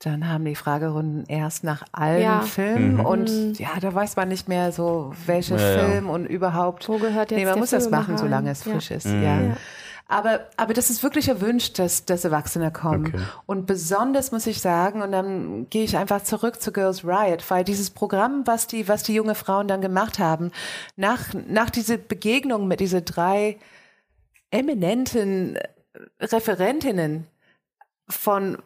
[0.00, 2.40] dann haben die Fragerunden erst nach allen Ja.
[2.40, 2.94] Filmen.
[2.94, 3.00] Mhm.
[3.06, 5.88] Und ja, da weiß man nicht mehr so, welcher Ja, ja.
[5.88, 6.88] Film und überhaupt.
[6.88, 8.72] Wo gehört jetzt nee, man der muss das machen, solange es Ja.
[8.72, 9.06] frisch ist.
[9.06, 9.22] Mhm.
[9.22, 9.38] Ja.
[10.10, 13.06] Aber, aber das ist wirklich erwünscht, dass, dass Erwachsene kommen.
[13.06, 13.22] Okay.
[13.46, 17.62] Und besonders muss ich sagen, und dann gehe ich einfach zurück zu Girls Riot, weil
[17.62, 20.50] dieses Programm, was die, was die junge Frauen dann gemacht haben,
[20.96, 23.58] nach, nach dieser Begegnung mit diese drei
[24.50, 25.56] eminenten
[26.18, 27.28] Referentinnen
[28.08, 28.58] von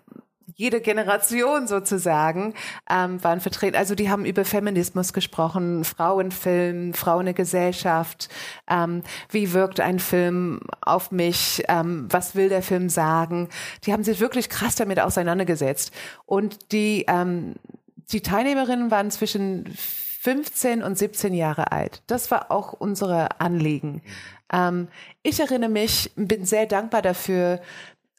[0.54, 2.54] jede Generation sozusagen
[2.90, 3.76] ähm, waren vertreten.
[3.76, 8.28] Also die haben über Feminismus gesprochen, Frauenfilm, Frauen in der Gesellschaft,
[8.68, 13.48] ähm, wie wirkt ein Film auf mich, ähm, was will der Film sagen.
[13.84, 15.92] Die haben sich wirklich krass damit auseinandergesetzt.
[16.26, 17.54] Und die, ähm,
[18.12, 19.74] die Teilnehmerinnen waren zwischen
[20.24, 22.02] 15 und 17 Jahre alt.
[22.06, 24.02] Das war auch unsere Anliegen.
[24.52, 24.88] Ähm,
[25.22, 27.60] ich erinnere mich, bin sehr dankbar dafür,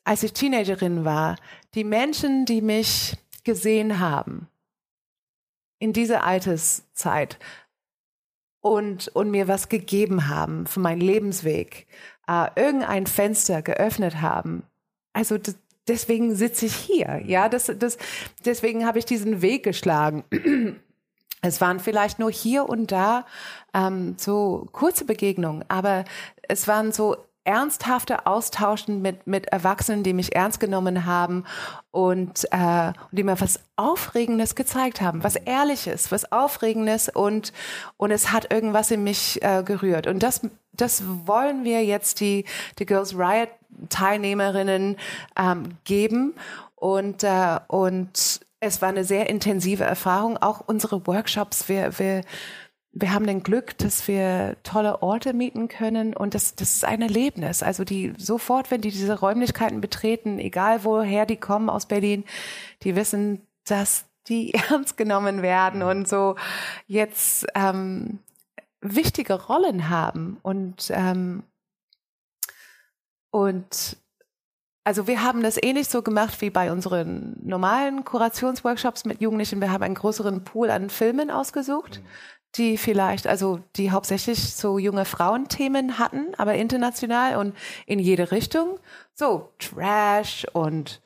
[0.06, 1.36] als ich Teenagerin war,
[1.74, 4.48] die Menschen, die mich gesehen haben
[5.80, 7.38] in dieser Alterszeit
[8.62, 11.88] und, und mir was gegeben haben für meinen Lebensweg,
[12.28, 14.64] äh, irgendein Fenster geöffnet haben.
[15.14, 15.38] Also
[15.88, 17.22] deswegen sitze ich hier.
[17.26, 17.98] Ja, das, das,
[18.46, 20.24] deswegen habe ich diesen Weg geschlagen.
[21.42, 23.24] Es waren vielleicht nur hier und da
[23.72, 26.04] ähm, so kurze Begegnungen, aber
[26.48, 31.46] es waren so ernsthafte Austauschen mit, mit Erwachsenen, die mich ernst genommen haben
[31.92, 37.54] und, äh, die mir was Aufregendes gezeigt haben, was Ehrliches, was Aufregendes und,
[37.98, 40.08] und es hat irgendwas in mich äh, gerührt.
[40.08, 40.42] Und das,
[40.74, 42.46] das wollen wir jetzt die,
[42.80, 43.50] die Girls Riot
[43.90, 44.98] Teilnehmerinnen
[45.38, 46.34] ähm, geben
[46.76, 50.38] und, äh, und es war eine sehr intensive Erfahrung.
[50.38, 52.22] Auch unsere Workshops, wir, wir,
[52.98, 57.02] wir haben den Glück, dass wir tolle Orte mieten können und das, das ist ein
[57.02, 57.62] Erlebnis.
[57.62, 62.24] Also die sofort, wenn die diese Räumlichkeiten betreten, egal woher die kommen aus Berlin,
[62.84, 66.38] die wissen, dass die ernst genommen werden und so
[66.88, 68.20] jetzt ähm,
[68.80, 71.44] wichtige Rollen haben und ähm,
[73.30, 73.98] und
[74.86, 79.60] also wir haben das ähnlich so gemacht wie bei unseren normalen Kurationsworkshops mit Jugendlichen.
[79.60, 82.02] Wir haben einen größeren Pool an Filmen ausgesucht,
[82.58, 87.56] die vielleicht, also die hauptsächlich so junge Frauenthemen hatten, aber international und
[87.86, 88.80] in jede Richtung.
[89.14, 91.02] So Trash und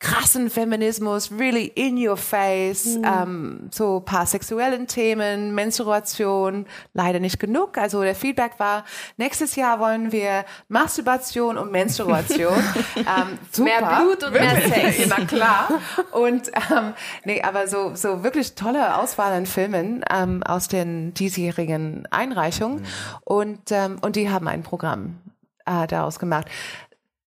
[0.00, 3.04] krassen Feminismus, really in your face, mhm.
[3.04, 7.76] ähm, so paar sexuellen Themen, Menstruation, leider nicht genug.
[7.76, 8.84] Also der Feedback war,
[9.18, 12.56] nächstes Jahr wollen wir Masturbation und Menstruation.
[12.96, 15.06] ähm, mehr Blut und mehr Sex.
[15.06, 15.68] Na klar.
[16.12, 16.94] Und ähm,
[17.24, 22.80] nee, aber so, so wirklich tolle Auswahl an Filmen ähm, aus den diesjährigen Einreichungen.
[22.80, 22.86] Mhm.
[23.24, 25.18] Und, ähm, und die haben ein Programm
[25.66, 26.46] äh, daraus gemacht.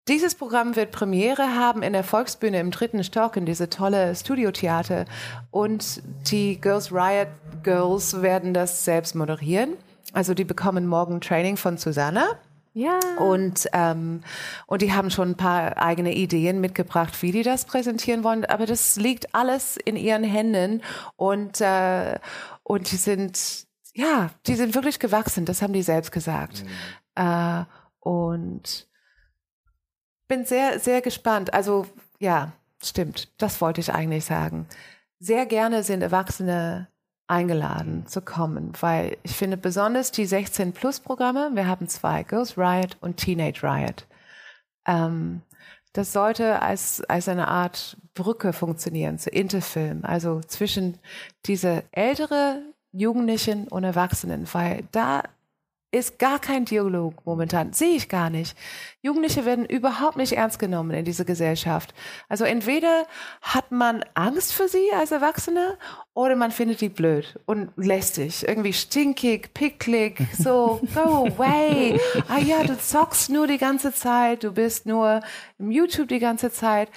[0.10, 5.06] Dieses Programm wird Premiere haben in der Volksbühne im dritten Stock in diese tolle Studiotheater
[5.50, 7.30] und die Girls Riot
[7.64, 9.78] Girls werden das selbst moderieren.
[10.12, 12.38] Also die bekommen morgen Training von Susanna.
[12.74, 13.00] Ja.
[13.18, 14.24] Und, ähm,
[14.68, 18.44] und die haben schon ein paar eigene Ideen mitgebracht, wie die das präsentieren wollen.
[18.44, 20.82] Aber das liegt alles in ihren Händen
[21.16, 22.20] und, äh,
[22.64, 25.46] und die sind, ja, die sind wirklich gewachsen.
[25.46, 26.66] Das haben die selbst gesagt.
[27.16, 27.24] Mhm.
[27.24, 27.66] Äh,
[28.00, 28.88] und
[30.34, 31.54] bin sehr, sehr gespannt.
[31.54, 31.86] Also
[32.18, 32.54] ja,
[32.84, 33.30] stimmt.
[33.38, 34.68] Das wollte ich eigentlich sagen.
[35.20, 36.88] Sehr gerne sind Erwachsene
[37.28, 43.18] eingeladen zu kommen, weil ich finde besonders die 16-Plus-Programme, wir haben zwei, Girls Riot und
[43.18, 44.08] Teenage Riot.
[44.88, 45.42] Ähm,
[45.94, 50.98] das sollte als, als eine Art Brücke funktionieren zu Interfilm, also zwischen
[51.46, 52.62] diese ältere
[52.92, 55.24] Jugendlichen und Erwachsenen, weil da
[55.94, 57.72] ist gar kein Dialog momentan.
[57.72, 58.58] Sehe ich gar nicht.
[59.02, 61.94] Jugendliche werden überhaupt nicht ernst genommen in dieser Gesellschaft.
[62.30, 63.06] Also entweder
[63.42, 65.78] hat man Angst für sie als Erwachsene
[66.16, 72.00] oder man findet die blöd und lästig, irgendwie stinkig, picklig, so, go away.
[72.28, 75.22] Ah ja, du zockst nur die ganze Zeit, du bist nur
[75.60, 76.90] im YouTube die ganze Zeit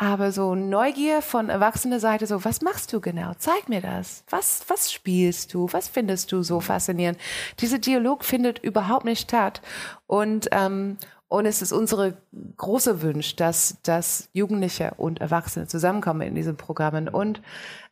[0.00, 3.32] aber so Neugier von erwachsener Seite, so, was machst du genau?
[3.36, 4.24] Zeig mir das.
[4.30, 5.68] Was, was spielst du?
[5.72, 7.18] Was findest du so faszinierend?
[7.58, 9.60] Dieser Dialog findet überhaupt nicht statt.
[10.06, 10.96] Und, ähm,
[11.28, 12.16] und es ist unsere
[12.56, 17.42] große Wunsch, dass, dass Jugendliche und Erwachsene zusammenkommen in diesen Programmen und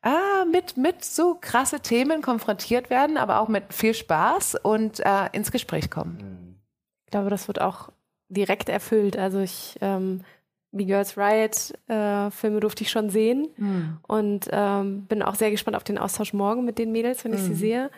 [0.00, 5.28] ah, mit, mit so krasse Themen konfrontiert werden, aber auch mit viel Spaß und äh,
[5.32, 6.58] ins Gespräch kommen.
[7.04, 7.90] Ich glaube, das wird auch
[8.30, 9.18] direkt erfüllt.
[9.18, 10.22] Also ich ähm,
[10.70, 13.98] die Girls Riot äh, Filme durfte ich schon sehen mhm.
[14.06, 17.40] und ähm, bin auch sehr gespannt auf den Austausch morgen mit den Mädels, wenn ich
[17.40, 17.44] mhm.
[17.44, 17.56] sie hm.
[17.56, 17.90] sehe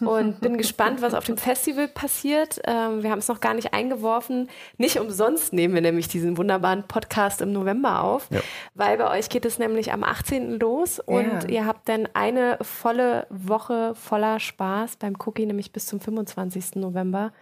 [0.00, 2.60] und bin gespannt, was auf dem Festival passiert.
[2.64, 4.48] Ähm, wir haben es noch gar nicht eingeworfen.
[4.78, 8.40] Nicht umsonst nehmen wir nämlich diesen wunderbaren Podcast im November auf, ja.
[8.74, 10.58] weil bei euch geht es nämlich am 18.
[10.58, 11.48] los und ja.
[11.48, 16.76] ihr habt dann eine volle Woche voller Spaß beim Cookie, nämlich bis zum 25.
[16.76, 17.32] November,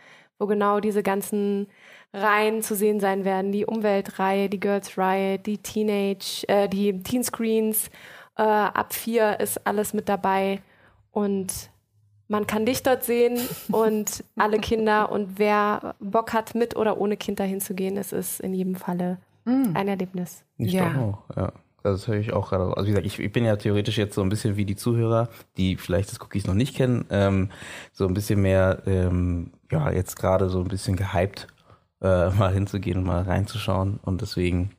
[0.43, 1.69] wo genau diese ganzen
[2.13, 3.53] Reihen zu sehen sein werden.
[3.53, 7.89] Die Umweltreihe, die Girls Riot, die Teenage, äh, die Teenscreens.
[8.37, 10.61] Äh, ab vier ist alles mit dabei.
[11.13, 11.71] Und
[12.29, 13.39] man kann dich dort sehen
[13.71, 15.13] und alle Kinder.
[15.13, 18.75] Und wer Bock hat, mit oder ohne Kind dahin zu gehen, es ist in jedem
[18.75, 19.75] Falle mm.
[19.75, 20.45] ein Erlebnis.
[20.59, 20.89] Ich ja.
[20.97, 21.53] auch, ja.
[21.83, 22.77] Das höre ich auch gerade.
[22.77, 25.29] Also wie gesagt, ich, ich, bin ja theoretisch jetzt so ein bisschen wie die Zuhörer,
[25.57, 27.51] die vielleicht das Cookies noch nicht kennen, ähm,
[27.93, 31.49] so ein bisschen mehr, ähm, ja, jetzt gerade so ein bisschen gehypt
[32.03, 33.99] äh, mal hinzugehen und mal reinzuschauen.
[34.03, 34.71] Und deswegen,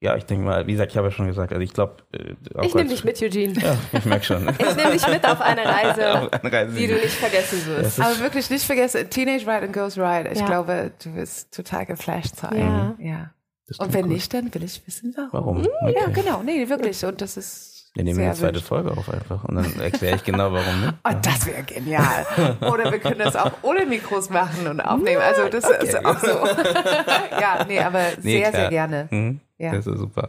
[0.00, 1.96] ja, ich denke mal, wie gesagt, ich habe ja schon gesagt, also ich glaube.
[2.12, 2.34] Äh,
[2.64, 3.54] ich nehme dich mit, Eugene.
[3.54, 4.48] Ja, ich merke schon.
[4.58, 8.00] ich nehme dich mit auf eine Reise, auf eine Reise die du nicht vergessen wirst.
[8.00, 10.30] Aber wirklich nicht vergessen, Teenage Ride and Girls Ride.
[10.32, 10.46] Ich ja.
[10.46, 12.58] glaube, du wirst total geflasht sein.
[12.58, 12.96] Ja.
[12.98, 13.30] ja.
[13.78, 14.12] Und wenn gut.
[14.12, 15.32] nicht, dann will ich wissen, warum.
[15.32, 15.56] Warum?
[15.58, 15.96] Hm, okay.
[15.98, 16.42] Ja, genau.
[16.42, 17.04] Nee, wirklich.
[17.04, 20.52] Und das ist wir nehmen eine zweite Folge auf einfach und dann erkläre ich genau,
[20.52, 20.94] warum nicht.
[21.02, 22.26] Oh, das wäre genial.
[22.60, 25.22] Oder wir können das auch ohne Mikros machen und aufnehmen.
[25.22, 25.86] Also das okay.
[25.86, 26.28] ist auch so.
[27.40, 28.52] ja, nee, aber nee, sehr, klar.
[28.52, 29.08] sehr gerne.
[29.10, 29.40] Mhm.
[29.56, 29.72] Ja.
[29.72, 30.28] Das ist super.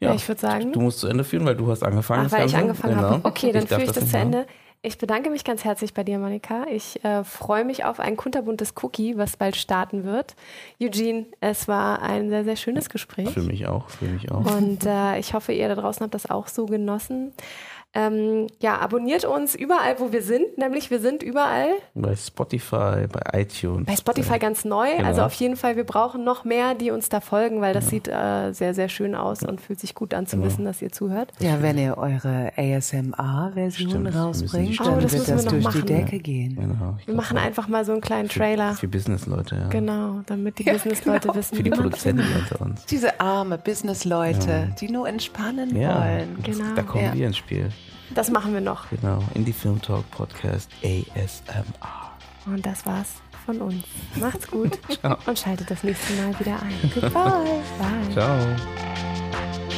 [0.00, 0.72] Ja, ich würde sagen.
[0.72, 2.28] Du musst zu Ende führen, weil du hast angefangen.
[2.28, 3.10] Ach, weil ich angefangen genau.
[3.10, 3.24] habe.
[3.24, 4.46] Okay, dann führe ich das, das zu Ende.
[4.86, 6.64] Ich bedanke mich ganz herzlich bei dir, Monika.
[6.70, 10.36] Ich äh, freue mich auf ein kunterbuntes Cookie, was bald starten wird.
[10.80, 13.30] Eugene, es war ein sehr, sehr schönes Gespräch.
[13.30, 14.46] Für mich auch, für mich auch.
[14.56, 17.32] Und äh, ich hoffe, ihr da draußen habt das auch so genossen.
[17.96, 20.58] Ähm, ja, abonniert uns überall, wo wir sind.
[20.58, 21.68] Nämlich wir sind überall.
[21.94, 23.86] Bei Spotify, bei iTunes.
[23.86, 24.94] Bei Spotify ganz neu.
[24.94, 25.08] Genau.
[25.08, 28.04] Also auf jeden Fall, wir brauchen noch mehr, die uns da folgen, weil das genau.
[28.04, 30.48] sieht äh, sehr, sehr schön aus und fühlt sich gut an zu genau.
[30.48, 31.32] wissen, dass ihr zuhört.
[31.38, 35.80] Ja, wenn ihr eure ASMR-Version rausbringt, dann oh, das wird das wir durch machen.
[35.86, 36.56] die Decke gehen.
[36.56, 38.74] Genau, wir machen einfach mal so einen kleinen für, Trailer.
[38.74, 39.68] Für Business-Leute, ja.
[39.68, 41.34] Genau, damit die ja, Business-Leute genau.
[41.34, 41.56] wissen.
[41.56, 42.84] Für die Produzenten unter uns.
[42.84, 44.66] Diese arme Business-Leute, ja.
[44.78, 46.38] die nur entspannen wollen.
[46.42, 46.74] Genau.
[46.74, 47.70] Da kommen wir ins Spiel.
[48.14, 48.88] Das machen wir noch.
[48.90, 52.12] Genau, Indie Film Talk Podcast ASMR.
[52.46, 53.14] Und das war's
[53.44, 53.84] von uns.
[54.16, 54.78] Macht's gut
[55.26, 56.92] und schaltet das nächste Mal wieder ein.
[56.94, 57.10] Goodbye.
[57.78, 58.12] Bye.
[58.12, 59.75] Ciao.